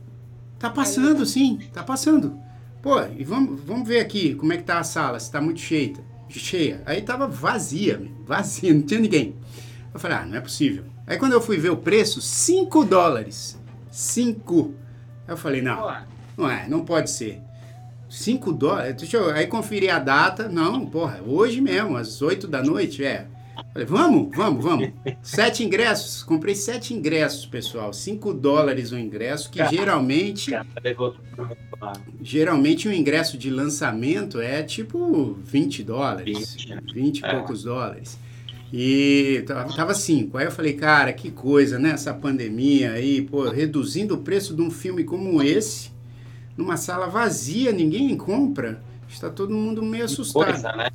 tá 0.58 0.70
passando 0.70 1.26
sim, 1.26 1.60
tá 1.74 1.84
passando. 1.84 2.40
Pô, 2.82 3.00
e 3.18 3.24
vamos, 3.24 3.62
vamos 3.64 3.88
ver 3.88 4.00
aqui 4.00 4.34
como 4.36 4.54
é 4.54 4.58
que 4.58 4.64
tá 4.64 4.80
a 4.80 4.84
sala, 4.84 5.20
se 5.20 5.32
tá 5.32 5.40
muito 5.40 5.60
cheia. 5.60 5.94
Cheia. 6.30 6.82
Aí 6.86 7.02
tava 7.02 7.28
vazia, 7.28 8.02
vazia, 8.26 8.72
não 8.74 8.82
tinha 8.82 9.00
ninguém. 9.00 9.36
Eu 9.94 10.00
falei, 10.00 10.18
ah, 10.18 10.26
não 10.26 10.38
é 10.38 10.42
possível. 10.42 10.86
Aí 11.06 11.18
quando 11.18 11.34
eu 11.34 11.42
fui 11.42 11.58
ver 11.58 11.70
o 11.70 11.78
preço, 11.78 12.22
5 12.22 12.86
dólares. 12.86 13.60
5. 13.92 14.74
Aí 15.28 15.34
eu 15.34 15.38
falei, 15.38 15.62
não, 15.62 15.94
não 16.38 16.50
é, 16.50 16.70
não 16.70 16.86
pode 16.86 17.12
ser. 17.12 17.42
5 18.12 18.52
dólares? 18.52 18.96
Deixa 18.98 19.18
eu 19.18 19.30
aí 19.30 19.48
conferir 19.48 19.94
a 19.94 19.98
data. 19.98 20.50
Não, 20.50 20.86
porra, 20.86 21.22
hoje 21.26 21.62
mesmo, 21.62 21.96
às 21.96 22.22
8 22.22 22.46
da 22.46 22.62
noite, 22.62 23.04
é. 23.04 23.26
Falei, 23.72 23.88
vamos, 23.88 24.36
vamos, 24.36 24.64
vamos. 24.64 24.90
Sete 25.24 25.64
ingressos. 25.64 26.24
Comprei 26.24 26.56
sete 26.56 26.94
ingressos, 26.94 27.46
pessoal. 27.46 27.94
Cinco 27.94 28.34
dólares 28.34 28.92
o 28.92 28.98
ingresso, 28.98 29.50
que 29.50 29.66
geralmente. 29.68 30.52
Geralmente 32.22 32.88
o 32.88 32.92
um 32.92 32.94
ingresso 32.94 33.38
de 33.38 33.50
lançamento 33.50 34.42
é 34.42 34.64
tipo 34.64 35.34
20 35.44 35.84
dólares. 35.84 36.56
20, 36.56 36.94
20 36.94 37.20
e 37.20 37.26
é. 37.26 37.32
poucos 37.32 37.64
dólares. 37.64 38.18
E 38.74 39.44
tava 39.48 39.94
cinco. 39.94 40.38
Aí 40.38 40.46
eu 40.46 40.52
falei, 40.52 40.74
cara, 40.74 41.14
que 41.14 41.30
coisa, 41.30 41.78
né? 41.78 41.92
Essa 41.92 42.14
pandemia 42.14 42.92
aí, 42.92 43.22
pô, 43.22 43.50
reduzindo 43.50 44.16
o 44.16 44.20
preço 44.20 44.56
de 44.56 44.62
um 44.62 44.72
filme 44.72 45.04
como 45.04 45.42
esse, 45.44 45.92
numa 46.56 46.78
sala 46.78 47.08
vazia, 47.08 47.72
ninguém 47.72 48.16
compra. 48.16 48.82
Está 49.10 49.30
todo 49.30 49.54
mundo 49.54 49.84
meio 49.84 50.06
assustado. 50.06 50.46
Coisa, 50.46 50.72
né? 50.74 50.90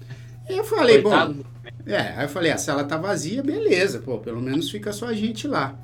E 0.49 0.57
eu 0.57 0.65
falei, 0.65 1.03
Coitado. 1.03 1.35
bom 1.35 1.57
é, 1.87 2.15
aí 2.17 2.25
eu 2.25 2.29
falei, 2.29 2.51
a 2.51 2.59
sala 2.59 2.83
tá 2.83 2.97
vazia, 2.97 3.43
beleza, 3.43 4.01
pô, 4.01 4.19
pelo 4.19 4.41
menos 4.41 4.71
fica 4.71 4.93
só 4.93 5.07
a 5.07 5.13
gente 5.13 5.47
lá. 5.47 5.79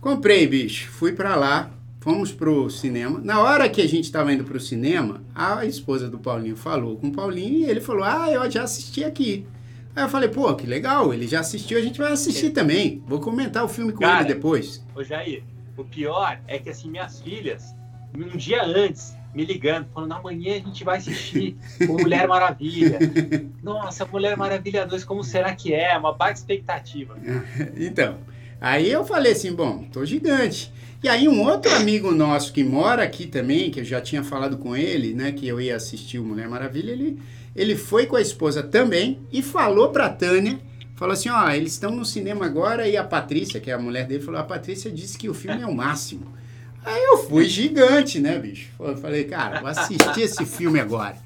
Comprei, 0.00 0.46
bicho, 0.46 0.90
fui 0.90 1.12
para 1.12 1.36
lá, 1.36 1.70
fomos 2.00 2.32
pro 2.32 2.70
cinema. 2.70 3.20
Na 3.22 3.40
hora 3.40 3.68
que 3.68 3.82
a 3.82 3.86
gente 3.86 4.10
tava 4.10 4.32
indo 4.32 4.44
pro 4.44 4.58
cinema, 4.58 5.22
a 5.34 5.64
esposa 5.66 6.08
do 6.08 6.18
Paulinho 6.18 6.56
falou 6.56 6.96
com 6.96 7.08
o 7.08 7.12
Paulinho 7.12 7.60
e 7.60 7.64
ele 7.70 7.80
falou: 7.80 8.02
"Ah, 8.02 8.30
eu 8.30 8.50
já 8.50 8.62
assisti 8.62 9.04
aqui". 9.04 9.46
Aí 9.94 10.02
eu 10.02 10.08
falei: 10.08 10.28
"Pô, 10.30 10.52
que 10.54 10.66
legal, 10.66 11.12
ele 11.12 11.26
já 11.28 11.40
assistiu, 11.40 11.78
a 11.78 11.82
gente 11.82 11.98
vai 11.98 12.12
assistir 12.12 12.50
também. 12.50 13.02
Vou 13.06 13.20
comentar 13.20 13.62
o 13.62 13.68
filme 13.68 13.92
com 13.92 14.00
Cara, 14.00 14.24
ele 14.24 14.34
depois". 14.34 14.82
Ô 14.94 15.04
Jair, 15.04 15.44
o 15.76 15.84
pior 15.84 16.40
é 16.48 16.58
que 16.58 16.70
assim 16.70 16.90
minhas 16.90 17.20
filhas, 17.20 17.74
um 18.14 18.36
dia 18.36 18.62
antes, 18.62 19.16
me 19.34 19.44
ligando, 19.44 19.86
falando, 19.92 20.12
amanhã 20.12 20.56
a 20.56 20.58
gente 20.58 20.84
vai 20.84 20.98
assistir 20.98 21.56
o 21.88 21.94
Mulher 21.94 22.28
Maravilha. 22.28 22.98
Nossa, 23.62 24.04
Mulher 24.04 24.36
Maravilha 24.36 24.86
2, 24.86 25.04
como 25.04 25.24
será 25.24 25.54
que 25.54 25.72
é? 25.72 25.96
Uma 25.96 26.12
baita 26.12 26.38
expectativa. 26.38 27.16
Então, 27.76 28.18
aí 28.60 28.90
eu 28.90 29.04
falei 29.04 29.32
assim, 29.32 29.54
bom, 29.54 29.84
tô 29.84 30.04
gigante. 30.04 30.72
E 31.02 31.08
aí 31.08 31.28
um 31.28 31.42
outro 31.42 31.74
amigo 31.74 32.12
nosso 32.12 32.52
que 32.52 32.62
mora 32.62 33.02
aqui 33.02 33.26
também, 33.26 33.70
que 33.70 33.80
eu 33.80 33.84
já 33.84 34.00
tinha 34.00 34.22
falado 34.22 34.56
com 34.58 34.76
ele, 34.76 35.14
né, 35.14 35.32
que 35.32 35.48
eu 35.48 35.60
ia 35.60 35.74
assistir 35.74 36.18
o 36.18 36.24
Mulher 36.24 36.48
Maravilha, 36.48 36.92
ele, 36.92 37.18
ele 37.56 37.74
foi 37.74 38.06
com 38.06 38.16
a 38.16 38.20
esposa 38.20 38.62
também 38.62 39.18
e 39.32 39.42
falou 39.42 39.88
pra 39.88 40.08
Tânia, 40.08 40.60
falou 40.94 41.14
assim, 41.14 41.28
ó, 41.28 41.50
eles 41.50 41.72
estão 41.72 41.90
no 41.90 42.04
cinema 42.04 42.46
agora 42.46 42.86
e 42.86 42.96
a 42.96 43.02
Patrícia, 43.02 43.58
que 43.58 43.70
é 43.70 43.74
a 43.74 43.78
mulher 43.78 44.06
dele, 44.06 44.22
falou, 44.22 44.40
a 44.40 44.44
Patrícia 44.44 44.92
disse 44.92 45.18
que 45.18 45.28
o 45.28 45.34
filme 45.34 45.62
é 45.62 45.66
o 45.66 45.74
máximo. 45.74 46.41
Aí 46.84 47.02
eu 47.02 47.18
fui 47.18 47.44
gigante, 47.44 48.18
né, 48.18 48.38
bicho? 48.38 48.70
Eu 48.78 48.96
falei, 48.96 49.24
cara, 49.24 49.60
vou 49.60 49.68
assistir 49.68 50.20
esse 50.20 50.44
filme 50.44 50.80
agora. 50.80 51.16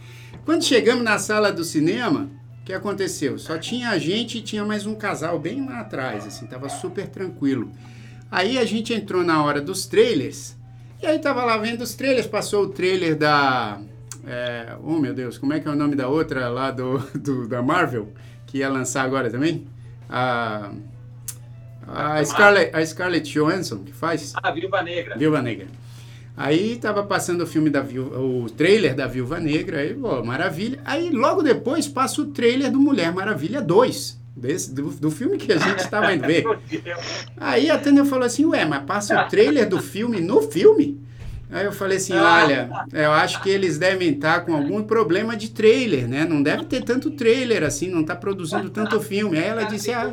Quando 0.44 0.64
chegamos 0.64 1.02
na 1.02 1.18
sala 1.18 1.50
do 1.50 1.64
cinema, 1.64 2.30
o 2.60 2.64
que 2.64 2.72
aconteceu? 2.72 3.38
Só 3.38 3.58
tinha 3.58 3.90
a 3.90 3.98
gente 3.98 4.38
e 4.38 4.42
tinha 4.42 4.64
mais 4.64 4.86
um 4.86 4.94
casal 4.94 5.38
bem 5.38 5.64
lá 5.64 5.80
atrás, 5.80 6.26
assim, 6.26 6.46
tava 6.46 6.68
super 6.68 7.08
tranquilo. 7.08 7.72
Aí 8.30 8.58
a 8.58 8.64
gente 8.64 8.92
entrou 8.92 9.24
na 9.24 9.42
hora 9.42 9.60
dos 9.60 9.86
trailers, 9.86 10.56
e 11.02 11.06
aí 11.06 11.18
tava 11.18 11.44
lá 11.44 11.56
vendo 11.58 11.82
os 11.82 11.94
trailers, 11.94 12.26
passou 12.26 12.64
o 12.64 12.68
trailer 12.68 13.16
da. 13.16 13.80
É, 14.26 14.76
oh 14.82 14.98
meu 14.98 15.14
Deus, 15.14 15.38
como 15.38 15.52
é 15.52 15.60
que 15.60 15.68
é 15.68 15.70
o 15.70 15.76
nome 15.76 15.94
da 15.94 16.08
outra 16.08 16.48
lá 16.48 16.70
do, 16.70 16.98
do 17.18 17.46
da 17.48 17.62
Marvel, 17.62 18.12
que 18.46 18.58
ia 18.58 18.68
lançar 18.68 19.02
agora 19.02 19.30
também? 19.30 19.66
A. 20.08 20.70
A 21.86 22.24
Scarlett, 22.24 22.74
a 22.74 22.84
Scarlett 22.84 23.32
Johansson, 23.32 23.78
que 23.84 23.92
faz? 23.92 24.32
Ah, 24.34 24.50
Viúva 24.50 24.82
Negra. 24.82 25.16
Viúva 25.16 25.40
Negra. 25.40 25.66
Aí 26.36 26.76
tava 26.76 27.02
passando 27.02 27.42
o 27.42 27.46
filme 27.46 27.70
da 27.70 27.80
Viúva, 27.80 28.18
o 28.18 28.50
trailer 28.50 28.94
da 28.94 29.06
Viúva 29.06 29.40
Negra, 29.40 29.78
aí, 29.78 29.94
pô, 29.94 30.22
maravilha. 30.22 30.80
Aí 30.84 31.08
logo 31.10 31.42
depois 31.42 31.88
passa 31.88 32.20
o 32.20 32.26
trailer 32.26 32.70
do 32.70 32.78
Mulher 32.78 33.10
Maravilha 33.12 33.62
2, 33.62 34.20
desse, 34.36 34.74
do, 34.74 34.90
do 34.90 35.10
filme 35.10 35.38
que 35.38 35.52
a 35.52 35.56
gente 35.56 35.78
estava 35.78 36.12
indo 36.12 36.26
ver. 36.26 36.44
aí 37.38 37.70
a 37.70 37.78
Tânia 37.78 38.04
falou 38.04 38.26
assim, 38.26 38.44
ué, 38.44 38.66
mas 38.66 38.84
passa 38.84 39.24
o 39.24 39.28
trailer 39.28 39.66
do 39.66 39.80
filme 39.80 40.20
no 40.20 40.42
filme? 40.42 41.00
Aí 41.50 41.64
eu 41.64 41.72
falei 41.72 41.96
assim, 41.96 42.12
olha, 42.14 42.68
eu 42.92 43.12
acho 43.12 43.40
que 43.40 43.48
eles 43.48 43.78
devem 43.78 44.10
estar 44.10 44.40
com 44.40 44.54
algum 44.54 44.82
problema 44.82 45.36
de 45.36 45.50
trailer, 45.50 46.08
né? 46.08 46.24
Não 46.24 46.42
deve 46.42 46.64
ter 46.64 46.82
tanto 46.82 47.12
trailer 47.12 47.62
assim, 47.62 47.88
não 47.88 48.02
tá 48.02 48.16
produzindo 48.16 48.68
tanto 48.68 49.00
filme. 49.00 49.38
Aí 49.38 49.44
ela 49.44 49.62
disse, 49.62 49.92
ah, 49.92 50.10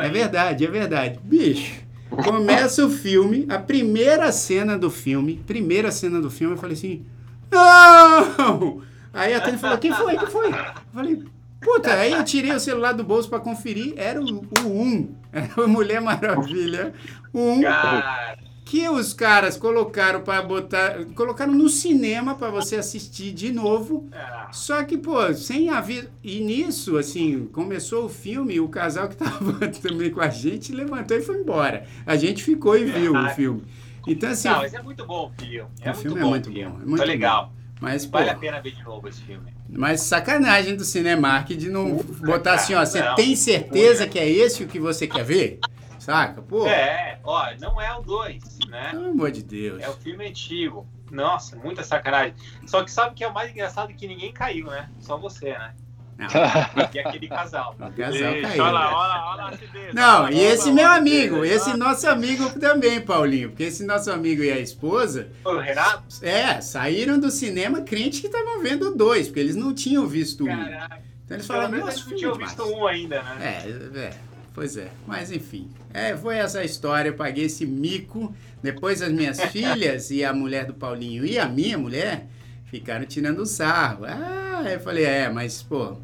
é 0.00 0.08
verdade, 0.10 0.66
é 0.66 0.70
verdade. 0.70 1.18
Bicho, 1.22 1.80
começa 2.22 2.84
o 2.84 2.90
filme, 2.90 3.46
a 3.48 3.58
primeira 3.58 4.30
cena 4.30 4.76
do 4.76 4.90
filme, 4.90 5.42
primeira 5.46 5.90
cena 5.90 6.20
do 6.20 6.30
filme, 6.30 6.54
eu 6.54 6.58
falei 6.58 6.76
assim, 6.76 7.06
não! 7.50 8.82
Aí 9.12 9.32
a 9.32 9.40
Tânia 9.40 9.58
falou, 9.58 9.78
quem 9.78 9.92
foi, 9.92 10.18
quem 10.18 10.26
foi? 10.26 10.48
Eu 10.48 10.92
falei, 10.92 11.24
puta, 11.62 11.94
aí 11.94 12.12
eu 12.12 12.24
tirei 12.24 12.52
o 12.52 12.60
celular 12.60 12.92
do 12.92 13.04
bolso 13.04 13.28
para 13.28 13.40
conferir, 13.40 13.94
era 13.96 14.20
o, 14.20 14.26
o 14.26 14.82
1, 14.82 15.14
era 15.32 15.64
a 15.64 15.66
Mulher 15.66 16.02
Maravilha, 16.02 16.92
o 17.32 17.40
1. 17.40 17.62
Cara 17.62 18.51
que 18.72 18.88
os 18.88 19.12
caras 19.12 19.58
colocaram 19.58 20.22
para 20.22 20.40
botar, 20.40 21.04
colocaram 21.14 21.52
no 21.52 21.68
cinema 21.68 22.34
para 22.34 22.48
você 22.48 22.76
assistir 22.76 23.30
de 23.30 23.52
novo. 23.52 24.08
É. 24.10 24.46
Só 24.50 24.82
que, 24.82 24.96
pô, 24.96 25.34
sem 25.34 25.68
aviso. 25.68 26.08
E 26.24 26.40
nisso, 26.40 26.96
assim, 26.96 27.44
começou 27.52 28.06
o 28.06 28.08
filme, 28.08 28.58
o 28.60 28.68
casal 28.70 29.10
que 29.10 29.16
tava 29.16 29.68
também 29.82 30.10
com 30.10 30.22
a 30.22 30.30
gente 30.30 30.72
levantou 30.72 31.18
e 31.18 31.20
foi 31.20 31.36
embora. 31.36 31.84
A 32.06 32.16
gente 32.16 32.42
ficou 32.42 32.74
e 32.74 32.86
viu 32.86 33.14
o 33.14 33.28
filme. 33.34 33.62
Então, 34.06 34.30
assim. 34.30 34.48
Não, 34.48 34.60
mas 34.60 34.72
é 34.72 34.80
muito 34.80 35.04
bom 35.04 35.30
o 35.30 35.42
filme. 35.42 35.70
É 35.82 35.90
o 35.90 35.92
muito 35.92 36.00
filme 36.00 36.18
é 36.18 36.22
bom, 36.22 36.28
é 36.28 36.30
muito 36.30 36.50
bom. 36.50 36.80
É 36.80 36.86
muito 36.86 37.04
legal. 37.04 37.44
Bom. 37.48 37.52
Mas, 37.78 38.06
vale 38.06 38.30
pô, 38.30 38.32
a 38.32 38.36
pena 38.36 38.60
ver 38.62 38.70
de 38.70 38.82
novo 38.84 39.06
esse 39.06 39.20
filme. 39.20 39.52
Mas 39.68 40.00
sacanagem 40.00 40.76
do 40.76 40.84
Cinemark 40.84 41.48
de 41.50 41.68
não 41.68 41.96
botar 42.24 42.54
assim, 42.54 42.74
ó, 42.74 42.86
você 42.86 43.02
tem 43.16 43.36
certeza 43.36 44.06
que 44.06 44.18
é 44.18 44.26
esse 44.26 44.62
o 44.62 44.66
que 44.66 44.78
você 44.78 45.06
quer 45.06 45.24
ver? 45.24 45.58
Saca? 46.02 46.42
Pô. 46.42 46.66
É, 46.66 47.20
ó, 47.22 47.46
não 47.60 47.80
é 47.80 47.96
o 47.96 48.02
2, 48.02 48.58
né? 48.68 48.88
Pelo 48.90 49.10
amor 49.10 49.30
de 49.30 49.40
Deus. 49.40 49.80
É 49.80 49.88
o 49.88 49.92
filme 49.92 50.26
antigo. 50.26 50.84
Nossa, 51.12 51.54
muita 51.54 51.84
sacanagem. 51.84 52.34
Só 52.66 52.82
que 52.82 52.90
sabe 52.90 53.14
que 53.14 53.22
é 53.22 53.28
o 53.28 53.32
mais 53.32 53.52
engraçado 53.52 53.94
que 53.94 54.08
ninguém 54.08 54.32
caiu, 54.32 54.66
né? 54.66 54.90
Só 54.98 55.16
você, 55.16 55.50
né? 55.50 55.72
Não. 56.18 56.26
E 56.92 56.98
aquele 56.98 57.28
casal. 57.28 57.76
O 57.78 57.92
casal 57.92 58.32
caiu. 58.42 58.64
Olha 58.64 58.72
lá, 58.72 58.86
olha 58.88 59.08
lá, 59.08 59.32
olha 59.32 59.42
lá. 59.44 59.52
Não, 59.94 60.28
e 60.28 60.40
esse 60.40 60.72
meu 60.72 60.90
amigo, 60.90 61.44
esse 61.44 61.76
nosso 61.76 62.08
amigo 62.08 62.50
também, 62.58 63.00
Paulinho, 63.00 63.50
porque 63.50 63.62
esse 63.62 63.84
nosso 63.84 64.10
amigo 64.10 64.42
e 64.42 64.50
a 64.50 64.58
esposa. 64.58 65.28
O 65.44 65.56
Renato? 65.56 66.02
É, 66.20 66.60
saíram 66.60 67.20
do 67.20 67.30
cinema 67.30 67.82
crente 67.82 68.20
que 68.20 68.26
estavam 68.26 68.60
vendo 68.60 68.92
dois, 68.96 69.28
porque 69.28 69.38
eles 69.38 69.54
não 69.54 69.72
tinham 69.72 70.04
visto 70.08 70.42
um. 70.42 70.48
Caraca. 70.48 71.00
Então 71.24 71.36
eles 71.36 71.46
falaram, 71.46 71.78
nossa, 71.78 72.10
não 72.10 72.16
tinham 72.16 72.34
visto 72.34 72.64
um 72.64 72.86
ainda, 72.88 73.22
né? 73.22 73.64
É, 73.64 73.98
é. 74.00 74.31
Pois 74.54 74.76
é, 74.76 74.90
mas 75.06 75.30
enfim. 75.30 75.70
É, 75.92 76.16
foi 76.16 76.36
essa 76.36 76.62
história. 76.62 77.08
Eu 77.08 77.14
paguei 77.14 77.44
esse 77.44 77.64
mico. 77.64 78.34
Depois 78.62 79.00
as 79.00 79.10
minhas 79.10 79.40
filhas 79.50 80.10
e 80.10 80.24
a 80.24 80.32
mulher 80.32 80.66
do 80.66 80.74
Paulinho 80.74 81.24
e 81.24 81.38
a 81.38 81.48
minha 81.48 81.78
mulher 81.78 82.26
ficaram 82.66 83.04
tirando 83.04 83.44
sarro. 83.46 84.04
Ah, 84.04 84.64
eu 84.66 84.80
falei, 84.80 85.04
é, 85.04 85.28
mas 85.28 85.62
pô, 85.62 85.96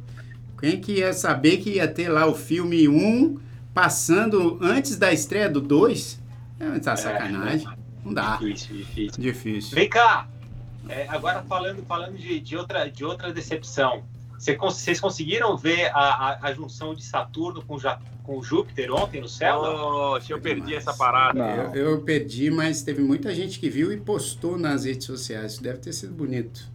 quem 0.60 0.80
que 0.80 0.98
ia 0.98 1.12
saber 1.12 1.58
que 1.58 1.70
ia 1.70 1.86
ter 1.86 2.08
lá 2.08 2.26
o 2.26 2.34
filme 2.34 2.88
1 2.88 3.38
passando 3.72 4.58
antes 4.60 4.96
da 4.96 5.12
estreia 5.12 5.48
do 5.48 5.60
2? 5.60 6.20
É, 6.58 6.78
tá 6.80 6.96
sacanagem. 6.96 7.68
Não 8.04 8.12
dá. 8.12 8.36
Difícil, 8.36 8.76
difícil. 8.76 9.22
Difícil. 9.22 9.74
Vem 9.74 9.88
cá. 9.88 10.28
É, 10.88 11.06
agora 11.08 11.42
falando, 11.42 11.84
falando 11.86 12.16
de, 12.16 12.40
de, 12.40 12.56
outra, 12.56 12.90
de 12.90 13.04
outra 13.04 13.32
decepção. 13.32 14.04
Vocês 14.38 15.00
conseguiram 15.00 15.56
ver 15.56 15.86
a, 15.86 15.98
a, 15.98 16.46
a 16.46 16.54
junção 16.54 16.94
de 16.94 17.02
Saturno 17.04 17.60
com, 17.64 17.76
com 18.22 18.40
Júpiter 18.40 18.94
ontem 18.94 19.20
no 19.20 19.28
céu? 19.28 19.62
Poxa, 19.62 20.32
eu 20.32 20.40
perdi 20.40 20.76
essa 20.76 20.94
parada. 20.94 21.40
Eu, 21.74 21.74
eu, 21.74 22.00
perdi, 22.02 22.48
mas 22.48 22.82
teve 22.82 23.02
muita 23.02 23.34
gente 23.34 23.58
que 23.58 23.68
viu 23.68 23.92
e 23.92 23.96
postou 23.96 24.56
nas 24.56 24.84
redes 24.84 25.06
sociais. 25.06 25.54
Isso 25.54 25.62
deve 25.62 25.78
ter 25.78 25.92
sido 25.92 26.14
bonito. 26.14 26.70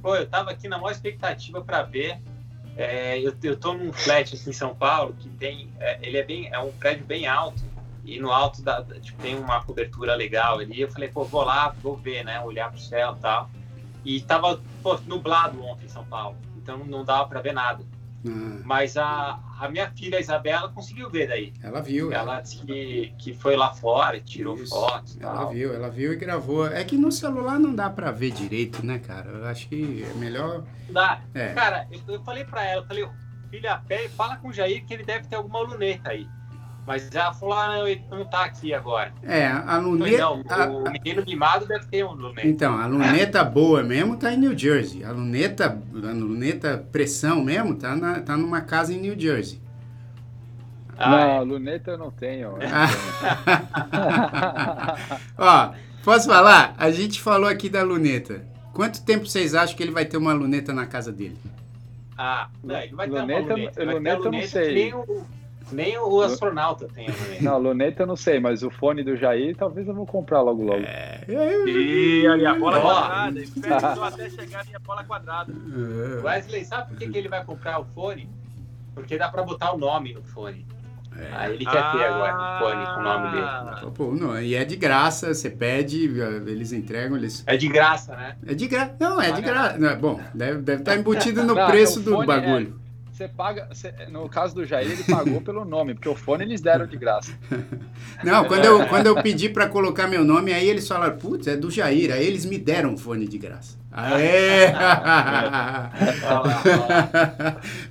Pô, 0.00 0.14
eu 0.14 0.24
tava 0.24 0.52
aqui 0.52 0.68
na 0.68 0.78
maior 0.78 0.92
expectativa 0.92 1.60
para 1.60 1.82
ver. 1.82 2.20
É, 2.76 3.18
eu, 3.18 3.34
eu 3.42 3.56
tô 3.56 3.74
num 3.74 3.92
flat 3.92 4.32
aqui 4.32 4.50
em 4.50 4.52
São 4.52 4.72
Paulo 4.72 5.16
que 5.18 5.28
tem. 5.30 5.72
É, 5.80 5.98
ele 6.00 6.16
é 6.16 6.22
bem. 6.22 6.48
É 6.52 6.60
um 6.60 6.70
prédio 6.70 7.04
bem 7.04 7.26
alto. 7.26 7.60
E 8.04 8.20
no 8.20 8.30
alto 8.30 8.62
da, 8.62 8.84
tipo, 9.00 9.20
tem 9.20 9.36
uma 9.36 9.64
cobertura 9.64 10.14
legal 10.14 10.60
ali. 10.60 10.80
Eu 10.80 10.90
falei, 10.92 11.08
pô, 11.08 11.24
vou 11.24 11.42
lá, 11.42 11.74
vou 11.82 11.96
ver, 11.96 12.24
né? 12.24 12.40
Olhar 12.40 12.70
pro 12.70 12.78
céu 12.78 13.16
e 13.18 13.20
tal. 13.20 13.50
E 14.04 14.20
tava 14.20 14.62
pô, 14.80 14.96
nublado 15.06 15.60
ontem 15.60 15.86
em 15.86 15.88
São 15.88 16.04
Paulo 16.04 16.36
então 16.64 16.78
não 16.78 17.04
dava 17.04 17.28
para 17.28 17.42
ver 17.42 17.52
nada. 17.52 17.84
Ah. 18.26 18.62
Mas 18.64 18.96
a, 18.96 19.38
a 19.60 19.68
minha 19.68 19.90
filha 19.90 20.18
Isabela 20.18 20.70
conseguiu 20.70 21.10
ver 21.10 21.28
daí. 21.28 21.52
Ela 21.62 21.82
viu. 21.82 22.10
Ela, 22.10 22.32
ela 22.32 22.40
disse 22.40 22.64
que, 22.64 23.14
que 23.18 23.34
foi 23.34 23.54
lá 23.54 23.74
fora, 23.74 24.18
tirou 24.18 24.56
Isso. 24.56 24.74
fotos. 24.74 25.18
Ela 25.20 25.34
tal. 25.34 25.50
viu, 25.50 25.74
ela 25.74 25.90
viu 25.90 26.12
e 26.12 26.16
gravou. 26.16 26.66
É 26.66 26.82
que 26.82 26.96
no 26.96 27.12
celular 27.12 27.60
não 27.60 27.74
dá 27.74 27.90
para 27.90 28.10
ver 28.10 28.30
direito, 28.30 28.84
né, 28.84 28.98
cara? 28.98 29.30
Eu 29.30 29.46
acho 29.46 29.68
que 29.68 30.02
é 30.02 30.14
melhor. 30.14 30.64
Dá. 30.88 31.20
É. 31.34 31.52
Cara, 31.52 31.86
eu, 31.90 32.00
eu 32.14 32.24
falei 32.24 32.44
para 32.44 32.64
ela, 32.64 32.82
eu 32.82 32.86
falei, 32.86 33.06
filha, 33.50 33.82
fala 34.16 34.36
com 34.36 34.48
o 34.48 34.52
Jair 34.52 34.86
que 34.86 34.94
ele 34.94 35.04
deve 35.04 35.28
ter 35.28 35.36
alguma 35.36 35.60
luneta 35.60 36.10
aí. 36.10 36.26
Mas 36.86 37.14
ela 37.14 37.32
falou, 37.32 37.54
ah, 37.54 37.78
não, 37.78 37.88
ele 37.88 38.04
não 38.10 38.24
tá 38.26 38.44
aqui 38.44 38.74
agora. 38.74 39.12
É, 39.22 39.46
a 39.46 39.78
luneta... 39.78 40.18
Não, 40.18 40.84
o 40.84 40.90
menino 40.90 41.24
mimado 41.26 41.66
deve 41.66 41.86
ter 41.86 42.04
um 42.04 42.12
luneta. 42.12 42.46
Então, 42.46 42.78
a 42.78 42.86
luneta 42.86 43.42
boa 43.42 43.82
mesmo 43.82 44.18
tá 44.18 44.32
em 44.32 44.36
New 44.36 44.56
Jersey. 44.56 45.02
A 45.02 45.10
luneta, 45.10 45.66
a 45.66 46.12
luneta 46.12 46.86
pressão 46.92 47.42
mesmo 47.42 47.74
tá, 47.74 47.96
na, 47.96 48.20
tá 48.20 48.36
numa 48.36 48.60
casa 48.60 48.92
em 48.92 49.00
New 49.00 49.18
Jersey. 49.18 49.62
Ah, 50.98 51.10
não, 51.10 51.18
é. 51.18 51.40
luneta 51.40 51.92
eu 51.92 51.98
não 51.98 52.10
tenho. 52.10 52.58
Ó, 55.38 55.72
posso 56.04 56.28
falar? 56.28 56.74
A 56.76 56.90
gente 56.90 57.20
falou 57.20 57.48
aqui 57.48 57.70
da 57.70 57.82
luneta. 57.82 58.46
Quanto 58.74 59.02
tempo 59.04 59.26
vocês 59.26 59.54
acham 59.54 59.74
que 59.74 59.82
ele 59.82 59.90
vai 59.90 60.04
ter 60.04 60.18
uma 60.18 60.34
luneta 60.34 60.72
na 60.72 60.86
casa 60.86 61.10
dele? 61.10 61.38
Ah, 62.16 62.48
não, 62.62 62.76
ele 62.76 62.94
vai 62.94 63.06
luneta, 63.08 63.26
ter 63.26 63.32
uma 63.32 63.40
luneta. 63.40 63.54
Luneta, 63.54 63.72
ter 63.72 63.84
luneta 63.84 64.22
eu 64.26 64.32
não 64.32 64.42
sei. 64.42 64.94
Nem 65.72 65.98
o 65.98 66.20
astronauta 66.20 66.86
tem 66.88 67.08
a 67.08 67.12
luneta. 67.12 67.42
Não, 67.42 67.58
luneta 67.58 68.02
eu 68.02 68.06
não 68.06 68.16
sei, 68.16 68.38
mas 68.38 68.62
o 68.62 68.70
fone 68.70 69.02
do 69.02 69.16
Jair 69.16 69.56
talvez 69.56 69.88
eu 69.88 69.94
vou 69.94 70.06
comprar 70.06 70.40
logo 70.42 70.62
logo. 70.62 70.84
É. 70.84 71.24
E 71.28 72.26
ali 72.26 72.46
a 72.46 72.54
bola 72.54 72.80
quadrada. 72.80 73.40
Espero 73.40 74.04
até 74.04 74.30
chegar 74.30 74.60
a 74.60 74.64
minha 74.64 74.78
bola 74.78 75.04
quadrada. 75.04 75.52
Wesley, 76.22 76.64
sabe 76.64 76.90
por 76.90 76.98
que, 76.98 77.08
que 77.08 77.18
ele 77.18 77.28
vai 77.28 77.44
comprar 77.44 77.80
o 77.80 77.84
fone? 77.84 78.28
Porque 78.94 79.18
dá 79.18 79.28
pra 79.28 79.42
botar 79.42 79.72
o 79.72 79.78
nome 79.78 80.14
no 80.14 80.22
fone. 80.22 80.66
É. 81.16 81.28
Aí 81.32 81.54
ele 81.54 81.64
quer 81.64 81.78
ah, 81.78 81.92
ter 81.92 82.04
agora 82.04 82.34
o 82.34 82.58
fone 82.58 82.86
com 82.86 83.00
o 83.00 83.02
nome 83.02 83.30
dele. 83.30 83.44
Ah. 83.44 83.90
Pô, 83.94 84.12
não, 84.12 84.40
e 84.40 84.54
é 84.54 84.64
de 84.64 84.76
graça, 84.76 85.32
você 85.32 85.48
pede, 85.48 86.04
eles 86.04 86.72
entregam, 86.72 87.16
eles... 87.16 87.44
É 87.46 87.56
de 87.56 87.68
graça, 87.68 88.16
né? 88.16 88.36
É 88.46 88.54
de 88.54 88.66
graça. 88.66 88.96
Não, 88.98 89.20
é 89.20 89.30
de 89.30 89.40
graça. 89.40 89.96
Bom, 89.96 90.20
deve, 90.34 90.62
deve 90.62 90.82
estar 90.82 90.96
embutido 90.96 91.44
no 91.44 91.54
não, 91.54 91.66
preço 91.68 92.00
do 92.00 92.22
é 92.22 92.26
bagulho. 92.26 92.80
É 92.80 92.83
você 93.14 93.28
paga. 93.28 93.68
No 94.10 94.28
caso 94.28 94.56
do 94.56 94.66
Jair, 94.66 94.90
ele 94.90 95.04
pagou 95.04 95.40
pelo 95.40 95.64
nome, 95.64 95.94
porque 95.94 96.08
o 96.08 96.16
fone 96.16 96.42
eles 96.42 96.60
deram 96.60 96.84
de 96.84 96.96
graça. 96.96 97.32
Não, 98.24 98.44
quando 98.46 98.64
eu, 98.64 98.88
quando 98.88 99.06
eu 99.06 99.22
pedi 99.22 99.48
para 99.48 99.68
colocar 99.68 100.08
meu 100.08 100.24
nome, 100.24 100.52
aí 100.52 100.68
eles 100.68 100.88
falaram, 100.88 101.16
putz, 101.16 101.46
é 101.46 101.56
do 101.56 101.70
Jair. 101.70 102.12
Aí 102.12 102.26
eles 102.26 102.44
me 102.44 102.58
deram 102.58 102.94
o 102.94 102.98
fone 102.98 103.28
de 103.28 103.38
graça. 103.38 103.78
Aê! 103.92 104.72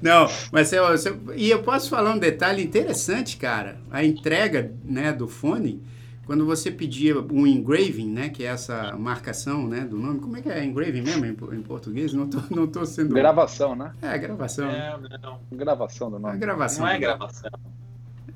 Não, 0.01 0.27
mas 0.51 0.67
você, 0.67 0.81
você, 0.81 1.15
e 1.35 1.49
eu 1.49 1.63
posso 1.63 1.89
falar 1.89 2.11
um 2.11 2.19
detalhe 2.19 2.61
interessante, 2.61 3.37
cara. 3.37 3.77
A 3.89 4.03
entrega 4.03 4.73
né, 4.83 5.13
do 5.13 5.29
fone 5.29 5.81
quando 6.25 6.45
você 6.45 6.71
pedia 6.71 7.19
um 7.19 7.45
engraving, 7.45 8.09
né, 8.09 8.29
que 8.29 8.43
é 8.43 8.47
essa 8.47 8.95
marcação, 8.97 9.67
né, 9.67 9.81
do 9.81 9.97
nome, 9.97 10.19
como 10.19 10.37
é 10.37 10.41
que 10.41 10.49
é 10.49 10.63
engraving 10.63 11.01
mesmo 11.01 11.25
em, 11.25 11.31
em 11.31 11.61
português? 11.61 12.13
Não 12.13 12.27
tô, 12.27 12.41
não 12.49 12.65
tô 12.65 12.85
sendo... 12.85 13.13
Gravação, 13.13 13.75
né? 13.75 13.91
É, 14.01 14.17
gravação. 14.17 14.69
É, 14.69 14.97
não. 15.21 15.39
Gravação 15.51 16.09
do 16.09 16.19
nome. 16.19 16.35
É 16.35 16.39
gravação. 16.39 16.85
Não 16.85 16.91
é 16.91 16.97
gravação. 16.97 17.51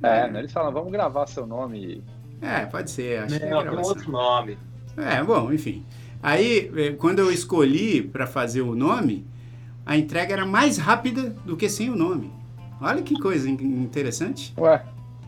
É, 0.03 0.19
é. 0.19 0.29
Né, 0.29 0.39
eles 0.39 0.51
falam, 0.51 0.71
vamos 0.71 0.91
gravar 0.91 1.27
seu 1.27 1.47
nome. 1.47 2.03
É, 2.41 2.65
pode 2.65 2.91
ser, 2.91 3.19
acho 3.23 3.33
não, 3.33 3.39
que 3.39 3.45
é 3.45 3.49
gravação. 3.49 3.75
tem 3.75 3.89
outro 3.89 4.11
nome. 4.11 4.57
É, 4.97 5.23
bom, 5.23 5.51
enfim. 5.53 5.85
Aí, 6.21 6.71
é, 6.75 6.91
quando 6.91 7.19
eu 7.19 7.31
escolhi 7.31 8.01
para 8.01 8.27
fazer 8.27 8.61
o 8.61 8.75
nome, 8.75 9.25
a 9.85 9.95
entrega 9.95 10.33
era 10.33 10.45
mais 10.45 10.77
rápida 10.77 11.29
do 11.45 11.55
que 11.55 11.69
sem 11.69 11.89
o 11.89 11.95
nome. 11.95 12.33
Olha 12.81 13.01
que 13.01 13.17
coisa 13.19 13.49
interessante. 13.49 14.53
Ué, 14.57 14.83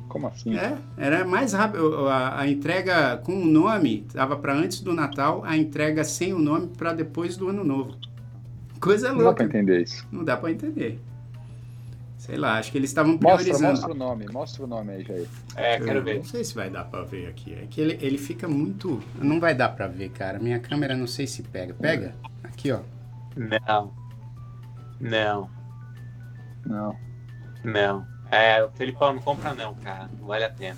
como 0.10 0.28
assim? 0.28 0.58
É, 0.58 0.78
era 0.98 1.24
mais 1.26 1.54
rápido. 1.54 2.08
A, 2.10 2.42
a 2.42 2.48
entrega 2.48 3.18
com 3.18 3.34
o 3.34 3.46
nome 3.46 4.06
estava 4.08 4.36
para 4.36 4.54
antes 4.54 4.82
do 4.82 4.92
Natal, 4.92 5.44
a 5.46 5.56
entrega 5.56 6.04
sem 6.04 6.34
o 6.34 6.40
nome 6.40 6.68
para 6.76 6.92
depois 6.92 7.38
do 7.38 7.48
Ano 7.48 7.64
Novo. 7.64 7.96
Coisa 8.82 9.12
louca. 9.12 9.24
Não 9.24 9.30
dá 9.30 9.34
para 9.36 9.46
entender 9.46 9.82
isso. 9.82 10.08
Não 10.12 10.24
dá 10.24 10.38
para 10.38 10.52
entender. 10.52 11.00
Sei 12.18 12.36
lá, 12.38 12.58
acho 12.58 12.72
que 12.72 12.78
eles 12.78 12.90
estavam 12.90 13.18
priorizando. 13.18 13.52
Mostra, 13.54 13.70
mostra 13.70 13.92
o 13.92 13.96
nome, 13.96 14.26
mostra 14.32 14.64
o 14.64 14.68
nome 14.68 14.92
aí, 14.94 15.04
Jair. 15.06 15.28
É, 15.56 15.80
quero 15.80 16.04
ver. 16.04 16.18
Não 16.18 16.24
sei 16.26 16.44
se 16.44 16.54
vai 16.54 16.70
dar 16.70 16.84
para 16.86 17.04
ver 17.04 17.28
aqui. 17.28 17.54
É 17.54 17.66
que 17.70 17.80
ele, 17.80 17.98
ele 18.02 18.18
fica 18.18 18.48
muito. 18.48 19.02
Não 19.16 19.40
vai 19.40 19.56
dar 19.56 19.70
para 19.70 19.88
ver, 19.88 20.10
cara. 20.10 20.38
Minha 20.38 20.60
câmera 20.60 20.96
não 20.98 21.08
sei 21.08 21.26
se 21.26 21.44
pega. 21.44 21.74
Pega? 21.74 22.14
Aqui, 22.44 22.72
ó. 22.72 22.82
Não. 23.38 23.94
Não. 25.00 25.50
Não. 26.66 26.96
Não. 27.64 28.19
É, 28.32 28.64
o 28.64 28.70
Felipão 28.72 29.14
não 29.14 29.22
compra 29.22 29.54
não, 29.54 29.74
cara. 29.76 30.10
Não 30.20 30.28
vale 30.28 30.46
a 30.46 30.50
pena. 30.50 30.78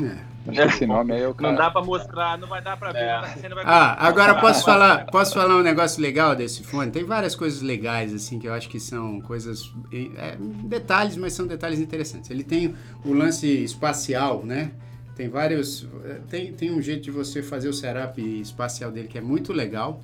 É. 0.00 0.32
Esse 0.66 0.86
nome 0.86 1.12
aí 1.12 1.22
é 1.22 1.28
o 1.28 1.34
cara... 1.34 1.52
Não 1.52 1.58
dá 1.58 1.70
pra 1.70 1.82
mostrar, 1.82 2.36
não 2.36 2.48
vai 2.48 2.60
dar 2.60 2.76
pra 2.76 2.90
ver. 2.90 2.98
É. 2.98 3.22
ah, 3.64 4.06
agora 4.06 4.34
posso 4.40 4.64
falar, 4.64 5.06
posso 5.06 5.34
falar 5.34 5.56
um 5.56 5.62
negócio 5.62 6.02
legal 6.02 6.34
desse 6.34 6.64
fone? 6.64 6.90
Tem 6.90 7.04
várias 7.04 7.36
coisas 7.36 7.62
legais, 7.62 8.12
assim, 8.12 8.38
que 8.40 8.48
eu 8.48 8.52
acho 8.52 8.68
que 8.68 8.80
são 8.80 9.20
coisas. 9.20 9.72
É, 9.92 10.36
detalhes, 10.64 11.16
mas 11.16 11.34
são 11.34 11.46
detalhes 11.46 11.78
interessantes. 11.78 12.28
Ele 12.30 12.42
tem 12.42 12.74
o 13.04 13.12
lance 13.12 13.46
espacial, 13.46 14.44
né? 14.44 14.72
Tem 15.14 15.28
vários. 15.28 15.86
Tem, 16.28 16.52
tem 16.52 16.72
um 16.72 16.82
jeito 16.82 17.04
de 17.04 17.10
você 17.10 17.42
fazer 17.42 17.68
o 17.68 17.72
setup 17.72 18.20
espacial 18.40 18.90
dele 18.90 19.06
que 19.06 19.18
é 19.18 19.20
muito 19.20 19.52
legal. 19.52 20.00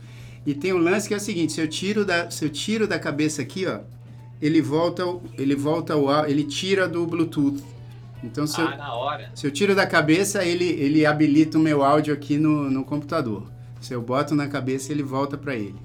E 0.46 0.54
tem 0.54 0.72
um 0.72 0.78
lance 0.78 1.08
que 1.08 1.14
é 1.14 1.16
o 1.16 1.20
seguinte: 1.20 1.52
se 1.52 1.60
eu 1.60 1.66
tiro 1.66 2.04
da, 2.04 2.30
se 2.30 2.44
eu 2.44 2.50
tiro 2.50 2.86
da 2.86 2.98
cabeça 2.98 3.42
aqui, 3.42 3.66
ó, 3.66 3.80
ele 4.40 4.60
volta, 4.60 5.04
ele 5.36 5.54
volta 5.54 5.96
o 5.96 6.26
ele 6.26 6.44
tira 6.44 6.88
do 6.88 7.06
Bluetooth. 7.06 7.62
Então 8.22 8.46
se, 8.46 8.60
ah, 8.60 8.64
eu, 8.64 8.76
na 8.76 8.94
hora. 8.94 9.30
se 9.34 9.46
eu 9.46 9.50
tiro 9.50 9.74
da 9.74 9.86
cabeça, 9.86 10.44
ele, 10.44 10.64
ele 10.64 11.06
habilita 11.06 11.56
o 11.56 11.60
meu 11.60 11.84
áudio 11.84 12.12
aqui 12.12 12.36
no, 12.36 12.70
no 12.70 12.84
computador. 12.84 13.50
Se 13.80 13.94
eu 13.94 14.02
boto 14.02 14.34
na 14.34 14.48
cabeça, 14.48 14.92
ele 14.92 15.02
volta 15.02 15.38
para 15.38 15.54
ele. 15.54 15.76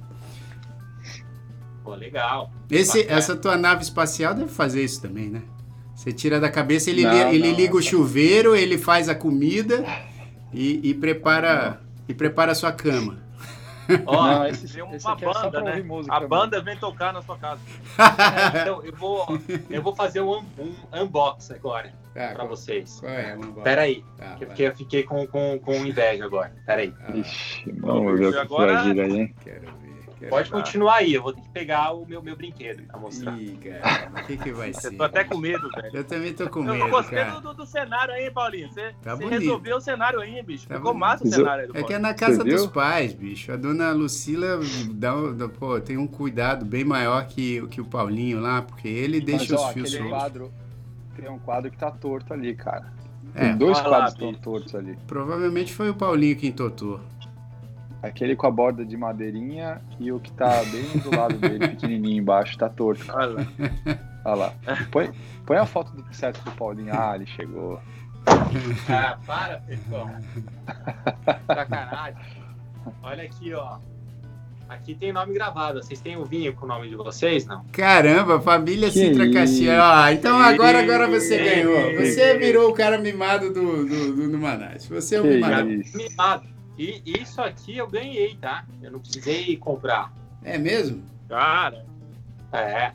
Pô, 1.84 1.94
legal. 1.94 2.52
Esse, 2.72 3.06
essa 3.08 3.36
tua 3.36 3.58
nave 3.58 3.84
espacial 3.84 4.34
deve 4.34 4.50
fazer 4.50 4.84
isso 4.84 5.02
também, 5.02 5.30
né? 5.30 5.44
Você 5.96 6.12
tira 6.12 6.40
da 6.40 6.50
cabeça, 6.50 6.90
ele, 6.90 7.04
não, 7.04 7.12
li, 7.12 7.36
ele 7.36 7.50
não, 7.50 7.56
liga 7.56 7.76
o 7.76 7.82
chuveiro, 7.82 8.56
ele 8.56 8.78
faz 8.78 9.08
a 9.10 9.16
comida 9.16 9.86
e, 10.52 10.90
e 10.90 10.94
prepara 10.94 11.82
e 12.08 12.14
prepara 12.14 12.52
a 12.52 12.56
sua 12.56 12.72
cama. 12.72 13.23
Ó, 14.06 14.28
não, 14.28 14.48
esse, 14.48 14.66
esse 14.66 14.82
uma 14.82 14.92
é 15.20 15.34
banda, 15.34 15.62
né? 15.62 15.86
a 16.10 16.20
banda 16.22 16.62
vem 16.62 16.78
tocar 16.78 17.14
na 17.14 17.22
sua 17.22 17.38
casa. 17.38 17.62
É, 17.98 18.62
então, 18.62 18.84
eu 18.84 18.96
vou, 18.96 19.26
eu 19.70 19.82
vou 19.82 19.96
fazer 19.96 20.22
um, 20.22 20.44
um 20.58 20.74
unbox 20.94 21.52
agora 21.52 21.94
ah, 22.16 22.32
pra 22.34 22.46
vocês. 22.46 23.00
Qual 23.00 23.12
é? 23.12 23.36
Um 23.36 23.54
Pera 23.62 23.82
aí, 23.82 24.04
tá, 24.18 24.36
porque 24.38 24.64
eu 24.64 24.76
fiquei 24.76 25.04
com, 25.04 25.26
com, 25.28 25.60
com 25.60 25.74
inveja 25.74 26.26
agora. 26.26 26.54
Pera 26.66 26.82
aí. 26.82 26.94
Ah, 27.02 27.18
Ixi, 27.18 27.72
vamos 27.80 28.20
ver 28.20 28.28
o 28.28 28.32
que 28.32 28.38
agora... 28.38 28.74
vai 28.74 28.94
vir 28.94 29.02
aí? 29.02 29.34
Quero 29.44 29.83
Pode 30.30 30.50
continuar 30.50 30.96
aí, 30.96 31.14
eu 31.14 31.22
vou 31.22 31.34
ter 31.34 31.42
que 31.42 31.50
pegar 31.50 31.92
o 31.92 32.06
meu, 32.06 32.22
meu 32.22 32.36
brinquedo 32.36 32.84
pra 32.84 33.00
mostrar. 33.00 33.38
Ih, 33.40 33.58
cara, 33.58 34.12
o 34.12 34.26
que, 34.26 34.38
que 34.38 34.52
vai 34.52 34.74
ser? 34.74 34.94
Eu 34.94 34.98
tô 34.98 35.04
até 35.04 35.24
com 35.24 35.38
medo, 35.38 35.70
velho. 35.70 35.90
Eu 35.94 36.04
também 36.04 36.34
tô 36.34 36.50
com 36.50 36.62
medo. 36.62 36.76
Eu 36.76 36.90
gostei 36.90 37.24
do, 37.26 37.54
do, 37.54 37.66
cenário 37.66 38.14
aí, 38.14 38.30
Paulinho. 38.30 38.72
Você, 38.72 38.94
tá 39.02 39.16
você 39.16 39.26
resolveu 39.26 39.78
o 39.78 39.82
cenário 39.82 40.20
aí, 40.20 40.42
bicho. 40.44 40.68
Tá 40.68 40.76
Ficou 40.76 40.94
bonito. 40.94 41.00
massa 41.00 41.24
o 41.24 41.30
cenário 41.30 41.64
aí 41.64 41.68
do 41.72 41.78
É 41.78 41.84
que 41.84 41.94
é 41.94 42.00
na 42.00 42.14
casa 42.14 42.44
dos 42.44 42.68
pais, 42.68 43.14
bicho. 43.14 43.52
A 43.52 43.56
dona 43.56 43.92
Lucila 43.92 44.60
dá, 44.92 45.14
dá, 45.32 45.50
pô, 45.50 45.80
tem 45.80 45.98
um 45.98 46.08
cuidado 46.08 46.66
bem 46.66 46.84
maior 46.84 47.26
que, 47.28 47.66
que 47.68 47.82
o 47.82 47.86
Paulinho 47.86 48.40
lá, 48.40 48.62
porque 48.62 48.88
ele 48.88 49.20
deixa 49.20 49.54
Mas, 49.54 49.62
os 49.62 49.68
ó, 49.68 49.74
fios 49.74 49.92
soltos. 49.92 50.10
Quadro, 50.10 50.54
tem 51.16 51.30
um 51.30 51.40
quadro 51.40 51.72
que 51.72 51.78
tá 51.78 51.92
torto 51.92 52.34
ali, 52.34 52.54
cara. 52.54 52.94
Tem 53.34 53.50
é, 53.50 53.54
dois 53.56 53.80
quadros 53.82 54.14
que 54.14 54.26
estão 54.26 54.42
tortos 54.42 54.76
ali. 54.76 54.98
Provavelmente 55.08 55.74
foi 55.74 55.90
o 55.90 55.96
Paulinho 55.96 56.36
que 56.36 56.48
entotou. 56.48 57.00
Aquele 58.04 58.36
com 58.36 58.46
a 58.46 58.52
borda 58.52 58.86
de 58.86 58.98
madeirinha 58.98 59.82
e 59.98 60.12
o 60.12 60.20
que 60.20 60.30
tá 60.34 60.62
bem 60.66 61.02
do 61.02 61.16
lado 61.16 61.38
dele, 61.38 61.70
pequenininho 61.70 62.20
embaixo, 62.20 62.58
tá 62.58 62.68
torto. 62.68 63.06
Olha 63.10 63.28
lá. 63.28 63.48
Olha 64.26 64.36
lá. 64.36 64.54
Põe, 64.92 65.10
põe 65.46 65.58
a 65.58 65.66
foto 65.66 65.94
do 65.94 66.14
set 66.14 66.38
do 66.42 66.52
Paulinho. 66.52 66.94
Ah, 66.94 67.16
ele 67.16 67.26
chegou. 67.26 67.80
Ah, 68.90 69.18
para, 69.26 69.58
pessoal. 69.60 70.10
Sacanagem. 71.48 72.18
Olha 73.02 73.24
aqui, 73.24 73.54
ó. 73.54 73.78
Aqui 74.68 74.96
tem 74.96 75.14
nome 75.14 75.34
gravado. 75.34 75.82
Vocês 75.82 76.02
têm 76.02 76.18
o 76.18 76.26
vinho 76.26 76.54
com 76.54 76.66
o 76.66 76.68
nome 76.68 76.90
de 76.90 76.96
vocês, 76.96 77.46
não? 77.46 77.64
Caramba, 77.72 78.40
família 78.42 78.92
Citra 78.92 79.32
Caxias. 79.32 79.80
Ah, 79.80 80.12
então 80.12 80.38
agora, 80.40 80.80
agora 80.80 81.08
você 81.08 81.38
ganhou. 81.38 81.96
Você 81.96 82.38
virou 82.38 82.70
o 82.70 82.74
cara 82.74 82.98
mimado 82.98 83.54
do, 83.54 83.86
do, 83.86 84.16
do, 84.16 84.32
do 84.32 84.38
Manás. 84.38 84.86
Você 84.88 85.16
é 85.16 85.22
o 85.22 85.26
mimado. 85.26 85.70
Mimado. 85.94 86.53
E 86.78 87.02
isso 87.06 87.42
aqui 87.42 87.78
eu 87.78 87.88
ganhei, 87.88 88.36
tá? 88.36 88.66
Eu 88.82 88.92
não 88.92 89.00
precisei 89.00 89.56
comprar. 89.58 90.12
É 90.44 90.58
mesmo? 90.58 91.04
Cara. 91.30 91.86
É. 92.52 92.92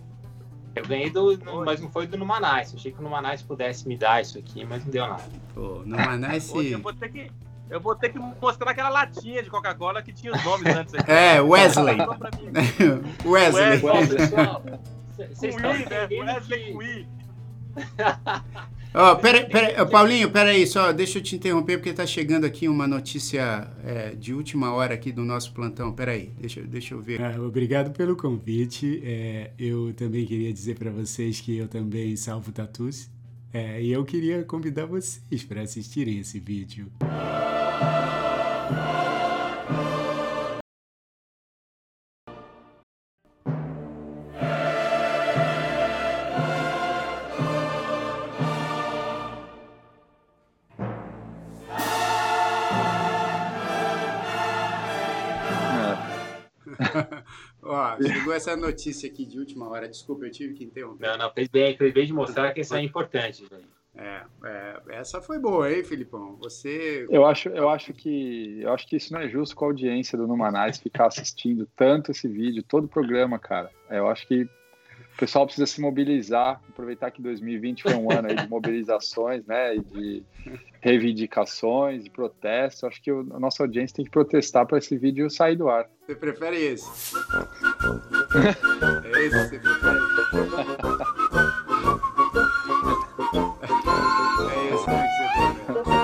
Eu 0.74 0.86
ganhei 0.86 1.10
do. 1.10 1.36
No, 1.38 1.64
mas 1.64 1.80
não 1.80 1.90
foi 1.90 2.06
do 2.06 2.16
Numanais. 2.16 2.72
Eu 2.72 2.78
achei 2.78 2.92
que 2.92 2.98
o 2.98 3.02
Numanais 3.02 3.42
pudesse 3.42 3.86
me 3.88 3.96
dar 3.96 4.20
isso 4.20 4.38
aqui, 4.38 4.64
mas 4.64 4.84
não 4.84 4.90
deu 4.90 5.06
nada. 5.06 5.22
Pô, 5.54 5.82
Numanais. 5.84 6.52
eu 6.54 6.78
vou 6.80 6.92
ter 6.92 7.08
que. 7.08 7.30
Eu 7.70 7.80
vou 7.80 7.94
ter 7.94 8.10
que 8.10 8.18
mostrar 8.18 8.70
aquela 8.70 8.88
latinha 8.88 9.42
de 9.42 9.50
Coca-Cola 9.50 10.02
que 10.02 10.12
tinha 10.12 10.32
os 10.32 10.42
nomes 10.42 10.74
antes 10.74 10.94
aqui. 10.94 11.04
É, 11.10 11.40
Wesley. 11.40 11.98
Wesley. 13.24 13.84
Wesley. 13.84 14.16
pessoal, 14.16 14.62
vocês 15.16 15.54
estão 15.54 15.72
né? 15.72 16.08
Wesley 16.10 16.72
que... 16.72 17.08
Oh, 18.94 19.16
pera, 19.16 19.46
pera, 19.46 19.86
Paulinho, 19.86 20.30
peraí, 20.30 20.66
só 20.66 20.92
deixa 20.92 21.18
eu 21.18 21.22
te 21.22 21.36
interromper 21.36 21.76
porque 21.76 21.90
está 21.90 22.06
chegando 22.06 22.44
aqui 22.44 22.66
uma 22.66 22.86
notícia 22.86 23.70
é, 23.84 24.14
de 24.14 24.32
última 24.32 24.72
hora 24.72 24.94
aqui 24.94 25.12
do 25.12 25.22
nosso 25.22 25.52
plantão. 25.52 25.92
Peraí, 25.92 26.30
deixa, 26.40 26.62
deixa 26.62 26.94
eu 26.94 27.00
ver. 27.00 27.20
Ah, 27.22 27.36
obrigado 27.40 27.92
pelo 27.92 28.16
convite. 28.16 29.02
É, 29.04 29.50
eu 29.58 29.92
também 29.94 30.24
queria 30.24 30.52
dizer 30.52 30.78
para 30.78 30.90
vocês 30.90 31.40
que 31.40 31.56
eu 31.56 31.68
também 31.68 32.16
salvo 32.16 32.50
tatus. 32.50 33.10
É, 33.52 33.80
e 33.82 33.92
eu 33.92 34.04
queria 34.04 34.42
convidar 34.42 34.86
vocês 34.86 35.44
para 35.44 35.62
assistirem 35.62 36.18
esse 36.18 36.40
vídeo. 36.40 36.90
Essa 58.38 58.56
notícia 58.56 59.08
aqui 59.08 59.26
de 59.26 59.38
última 59.38 59.68
hora. 59.68 59.88
Desculpa, 59.88 60.24
eu 60.24 60.30
tive 60.30 60.54
que 60.54 60.64
interromper. 60.64 61.06
Não, 61.06 61.18
não, 61.18 61.32
fez 61.32 61.48
bem, 61.48 61.76
fez 61.76 61.92
bem 61.92 62.06
de 62.06 62.12
mostrar 62.12 62.52
que 62.52 62.60
isso 62.60 62.74
é 62.74 62.82
importante. 62.82 63.44
É, 63.94 64.22
é, 64.44 64.80
essa 64.90 65.20
foi 65.20 65.38
boa, 65.38 65.70
hein, 65.70 65.82
Filipão? 65.82 66.36
Você. 66.36 67.06
Eu 67.10 67.26
acho, 67.26 67.48
eu 67.48 67.68
acho 67.68 67.92
que 67.92 68.60
eu 68.62 68.72
acho 68.72 68.86
que 68.86 68.96
isso 68.96 69.12
não 69.12 69.20
é 69.20 69.28
justo 69.28 69.56
com 69.56 69.64
a 69.64 69.68
audiência 69.68 70.16
do 70.16 70.26
Numanais 70.26 70.78
ficar 70.78 71.06
assistindo 71.06 71.68
tanto 71.76 72.12
esse 72.12 72.28
vídeo, 72.28 72.62
todo 72.62 72.84
o 72.84 72.88
programa, 72.88 73.38
cara. 73.38 73.70
É, 73.90 73.98
eu 73.98 74.08
acho 74.08 74.26
que 74.26 74.48
o 75.18 75.26
pessoal 75.26 75.44
precisa 75.46 75.66
se 75.66 75.80
mobilizar, 75.80 76.60
aproveitar 76.68 77.10
que 77.10 77.20
2020 77.20 77.82
foi 77.82 77.94
um 77.94 78.08
ano 78.12 78.28
de 78.32 78.46
mobilizações, 78.48 79.44
né, 79.46 79.74
e 79.74 79.80
de 79.80 80.22
reivindicações, 80.80 82.04
de 82.04 82.10
protestos. 82.10 82.84
Acho 82.84 83.02
que 83.02 83.10
a 83.10 83.40
nossa 83.40 83.64
audiência 83.64 83.96
tem 83.96 84.04
que 84.04 84.12
protestar 84.12 84.64
para 84.64 84.78
esse 84.78 84.96
vídeo 84.96 85.28
sair 85.28 85.56
do 85.56 85.68
ar. 85.68 85.90
Você 86.06 86.14
prefere 86.14 86.56
esse? 86.56 87.16
é 89.12 89.24
esse 89.24 89.50
que 89.50 89.58
você 89.58 89.58
prefere? 89.58 89.98
é 94.54 94.72
esse 94.72 94.84
que 94.84 94.92
você 94.92 95.72
prefere? 95.72 95.98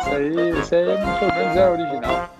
Isso 0.00 0.10
aí, 0.10 0.60
isso 0.60 0.74
aí 0.74 0.86
pelo 1.20 1.34
menos 1.34 1.56
é 1.56 1.70
original. 1.70 2.33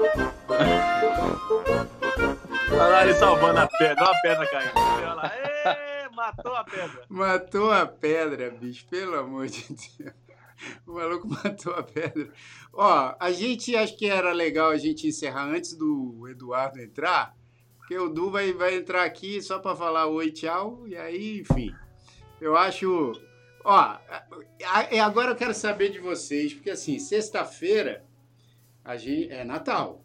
Olha 2.74 2.88
lá 2.88 3.04
ele 3.04 3.14
salvando 3.14 3.60
a 3.60 3.68
pedra, 3.68 4.04
olha 4.04 4.10
a 4.10 4.20
pedra 4.20 4.50
caindo. 4.50 4.72
Olha 4.76 5.14
lá, 5.14 5.32
matou 6.12 6.56
a 6.56 6.64
pedra. 6.64 7.02
Matou 7.08 7.72
a 7.72 7.86
pedra, 7.86 8.50
bicho, 8.50 8.84
pelo 8.88 9.16
amor 9.16 9.46
de 9.46 9.64
Deus. 9.68 10.12
O 10.86 10.94
maluco 10.94 11.28
matou 11.28 11.72
a 11.74 11.82
pedra. 11.82 12.28
Ó, 12.72 13.14
a 13.18 13.32
gente 13.32 13.76
acho 13.76 13.96
que 13.96 14.06
era 14.06 14.32
legal 14.32 14.70
a 14.70 14.76
gente 14.76 15.06
encerrar 15.06 15.44
antes 15.44 15.74
do 15.74 16.26
Eduardo 16.28 16.80
entrar, 16.80 17.34
porque 17.76 17.96
o 17.96 18.08
Du 18.08 18.30
vai, 18.30 18.52
vai 18.52 18.74
entrar 18.74 19.04
aqui 19.04 19.40
só 19.40 19.58
para 19.58 19.76
falar 19.76 20.06
oi, 20.06 20.30
tchau, 20.30 20.86
e 20.86 20.96
aí, 20.96 21.40
enfim. 21.40 21.72
Eu 22.40 22.56
acho. 22.56 23.12
Ó, 23.64 23.98
agora 25.02 25.30
eu 25.30 25.36
quero 25.36 25.54
saber 25.54 25.90
de 25.90 26.00
vocês, 26.00 26.52
porque 26.52 26.70
assim, 26.70 26.98
sexta-feira 26.98 28.04
a 28.84 28.96
gente, 28.96 29.30
é 29.32 29.44
Natal. 29.44 30.03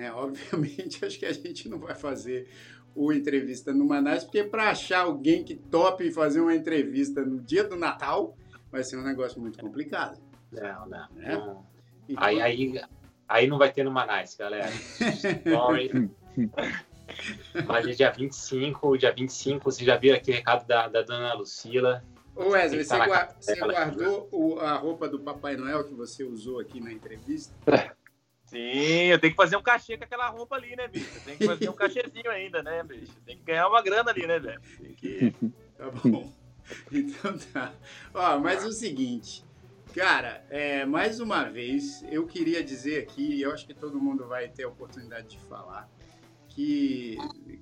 Né? 0.00 0.10
Obviamente, 0.12 1.04
acho 1.04 1.18
que 1.18 1.26
a 1.26 1.32
gente 1.32 1.68
não 1.68 1.78
vai 1.78 1.94
fazer 1.94 2.48
o 2.94 3.12
entrevista 3.12 3.70
no 3.70 3.86
Manaus, 3.86 4.24
porque 4.24 4.42
para 4.42 4.70
achar 4.70 5.00
alguém 5.00 5.44
que 5.44 5.54
tope 5.54 6.10
fazer 6.10 6.40
uma 6.40 6.54
entrevista 6.54 7.22
no 7.22 7.38
dia 7.38 7.62
do 7.64 7.76
Natal, 7.76 8.34
vai 8.72 8.82
ser 8.82 8.96
um 8.96 9.02
negócio 9.02 9.38
muito 9.38 9.58
complicado. 9.58 10.18
Não, 10.50 10.88
não. 10.88 11.08
Né? 11.14 11.36
não. 11.36 11.66
Então... 12.08 12.24
Aí, 12.24 12.40
aí, 12.40 12.82
aí 13.28 13.46
não 13.46 13.58
vai 13.58 13.70
ter 13.70 13.84
no 13.84 13.90
Manaus, 13.92 14.34
galera. 14.34 14.70
Sorry. 14.72 16.10
Mas 17.66 17.86
é 17.86 17.90
dia 17.90 18.10
25, 18.10 18.96
dia 18.96 19.12
25, 19.12 19.64
você 19.70 19.84
já 19.84 19.98
viu 19.98 20.14
aqui 20.14 20.30
o 20.30 20.34
recado 20.34 20.66
da, 20.66 20.88
da 20.88 21.02
dona 21.02 21.34
Lucila. 21.34 22.02
Ô 22.34 22.50
Wesley, 22.50 22.84
você, 22.84 22.96
guarda, 22.96 23.36
você 23.38 23.56
guardou 23.56 24.28
o, 24.32 24.58
a 24.60 24.76
roupa 24.76 25.08
do 25.08 25.20
Papai 25.20 25.56
Noel 25.56 25.84
que 25.84 25.92
você 25.92 26.24
usou 26.24 26.58
aqui 26.58 26.80
na 26.80 26.90
entrevista? 26.90 27.54
Sim, 28.50 29.04
eu 29.06 29.18
tenho 29.20 29.32
que 29.32 29.36
fazer 29.36 29.56
um 29.56 29.62
cachê 29.62 29.96
com 29.96 30.02
aquela 30.02 30.28
roupa 30.28 30.56
ali, 30.56 30.74
né, 30.74 30.88
bicho? 30.88 31.20
Tem 31.24 31.36
que 31.36 31.46
fazer 31.46 31.68
um 31.68 31.72
cachezinho 31.72 32.28
ainda, 32.28 32.60
né, 32.60 32.82
bicho? 32.82 33.12
Tem 33.24 33.36
que 33.36 33.44
ganhar 33.44 33.68
uma 33.68 33.80
grana 33.80 34.10
ali, 34.10 34.26
né, 34.26 34.40
velho? 34.40 34.60
Que... 34.96 35.32
Tá 35.78 35.90
bom. 36.04 36.30
Então 36.92 37.38
tá. 37.38 37.72
Ó, 38.12 38.38
mas 38.38 38.66
o 38.66 38.72
seguinte. 38.72 39.42
Cara, 39.94 40.44
é, 40.50 40.84
mais 40.84 41.20
uma 41.20 41.44
vez, 41.44 42.04
eu 42.10 42.26
queria 42.26 42.62
dizer 42.62 43.02
aqui, 43.02 43.40
eu 43.40 43.50
acho 43.50 43.66
que 43.66 43.72
todo 43.72 43.98
mundo 43.98 44.26
vai 44.26 44.48
ter 44.48 44.64
a 44.64 44.68
oportunidade 44.68 45.28
de 45.28 45.38
falar, 45.38 45.88
que, 46.48 47.16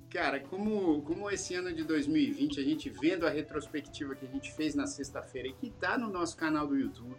cara, 0.09 0.41
como, 0.41 1.01
como 1.03 1.31
esse 1.31 1.55
ano 1.55 1.71
de 1.71 1.83
2020, 1.85 2.59
a 2.59 2.63
gente 2.63 2.89
vendo 2.89 3.25
a 3.25 3.29
retrospectiva 3.29 4.15
que 4.15 4.25
a 4.25 4.29
gente 4.29 4.51
fez 4.51 4.75
na 4.75 4.85
sexta-feira 4.85 5.47
e 5.47 5.53
que 5.53 5.69
tá 5.69 5.97
no 5.97 6.09
nosso 6.09 6.35
canal 6.35 6.67
do 6.67 6.75
YouTube, 6.77 7.15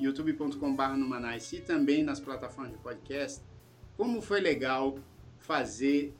youtube.com.br 0.00 0.96
Numanice 0.96 1.56
e 1.56 1.60
também 1.60 2.02
nas 2.02 2.18
plataformas 2.18 2.72
de 2.72 2.78
podcast, 2.78 3.42
como 3.96 4.22
foi 4.22 4.40
legal 4.40 4.98
fazer 5.38 6.14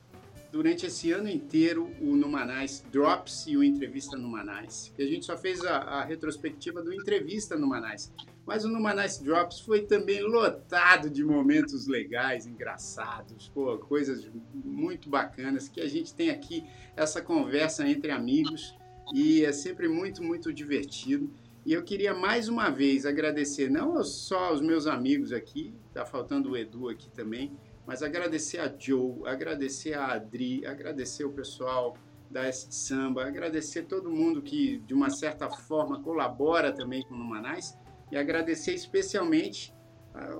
durante 0.51 0.85
esse 0.85 1.11
ano 1.11 1.29
inteiro 1.29 1.89
o 2.01 2.15
Numanais 2.15 2.83
Drops 2.91 3.45
e 3.47 3.55
o 3.55 3.63
Entrevista 3.63 4.17
Numanais. 4.17 4.93
A 4.99 5.03
gente 5.03 5.25
só 5.25 5.37
fez 5.37 5.63
a, 5.63 5.77
a, 5.77 6.03
retrospectiva 6.03 6.83
do 6.83 6.93
Entrevista 6.93 7.55
Numanais. 7.55 8.11
Mas 8.45 8.65
o 8.65 8.67
Numanais 8.67 9.17
Drops 9.19 9.61
foi 9.61 9.83
também 9.83 10.21
lotado 10.21 11.09
de 11.09 11.23
momentos 11.23 11.87
legais, 11.87 12.45
engraçados, 12.45 13.47
pô, 13.49 13.77
coisas 13.77 14.29
muito 14.53 15.09
bacanas 15.09 15.69
que 15.69 15.79
a 15.79 15.87
gente 15.87 16.13
tem 16.13 16.29
aqui 16.31 16.65
essa 16.95 17.21
conversa 17.21 17.87
entre 17.87 18.11
amigos 18.11 18.75
e 19.13 19.45
é 19.45 19.51
sempre 19.51 19.87
muito, 19.87 20.23
muito 20.23 20.51
divertido. 20.51 21.31
E 21.63 21.73
eu 21.73 21.83
queria 21.83 22.13
mais 22.13 22.49
uma 22.49 22.69
vez 22.69 23.05
agradecer 23.05 23.69
não 23.69 24.03
só 24.03 24.45
aos 24.45 24.61
meus 24.61 24.87
amigos 24.87 25.31
aqui, 25.31 25.75
tá 25.93 26.05
faltando 26.05 26.51
o 26.51 26.57
Edu 26.57 26.89
aqui 26.89 27.09
também, 27.11 27.55
mas 27.85 28.01
agradecer 28.01 28.59
a 28.59 28.73
Joe, 28.75 29.21
agradecer 29.25 29.93
a 29.93 30.13
Adri, 30.13 30.65
agradecer 30.65 31.23
o 31.23 31.31
pessoal 31.31 31.95
da 32.31 32.45
S 32.45 32.67
Samba, 32.71 33.25
agradecer 33.25 33.83
todo 33.83 34.09
mundo 34.09 34.41
que 34.41 34.79
de 34.79 34.93
uma 34.93 35.09
certa 35.09 35.49
forma 35.49 36.01
colabora 36.01 36.71
também 36.71 37.03
com 37.03 37.13
o 37.13 37.17
Numanais 37.17 37.77
e 38.11 38.17
agradecer 38.17 38.73
especialmente 38.73 39.73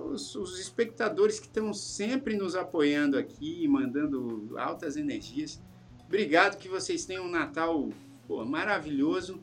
os, 0.06 0.34
os 0.34 0.58
espectadores 0.58 1.38
que 1.38 1.46
estão 1.46 1.72
sempre 1.72 2.36
nos 2.36 2.56
apoiando 2.56 3.16
aqui, 3.16 3.66
mandando 3.68 4.54
altas 4.58 4.96
energias. 4.96 5.62
Obrigado 6.06 6.58
que 6.58 6.68
vocês 6.68 7.04
tenham 7.04 7.26
um 7.26 7.30
Natal 7.30 7.88
pô, 8.26 8.44
maravilhoso 8.44 9.40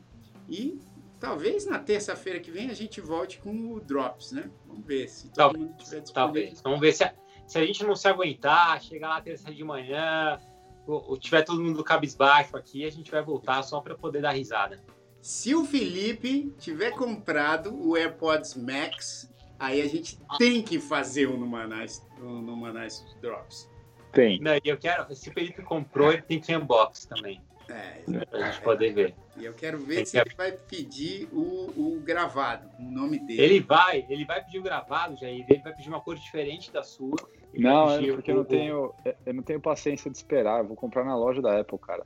e 0.48 0.78
talvez 1.20 1.66
na 1.66 1.78
terça-feira 1.78 2.40
que 2.40 2.50
vem 2.50 2.70
a 2.70 2.74
gente 2.74 3.00
volte 3.00 3.38
com 3.38 3.74
o 3.74 3.80
Drops, 3.80 4.32
né? 4.32 4.50
Vamos 4.66 4.84
ver 4.84 5.08
se 5.08 5.28
todo 5.28 5.36
talvez, 5.36 5.62
mundo 5.62 5.78
estiver 5.78 6.00
disponível. 6.00 6.34
Talvez. 6.34 6.60
Vamos 6.62 6.80
ver 6.80 6.92
se 6.92 7.04
a 7.04 7.14
se 7.50 7.58
a 7.58 7.66
gente 7.66 7.82
não 7.82 7.96
se 7.96 8.06
aguentar, 8.06 8.80
chegar 8.80 9.08
lá 9.08 9.20
terça 9.20 9.52
de 9.52 9.64
manhã, 9.64 10.38
ou, 10.86 11.18
tiver 11.18 11.42
todo 11.42 11.60
mundo 11.60 11.82
cabisbaixo 11.82 12.56
aqui, 12.56 12.84
a 12.84 12.90
gente 12.90 13.10
vai 13.10 13.20
voltar 13.22 13.60
só 13.64 13.80
para 13.80 13.96
poder 13.96 14.22
dar 14.22 14.30
risada. 14.30 14.80
Se 15.20 15.52
o 15.52 15.64
Felipe 15.64 16.54
tiver 16.60 16.92
comprado 16.92 17.74
o 17.74 17.96
AirPods 17.96 18.54
Max, 18.54 19.28
aí 19.58 19.82
a 19.82 19.88
gente 19.88 20.16
tem 20.38 20.62
que 20.62 20.78
fazer 20.78 21.26
um 21.26 21.36
Numanais, 21.36 22.06
um 22.20 22.40
Numanais 22.40 23.04
Drops. 23.20 23.68
Tem. 24.12 24.38
Não, 24.38 24.52
eu 24.64 24.78
quero, 24.78 25.12
se 25.12 25.28
o 25.28 25.32
Felipe 25.32 25.60
comprou, 25.64 26.12
ele 26.12 26.22
tem 26.22 26.38
que 26.38 26.56
unbox 26.56 27.04
também. 27.04 27.42
É, 27.70 28.24
pra 28.24 28.50
gente 28.50 28.60
poder 28.62 28.92
ver. 28.92 29.14
E 29.36 29.44
eu 29.44 29.54
quero 29.54 29.78
ver 29.78 30.04
se 30.04 30.18
ele 30.18 30.34
vai 30.36 30.52
pedir 30.52 31.28
o, 31.32 31.70
o 31.76 32.00
gravado, 32.00 32.68
o 32.78 32.82
nome 32.82 33.18
dele. 33.18 33.40
Ele 33.40 33.60
vai, 33.60 34.04
ele 34.08 34.24
vai 34.24 34.44
pedir 34.44 34.58
o 34.58 34.62
gravado, 34.62 35.16
Jair. 35.16 35.44
Ele 35.48 35.62
vai 35.62 35.72
pedir 35.74 35.88
uma 35.88 36.00
cor 36.00 36.16
diferente 36.16 36.72
da 36.72 36.82
sua. 36.82 37.16
Não, 37.54 37.90
é 37.90 38.12
porque 38.12 38.30
eu 38.30 38.36
não, 38.36 38.44
tenho, 38.44 38.94
é, 39.04 39.16
eu 39.26 39.34
não 39.34 39.42
tenho 39.42 39.60
paciência 39.60 40.10
de 40.10 40.16
esperar. 40.16 40.60
Eu 40.60 40.66
vou 40.66 40.76
comprar 40.76 41.04
na 41.04 41.16
loja 41.16 41.40
da 41.40 41.58
Apple, 41.58 41.78
cara. 41.78 42.04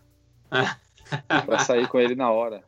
pra 1.47 1.59
sair 1.59 1.89
com 1.89 1.99
ele 1.99 2.15
na 2.15 2.31
hora. 2.31 2.63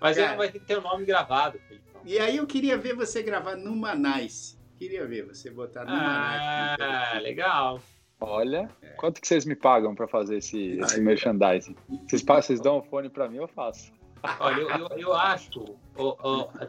Mas 0.00 0.16
cara, 0.16 0.28
ele 0.28 0.30
não 0.30 0.36
vai 0.38 0.50
ter 0.50 0.58
que 0.58 0.66
ter 0.66 0.78
o 0.78 0.82
nome 0.82 1.04
gravado. 1.04 1.60
E 2.04 2.18
aí 2.18 2.36
eu 2.36 2.46
queria 2.46 2.76
ver 2.76 2.94
você 2.94 3.22
gravar 3.22 3.56
no 3.56 3.74
Manais. 3.74 4.56
Queria 4.78 5.06
ver 5.06 5.26
você 5.26 5.50
botar 5.50 5.84
no 5.84 5.90
ah, 5.90 6.76
Ah, 6.78 7.18
legal. 7.18 7.80
Olha, 8.20 8.70
é. 8.82 8.88
quanto 8.90 9.20
que 9.20 9.28
vocês 9.28 9.44
me 9.44 9.54
pagam 9.54 9.94
para 9.94 10.08
fazer 10.08 10.38
esse, 10.38 10.78
esse 10.78 11.00
merchandising? 11.00 11.76
Vocês, 12.06 12.22
vocês 12.22 12.60
dão 12.60 12.78
o 12.78 12.82
fone 12.82 13.10
para 13.10 13.28
mim, 13.28 13.36
eu 13.36 13.48
faço. 13.48 13.92
Olha, 14.40 14.60
eu, 14.60 14.70
eu, 14.70 14.98
eu 14.98 15.14
acho 15.14 15.76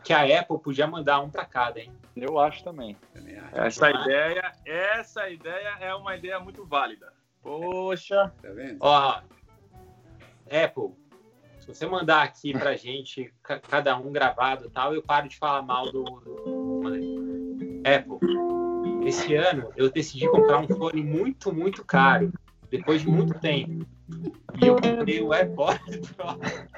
que 0.04 0.14
a 0.14 0.40
Apple 0.40 0.60
podia 0.60 0.86
mandar 0.86 1.22
um 1.22 1.30
para 1.30 1.46
cada, 1.46 1.80
hein? 1.80 1.92
Eu 2.16 2.38
acho 2.40 2.64
também. 2.64 2.96
Essa 3.54 3.90
ideia, 3.90 4.54
essa 4.66 5.30
ideia 5.30 5.78
é 5.80 5.96
uma 5.96 6.16
ideia 6.16 6.40
muito 6.40 6.66
válida. 6.66 7.14
Poxa. 7.42 8.34
Tá 8.42 8.50
vendo? 8.50 8.78
Ó, 8.82 9.22
Apple, 10.46 10.94
se 11.60 11.68
você 11.68 11.86
mandar 11.86 12.24
aqui 12.24 12.54
pra 12.54 12.76
gente, 12.78 13.34
cada 13.70 13.98
um 13.98 14.12
gravado 14.12 14.66
e 14.66 14.70
tal, 14.70 14.94
eu 14.94 15.02
paro 15.02 15.28
de 15.28 15.38
falar 15.38 15.62
mal 15.62 15.92
do, 15.92 16.04
do... 16.04 16.82
Apple. 17.86 18.57
Esse 19.08 19.36
ano 19.36 19.72
eu 19.78 19.90
decidi 19.90 20.28
comprar 20.28 20.60
um 20.60 20.68
fone 20.68 21.02
muito, 21.02 21.54
muito 21.54 21.86
caro, 21.86 22.34
depois 22.70 23.02
de 23.02 23.10
muito 23.10 23.34
tempo. 23.40 23.88
E 24.62 24.68
eu 24.68 24.76
comprei 24.76 25.22
o 25.22 25.34
AirPod 25.34 25.80
Pro. 26.16 26.38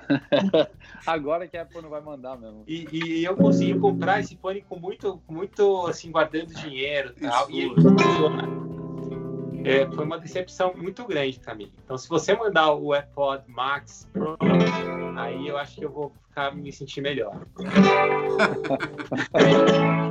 Agora 1.06 1.48
que 1.48 1.58
a 1.58 1.64
Apple 1.64 1.82
não 1.82 1.90
vai 1.90 2.02
mandar 2.02 2.38
mesmo. 2.38 2.64
E, 2.68 2.88
e, 2.92 3.24
eu 3.24 3.36
consegui 3.36 3.80
comprar 3.80 4.20
esse 4.20 4.38
fone 4.38 4.62
com 4.62 4.80
muito, 4.80 5.20
muito 5.28 5.88
assim, 5.88 6.12
guardando 6.12 6.54
dinheiro 6.54 7.14
e 7.18 7.22
tal. 7.22 7.50
E 7.50 7.62
ele 7.62 7.74
funciona. 7.76 8.48
É, 9.64 9.88
foi 9.88 10.06
uma 10.06 10.20
decepção 10.20 10.74
muito 10.76 11.06
grande 11.06 11.40
para 11.40 11.56
mim. 11.56 11.72
Então, 11.84 11.98
se 11.98 12.08
você 12.08 12.36
mandar 12.36 12.74
o 12.74 12.94
AirPod 12.94 13.44
Max 13.48 14.08
Pro, 14.14 14.38
aí 15.18 15.48
eu 15.48 15.58
acho 15.58 15.76
que 15.76 15.86
eu 15.86 15.92
vou 15.92 16.14
ficar 16.28 16.56
me 16.56 16.72
sentir 16.72 17.02
melhor. 17.02 17.36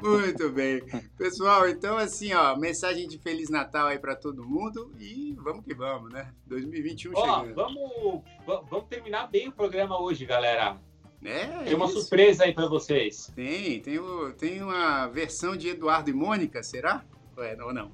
Muito 0.00 0.50
bem. 0.50 0.82
Pessoal, 1.18 1.68
então 1.68 1.96
assim, 1.96 2.32
ó, 2.32 2.56
mensagem 2.56 3.06
de 3.06 3.18
Feliz 3.18 3.50
Natal 3.50 3.88
aí 3.88 3.98
para 3.98 4.14
todo 4.14 4.46
mundo 4.46 4.92
e 4.98 5.34
vamos 5.38 5.64
que 5.64 5.74
vamos, 5.74 6.12
né? 6.12 6.32
2021 6.46 7.12
ó, 7.14 7.40
chegando. 7.40 7.54
Vamos, 7.54 8.22
vamos 8.46 8.86
terminar 8.88 9.26
bem 9.28 9.48
o 9.48 9.52
programa 9.52 10.00
hoje, 10.00 10.24
galera. 10.24 10.78
É, 11.24 11.46
tem 11.64 11.74
uma 11.74 11.86
isso. 11.86 12.00
surpresa 12.00 12.44
aí 12.44 12.52
para 12.52 12.66
vocês. 12.66 13.30
Tem, 13.34 13.80
tem, 13.80 13.98
o, 13.98 14.32
tem 14.32 14.62
uma 14.62 15.06
versão 15.06 15.56
de 15.56 15.68
Eduardo 15.68 16.10
e 16.10 16.12
Mônica, 16.12 16.62
será? 16.62 17.04
Ué, 17.36 17.56
ou 17.62 17.72
não? 17.72 17.90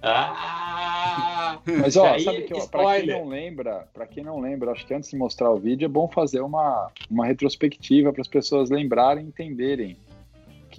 Ah! 0.00 1.60
Mas 1.66 1.96
ó, 1.96 2.06
aí, 2.06 2.20
sabe 2.20 2.42
que 2.42 2.68
para 2.68 3.00
quem 3.00 3.06
não 3.08 3.28
lembra, 3.28 3.88
para 3.92 4.06
quem 4.06 4.22
não 4.22 4.40
lembra, 4.40 4.70
acho 4.70 4.86
que 4.86 4.94
antes 4.94 5.10
de 5.10 5.16
mostrar 5.16 5.50
o 5.50 5.58
vídeo 5.58 5.86
é 5.86 5.88
bom 5.88 6.08
fazer 6.08 6.40
uma, 6.40 6.90
uma 7.10 7.26
retrospectiva 7.26 8.12
para 8.12 8.22
as 8.22 8.28
pessoas 8.28 8.70
lembrarem 8.70 9.24
e 9.24 9.28
entenderem 9.28 9.98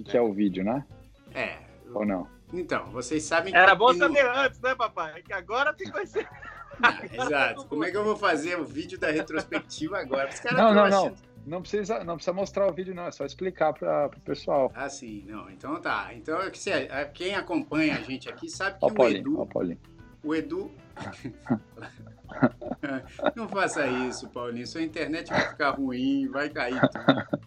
que, 0.03 0.11
que 0.11 0.17
é 0.17 0.21
o 0.21 0.31
vídeo, 0.31 0.63
né? 0.63 0.85
É. 1.33 1.57
Ou 1.93 2.05
não? 2.05 2.27
Então, 2.53 2.89
vocês 2.91 3.23
sabem 3.23 3.55
Era 3.55 3.75
bom 3.75 3.93
saber 3.93 4.23
no... 4.23 4.31
antes, 4.31 4.59
né, 4.59 4.73
papai? 4.75 5.13
É 5.19 5.21
que 5.21 5.33
agora 5.33 5.73
tem 5.73 5.87
que 5.87 5.93
conhecer. 5.93 6.27
Ah, 6.81 6.97
exato. 7.11 7.65
Como 7.65 7.83
é 7.83 7.91
que 7.91 7.97
eu 7.97 8.05
vou 8.05 8.15
fazer 8.15 8.57
o 8.57 8.63
vídeo 8.63 8.97
da 8.97 9.11
retrospectiva 9.11 9.99
agora? 9.99 10.29
não, 10.53 10.73
não, 10.73 10.87
não. 10.87 11.15
Não 11.45 11.61
precisa, 11.61 12.05
não 12.05 12.15
precisa 12.15 12.31
mostrar 12.31 12.67
o 12.67 12.71
vídeo, 12.71 12.95
não. 12.95 13.07
É 13.07 13.11
só 13.11 13.25
explicar 13.25 13.73
para 13.73 14.07
o 14.07 14.21
pessoal. 14.21 14.71
Ah, 14.73 14.87
sim. 14.87 15.25
Não, 15.27 15.49
então 15.49 15.81
tá. 15.81 16.13
Então, 16.13 16.39
quem 17.13 17.35
acompanha 17.35 17.97
a 17.97 18.01
gente 18.01 18.29
aqui 18.29 18.49
sabe 18.49 18.79
que 18.79 18.85
o 18.85 18.93
Paulinho, 18.93 19.19
Edu... 19.19 19.45
Paulinho. 19.47 19.79
O 20.23 20.33
Edu... 20.33 20.71
não 23.35 23.47
faça 23.47 23.87
isso, 23.87 24.27
Paulinho. 24.29 24.67
Sua 24.67 24.81
internet 24.81 25.29
vai 25.29 25.49
ficar 25.49 25.71
ruim, 25.71 26.27
vai 26.27 26.49
cair 26.49 26.79
tudo. 26.81 27.39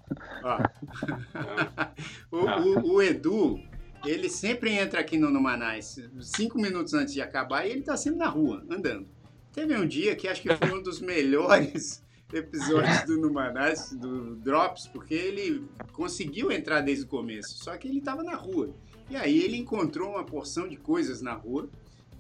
o, 2.31 2.37
o, 2.37 2.95
o, 2.95 3.03
Edu, 3.03 3.61
ele 4.05 4.29
sempre 4.29 4.73
entra 4.73 5.01
aqui 5.01 5.17
no 5.17 5.31
Numanais 5.31 6.01
cinco 6.21 6.61
minutos 6.61 6.95
antes 6.95 7.15
de 7.15 7.21
acabar 7.21 7.67
e 7.67 7.71
ele 7.71 7.83
tá 7.83 7.97
sempre 7.97 8.19
na 8.19 8.29
rua, 8.29 8.65
andando. 8.69 9.07
Teve 9.53 9.77
um 9.77 9.87
dia 9.87 10.17
que 10.17 10.27
acho 10.27 10.43
que 10.43 10.55
foi 10.57 10.73
um 10.73 10.83
dos 10.83 11.01
melhores 11.01 12.03
episódios 12.33 13.03
do 13.03 13.19
Numanais, 13.19 13.93
do 13.93 14.37
Drops, 14.37 14.87
porque 14.87 15.15
ele 15.15 15.69
conseguiu 15.93 16.51
entrar 16.51 16.81
desde 16.81 17.05
o 17.05 17.09
começo, 17.09 17.63
só 17.63 17.77
que 17.77 17.87
ele 17.87 17.99
estava 17.99 18.23
na 18.23 18.35
rua. 18.35 18.75
E 19.11 19.17
aí 19.17 19.43
ele 19.43 19.59
encontrou 19.59 20.11
uma 20.11 20.25
porção 20.25 20.67
de 20.67 20.77
coisas 20.77 21.21
na 21.21 21.35
rua, 21.35 21.69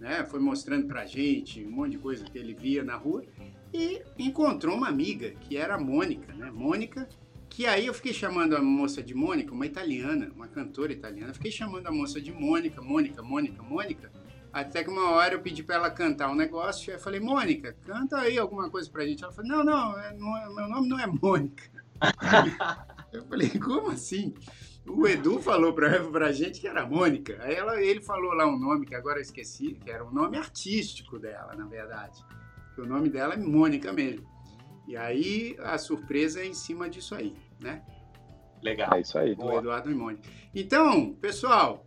né? 0.02 0.24
Foi 0.24 0.40
mostrando 0.40 0.88
pra 0.88 1.06
gente 1.06 1.64
um 1.64 1.70
monte 1.70 1.92
de 1.92 1.98
coisa 1.98 2.24
que 2.24 2.36
ele 2.36 2.52
via 2.52 2.82
na 2.82 2.96
rua 2.96 3.24
e 3.72 4.02
encontrou 4.18 4.76
uma 4.76 4.88
amiga 4.88 5.30
que 5.30 5.56
era 5.56 5.76
a 5.76 5.80
Mônica, 5.80 6.34
né? 6.34 6.50
Mônica 6.50 7.08
que 7.48 7.66
aí 7.66 7.86
eu 7.86 7.94
fiquei 7.94 8.14
chamando 8.14 8.56
a 8.56 8.62
moça 8.62 9.02
de 9.02 9.14
Mônica, 9.14 9.52
uma 9.52 9.66
italiana, 9.66 10.30
uma 10.34 10.48
cantora 10.48 10.90
italiana. 10.90 11.34
Fiquei 11.34 11.52
chamando 11.52 11.86
a 11.86 11.92
moça 11.92 12.18
de 12.18 12.32
Mônica, 12.32 12.80
Mônica, 12.80 13.22
Mônica, 13.22 13.62
Mônica. 13.62 14.10
Até 14.50 14.82
que 14.82 14.88
uma 14.88 15.10
hora 15.10 15.34
eu 15.34 15.40
pedi 15.40 15.62
para 15.62 15.76
ela 15.76 15.90
cantar 15.90 16.30
um 16.30 16.34
negócio. 16.34 16.90
E 16.90 16.94
eu 16.94 16.98
falei, 16.98 17.20
Mônica, 17.20 17.76
canta 17.82 18.18
aí 18.18 18.38
alguma 18.38 18.70
coisa 18.70 18.90
pra 18.90 19.04
gente. 19.04 19.22
Ela 19.22 19.32
falou, 19.32 19.50
não, 19.50 19.64
não, 19.64 19.98
é, 20.00 20.14
não 20.14 20.36
é, 20.38 20.54
meu 20.54 20.68
nome 20.68 20.88
não 20.88 20.98
é 20.98 21.06
Mônica. 21.06 21.70
eu 23.12 23.22
falei, 23.26 23.50
como 23.50 23.90
assim? 23.90 24.32
O 24.86 25.06
Edu 25.06 25.40
falou 25.40 25.72
pra, 25.72 26.00
pra 26.10 26.32
gente 26.32 26.60
que 26.60 26.66
era 26.66 26.84
Mônica. 26.84 27.38
Aí 27.40 27.54
ela, 27.54 27.80
ele 27.80 28.00
falou 28.00 28.32
lá 28.32 28.46
um 28.46 28.58
nome 28.58 28.86
que 28.86 28.94
agora 28.94 29.18
eu 29.18 29.22
esqueci, 29.22 29.74
que 29.74 29.90
era 29.90 30.04
um 30.04 30.12
nome 30.12 30.36
artístico 30.36 31.18
dela, 31.18 31.54
na 31.54 31.66
verdade. 31.66 32.24
Que 32.74 32.80
o 32.80 32.86
nome 32.86 33.08
dela 33.08 33.34
é 33.34 33.36
Mônica 33.36 33.92
mesmo. 33.92 34.26
E 34.88 34.96
aí 34.96 35.56
a 35.60 35.78
surpresa 35.78 36.40
é 36.40 36.46
em 36.46 36.54
cima 36.54 36.90
disso 36.90 37.14
aí, 37.14 37.34
né? 37.60 37.82
Legal. 38.62 38.92
É 38.94 39.00
isso 39.00 39.18
aí. 39.18 39.34
Do 39.34 39.52
Eduardo 39.52 39.90
Imone. 39.90 40.18
Então, 40.54 41.14
pessoal, 41.14 41.86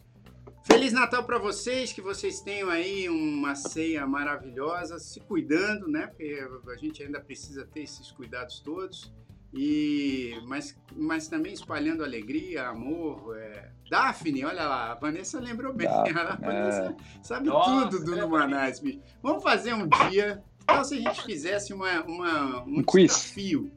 Feliz 0.64 0.91
Natal 0.91 1.24
para 1.24 1.38
vocês, 1.38 1.93
que 1.93 2.02
vocês 2.02 2.41
tenham 2.41 2.70
aí 2.70 3.08
uma 3.08 3.54
ceia 3.54 4.06
maravilhosa, 4.08 4.98
se 4.98 5.20
cuidando, 5.20 5.88
né? 5.88 6.08
Porque 6.08 6.43
a 6.68 6.76
gente 6.76 7.04
ainda 7.04 7.22
precisa 7.22 7.66
ter 7.66 7.84
esses 7.84 8.12
cuidados 8.12 8.62
todos. 8.62 9.14
E, 9.54 10.38
mas, 10.46 10.78
mas 10.96 11.28
também 11.28 11.54
espalhando 11.54 12.04
alegria, 12.04 12.68
amor. 12.68 13.38
É... 13.38 13.72
Daphne, 13.89 14.43
olha 14.43 14.66
lá, 14.66 14.91
a 14.91 14.96
Vanessa 14.96 15.39
lembrou 15.39 15.74
bem. 15.74 15.88
Daphne, 15.88 16.12
a 16.20 16.36
Vanessa 16.36 16.96
é. 16.98 17.24
sabe 17.24 17.48
Nossa, 17.48 17.89
tudo 17.89 18.06
do 18.06 18.16
é 18.16 18.22
Numanais, 18.22 18.80
bicho. 18.80 19.00
Vamos 19.22 19.43
fazer 19.43 19.74
um 19.74 19.88
dia. 19.88 20.43
Então, 20.64 20.84
se 20.84 20.96
a 20.96 20.98
gente 21.00 21.24
fizesse 21.24 21.74
uma, 21.74 22.02
uma, 22.04 22.64
um, 22.64 22.80
Um 22.80 22.84
quiz. 22.84 23.12
desafio 23.12 23.72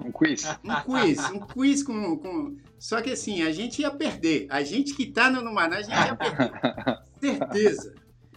Um 0.00 0.10
quiz. 0.10 0.44
um 0.64 0.74
quiz, 0.82 1.30
um 1.30 1.40
quiz 1.40 1.82
com, 1.82 2.16
com. 2.18 2.56
Só 2.78 3.02
que 3.02 3.10
assim, 3.10 3.42
a 3.42 3.52
gente 3.52 3.82
ia 3.82 3.90
perder. 3.90 4.46
A 4.48 4.62
gente 4.62 4.94
que 4.94 5.06
tá 5.06 5.28
no 5.30 5.42
Numaná, 5.42 5.76
a 5.76 5.82
gente 5.82 5.94
ia 5.94 6.16
perder. 6.16 6.52
Certeza. 7.20 7.94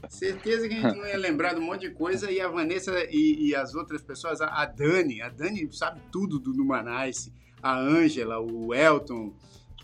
Certeza 0.09 0.67
que 0.67 0.73
a 0.75 0.81
gente 0.81 0.97
não 0.97 1.05
ia 1.07 1.17
lembrar 1.17 1.53
de 1.53 1.59
um 1.59 1.63
monte 1.65 1.81
de 1.81 1.91
coisa 1.91 2.29
e 2.31 2.39
a 2.41 2.47
Vanessa 2.47 2.91
e, 3.09 3.47
e 3.49 3.55
as 3.55 3.73
outras 3.75 4.01
pessoas, 4.01 4.41
a, 4.41 4.47
a 4.47 4.65
Dani, 4.65 5.21
a 5.21 5.29
Dani 5.29 5.67
sabe 5.71 6.01
tudo 6.11 6.37
do 6.39 6.53
Numanais, 6.53 7.31
a 7.61 7.77
Ângela, 7.77 8.39
o 8.39 8.73
Elton. 8.73 9.33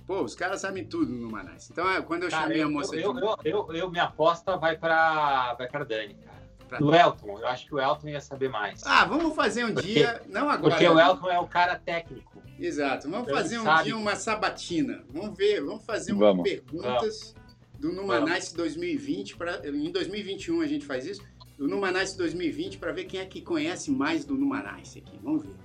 Pô, 0.05 0.21
os 0.23 0.35
caras 0.35 0.61
sabem 0.61 0.85
tudo 0.85 1.05
do 1.07 1.13
Numanais. 1.17 1.69
Então, 1.69 1.89
é, 1.89 2.01
quando 2.01 2.23
eu 2.23 2.29
Cara, 2.29 2.43
chamei 2.43 2.61
eu, 2.63 2.67
a 2.67 2.71
moça 2.71 2.95
eu, 2.95 3.13
de. 3.13 3.19
eu, 3.21 3.37
eu, 3.43 3.73
eu- 3.75 3.91
minha 3.91 4.05
aposta 4.05 4.55
vai 4.57 4.77
pra, 4.77 5.53
vai 5.55 5.67
pra 5.67 5.83
Dani, 5.83 6.13
cara. 6.15 6.37
Pra- 6.67 6.79
Do 6.79 6.93
Elton, 6.93 7.39
eu 7.39 7.47
acho 7.47 7.65
que 7.65 7.73
o 7.75 7.79
Elton 7.79 8.09
ia 8.09 8.19
saber 8.21 8.49
mais. 8.49 8.81
Ah, 8.85 9.05
vamos 9.05 9.33
fazer 9.35 9.63
um 9.65 9.73
Porque- 9.73 9.93
dia. 9.93 10.21
Não 10.27 10.49
agora. 10.49 10.71
Porque 10.75 10.87
o 10.87 10.99
Elton 10.99 11.29
é 11.29 11.39
o 11.39 11.47
cara 11.47 11.77
técnico. 11.79 12.41
Exato. 12.59 13.09
Vamos 13.09 13.27
Ele 13.27 13.37
fazer 13.37 13.59
um 13.59 13.63
sabe. 13.63 13.83
dia 13.85 13.97
uma 13.97 14.15
sabatina. 14.15 15.03
Vamos 15.13 15.37
ver, 15.37 15.61
vamos 15.63 15.85
fazer 15.85 16.11
umas 16.11 16.27
Vamos. 16.27 16.43
perguntas 16.43 17.35
do 17.79 17.91
Numanice 17.93 18.55
2020 18.55 19.35
para 19.37 19.67
em 19.67 19.91
2021 19.91 20.61
a 20.61 20.67
gente 20.67 20.85
faz 20.85 21.05
isso. 21.05 21.21
Do 21.57 21.67
Numanice 21.67 22.17
2020 22.17 22.77
para 22.77 22.91
ver 22.91 23.05
quem 23.05 23.19
é 23.19 23.25
que 23.25 23.41
conhece 23.41 23.89
mais 23.91 24.23
do 24.25 24.35
Numanice 24.35 24.99
aqui. 24.99 25.17
Vamos 25.23 25.43
ver. 25.43 25.55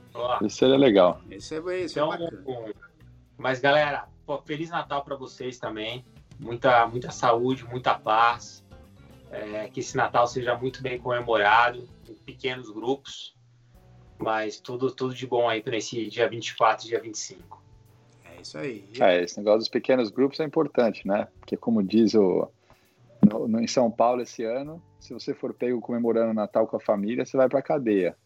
Isso 0.46 0.56
seria 0.56 0.76
legal. 0.76 1.20
Isso 1.30 1.54
é, 1.54 1.58
isso 1.84 1.98
é 1.98 2.02
então, 2.02 2.08
bacana. 2.08 2.42
um- 2.46 2.72
mas 3.36 3.60
galera, 3.60 4.08
pô, 4.26 4.40
Feliz 4.42 4.70
Natal 4.70 5.02
pra 5.04 5.16
vocês 5.16 5.58
também. 5.58 6.04
Muita, 6.38 6.86
muita 6.86 7.10
saúde, 7.10 7.64
muita 7.64 7.94
paz. 7.94 8.64
É, 9.30 9.68
que 9.68 9.80
esse 9.80 9.96
Natal 9.96 10.26
seja 10.26 10.54
muito 10.56 10.82
bem 10.82 10.98
comemorado, 10.98 11.88
em 12.08 12.14
pequenos 12.14 12.70
grupos. 12.70 13.34
Mas 14.18 14.60
tudo, 14.60 14.90
tudo 14.90 15.14
de 15.14 15.26
bom 15.26 15.48
aí 15.48 15.62
para 15.62 15.76
esse 15.76 16.06
dia 16.08 16.28
24 16.28 16.86
e 16.86 16.90
dia 16.90 17.00
25. 17.00 17.61
É 18.42 18.44
isso 18.44 18.58
aí. 18.58 18.84
É, 19.00 19.22
esse 19.22 19.38
negócio 19.38 19.60
dos 19.60 19.68
pequenos 19.68 20.10
grupos 20.10 20.40
é 20.40 20.44
importante, 20.44 21.06
né? 21.06 21.28
Porque 21.38 21.56
como 21.56 21.80
diz 21.82 22.14
o 22.14 22.48
no, 23.30 23.46
no- 23.46 23.60
em 23.60 23.68
São 23.68 23.88
Paulo 23.88 24.20
esse 24.22 24.42
ano, 24.42 24.82
se 24.98 25.14
você 25.14 25.32
for 25.32 25.54
pego 25.54 25.80
comemorando 25.80 26.32
o 26.32 26.34
Natal 26.34 26.66
com 26.66 26.76
a 26.76 26.80
família, 26.80 27.24
você 27.24 27.36
vai 27.36 27.48
pra 27.48 27.62
cadeia. 27.62 28.16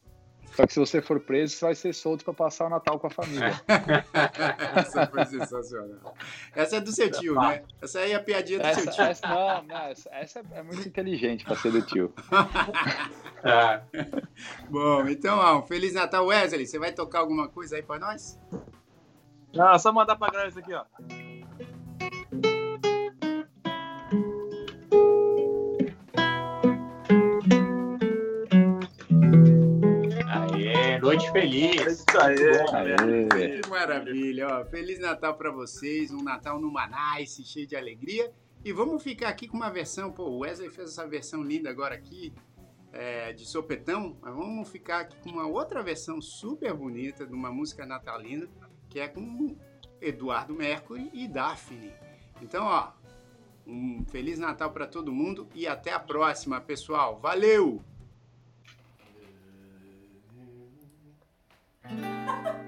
Só 0.54 0.66
que 0.66 0.72
se 0.72 0.78
você 0.80 1.02
for 1.02 1.20
preso, 1.20 1.54
você 1.54 1.64
vai 1.66 1.74
ser 1.74 1.92
solto 1.92 2.24
para 2.24 2.32
passar 2.32 2.66
o 2.66 2.70
Natal 2.70 2.98
com 2.98 3.08
a 3.08 3.10
família. 3.10 3.52
Essa 4.74 5.06
foi 5.06 5.24
sensacional. 5.26 6.14
Essa 6.54 6.76
é 6.76 6.80
do 6.80 6.92
seu 6.92 7.10
tio, 7.10 7.34
né? 7.34 7.62
Essa 7.82 7.98
aí 7.98 8.12
é 8.12 8.14
a 8.14 8.20
piadinha 8.22 8.60
do 8.60 8.62
seu 8.62 8.70
Essa, 8.84 8.90
tio. 8.90 9.04
essa- 9.04 9.28
não, 9.28 9.62
não, 9.64 9.76
essa, 9.88 10.08
essa 10.14 10.42
é 10.54 10.62
muito 10.62 10.88
inteligente 10.88 11.44
para 11.44 11.56
ser 11.56 11.72
do 11.72 11.82
tio. 11.82 12.10
Ah, 13.48 13.80
Bom, 14.68 15.06
então, 15.08 15.38
ó, 15.38 15.58
um 15.58 15.62
Feliz 15.62 15.92
Natal, 15.92 16.26
Wesley. 16.26 16.66
Você 16.66 16.80
vai 16.80 16.90
tocar 16.90 17.20
alguma 17.20 17.46
coisa 17.48 17.76
aí 17.76 17.82
para 17.82 18.00
nós? 18.00 18.40
Ah, 19.58 19.78
só 19.78 19.92
mandar 19.92 20.16
pra 20.16 20.30
galera 20.30 20.48
isso 20.48 20.58
aqui, 20.58 20.72
ó. 20.74 20.84
aê, 30.24 30.98
noite 30.98 31.26
É 31.26 31.32
feliz. 31.32 31.80
isso 32.08 32.18
aí. 32.20 32.36
Aê. 32.72 33.60
Que 33.60 33.68
maravilha, 33.68 34.46
ó. 34.48 34.64
Feliz 34.64 34.98
Natal 34.98 35.34
para 35.34 35.50
vocês, 35.50 36.10
um 36.12 36.22
Natal 36.22 36.60
no 36.60 36.70
Manice, 36.72 37.44
cheio 37.44 37.66
de 37.66 37.76
alegria. 37.76 38.32
E 38.64 38.72
vamos 38.72 39.02
ficar 39.02 39.28
aqui 39.28 39.46
com 39.46 39.56
uma 39.56 39.70
versão, 39.70 40.10
pô, 40.10 40.24
o 40.24 40.38
Wesley 40.38 40.70
fez 40.70 40.90
essa 40.90 41.06
versão 41.06 41.42
linda 41.42 41.70
agora 41.70 41.94
aqui, 41.94 42.34
é, 42.92 43.32
de 43.32 43.46
sopetão, 43.46 44.16
mas 44.20 44.34
vamos 44.34 44.68
ficar 44.68 45.00
aqui 45.00 45.16
com 45.22 45.30
uma 45.30 45.46
outra 45.46 45.82
versão 45.82 46.20
super 46.20 46.74
bonita 46.74 47.24
de 47.24 47.32
uma 47.32 47.52
música 47.52 47.86
natalina, 47.86 48.48
que 48.88 49.00
é 49.00 49.08
com 49.08 49.56
Eduardo 50.00 50.54
Mercury 50.54 51.10
e 51.12 51.26
Daphne. 51.28 51.92
Então, 52.40 52.64
ó, 52.64 52.92
um 53.66 54.04
Feliz 54.06 54.38
Natal 54.38 54.70
para 54.70 54.86
todo 54.86 55.12
mundo 55.12 55.48
e 55.54 55.66
até 55.66 55.92
a 55.92 56.00
próxima, 56.00 56.60
pessoal. 56.60 57.18
Valeu! 57.18 57.82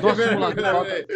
dos 0.00 0.16
simulaciones. 0.16 1.06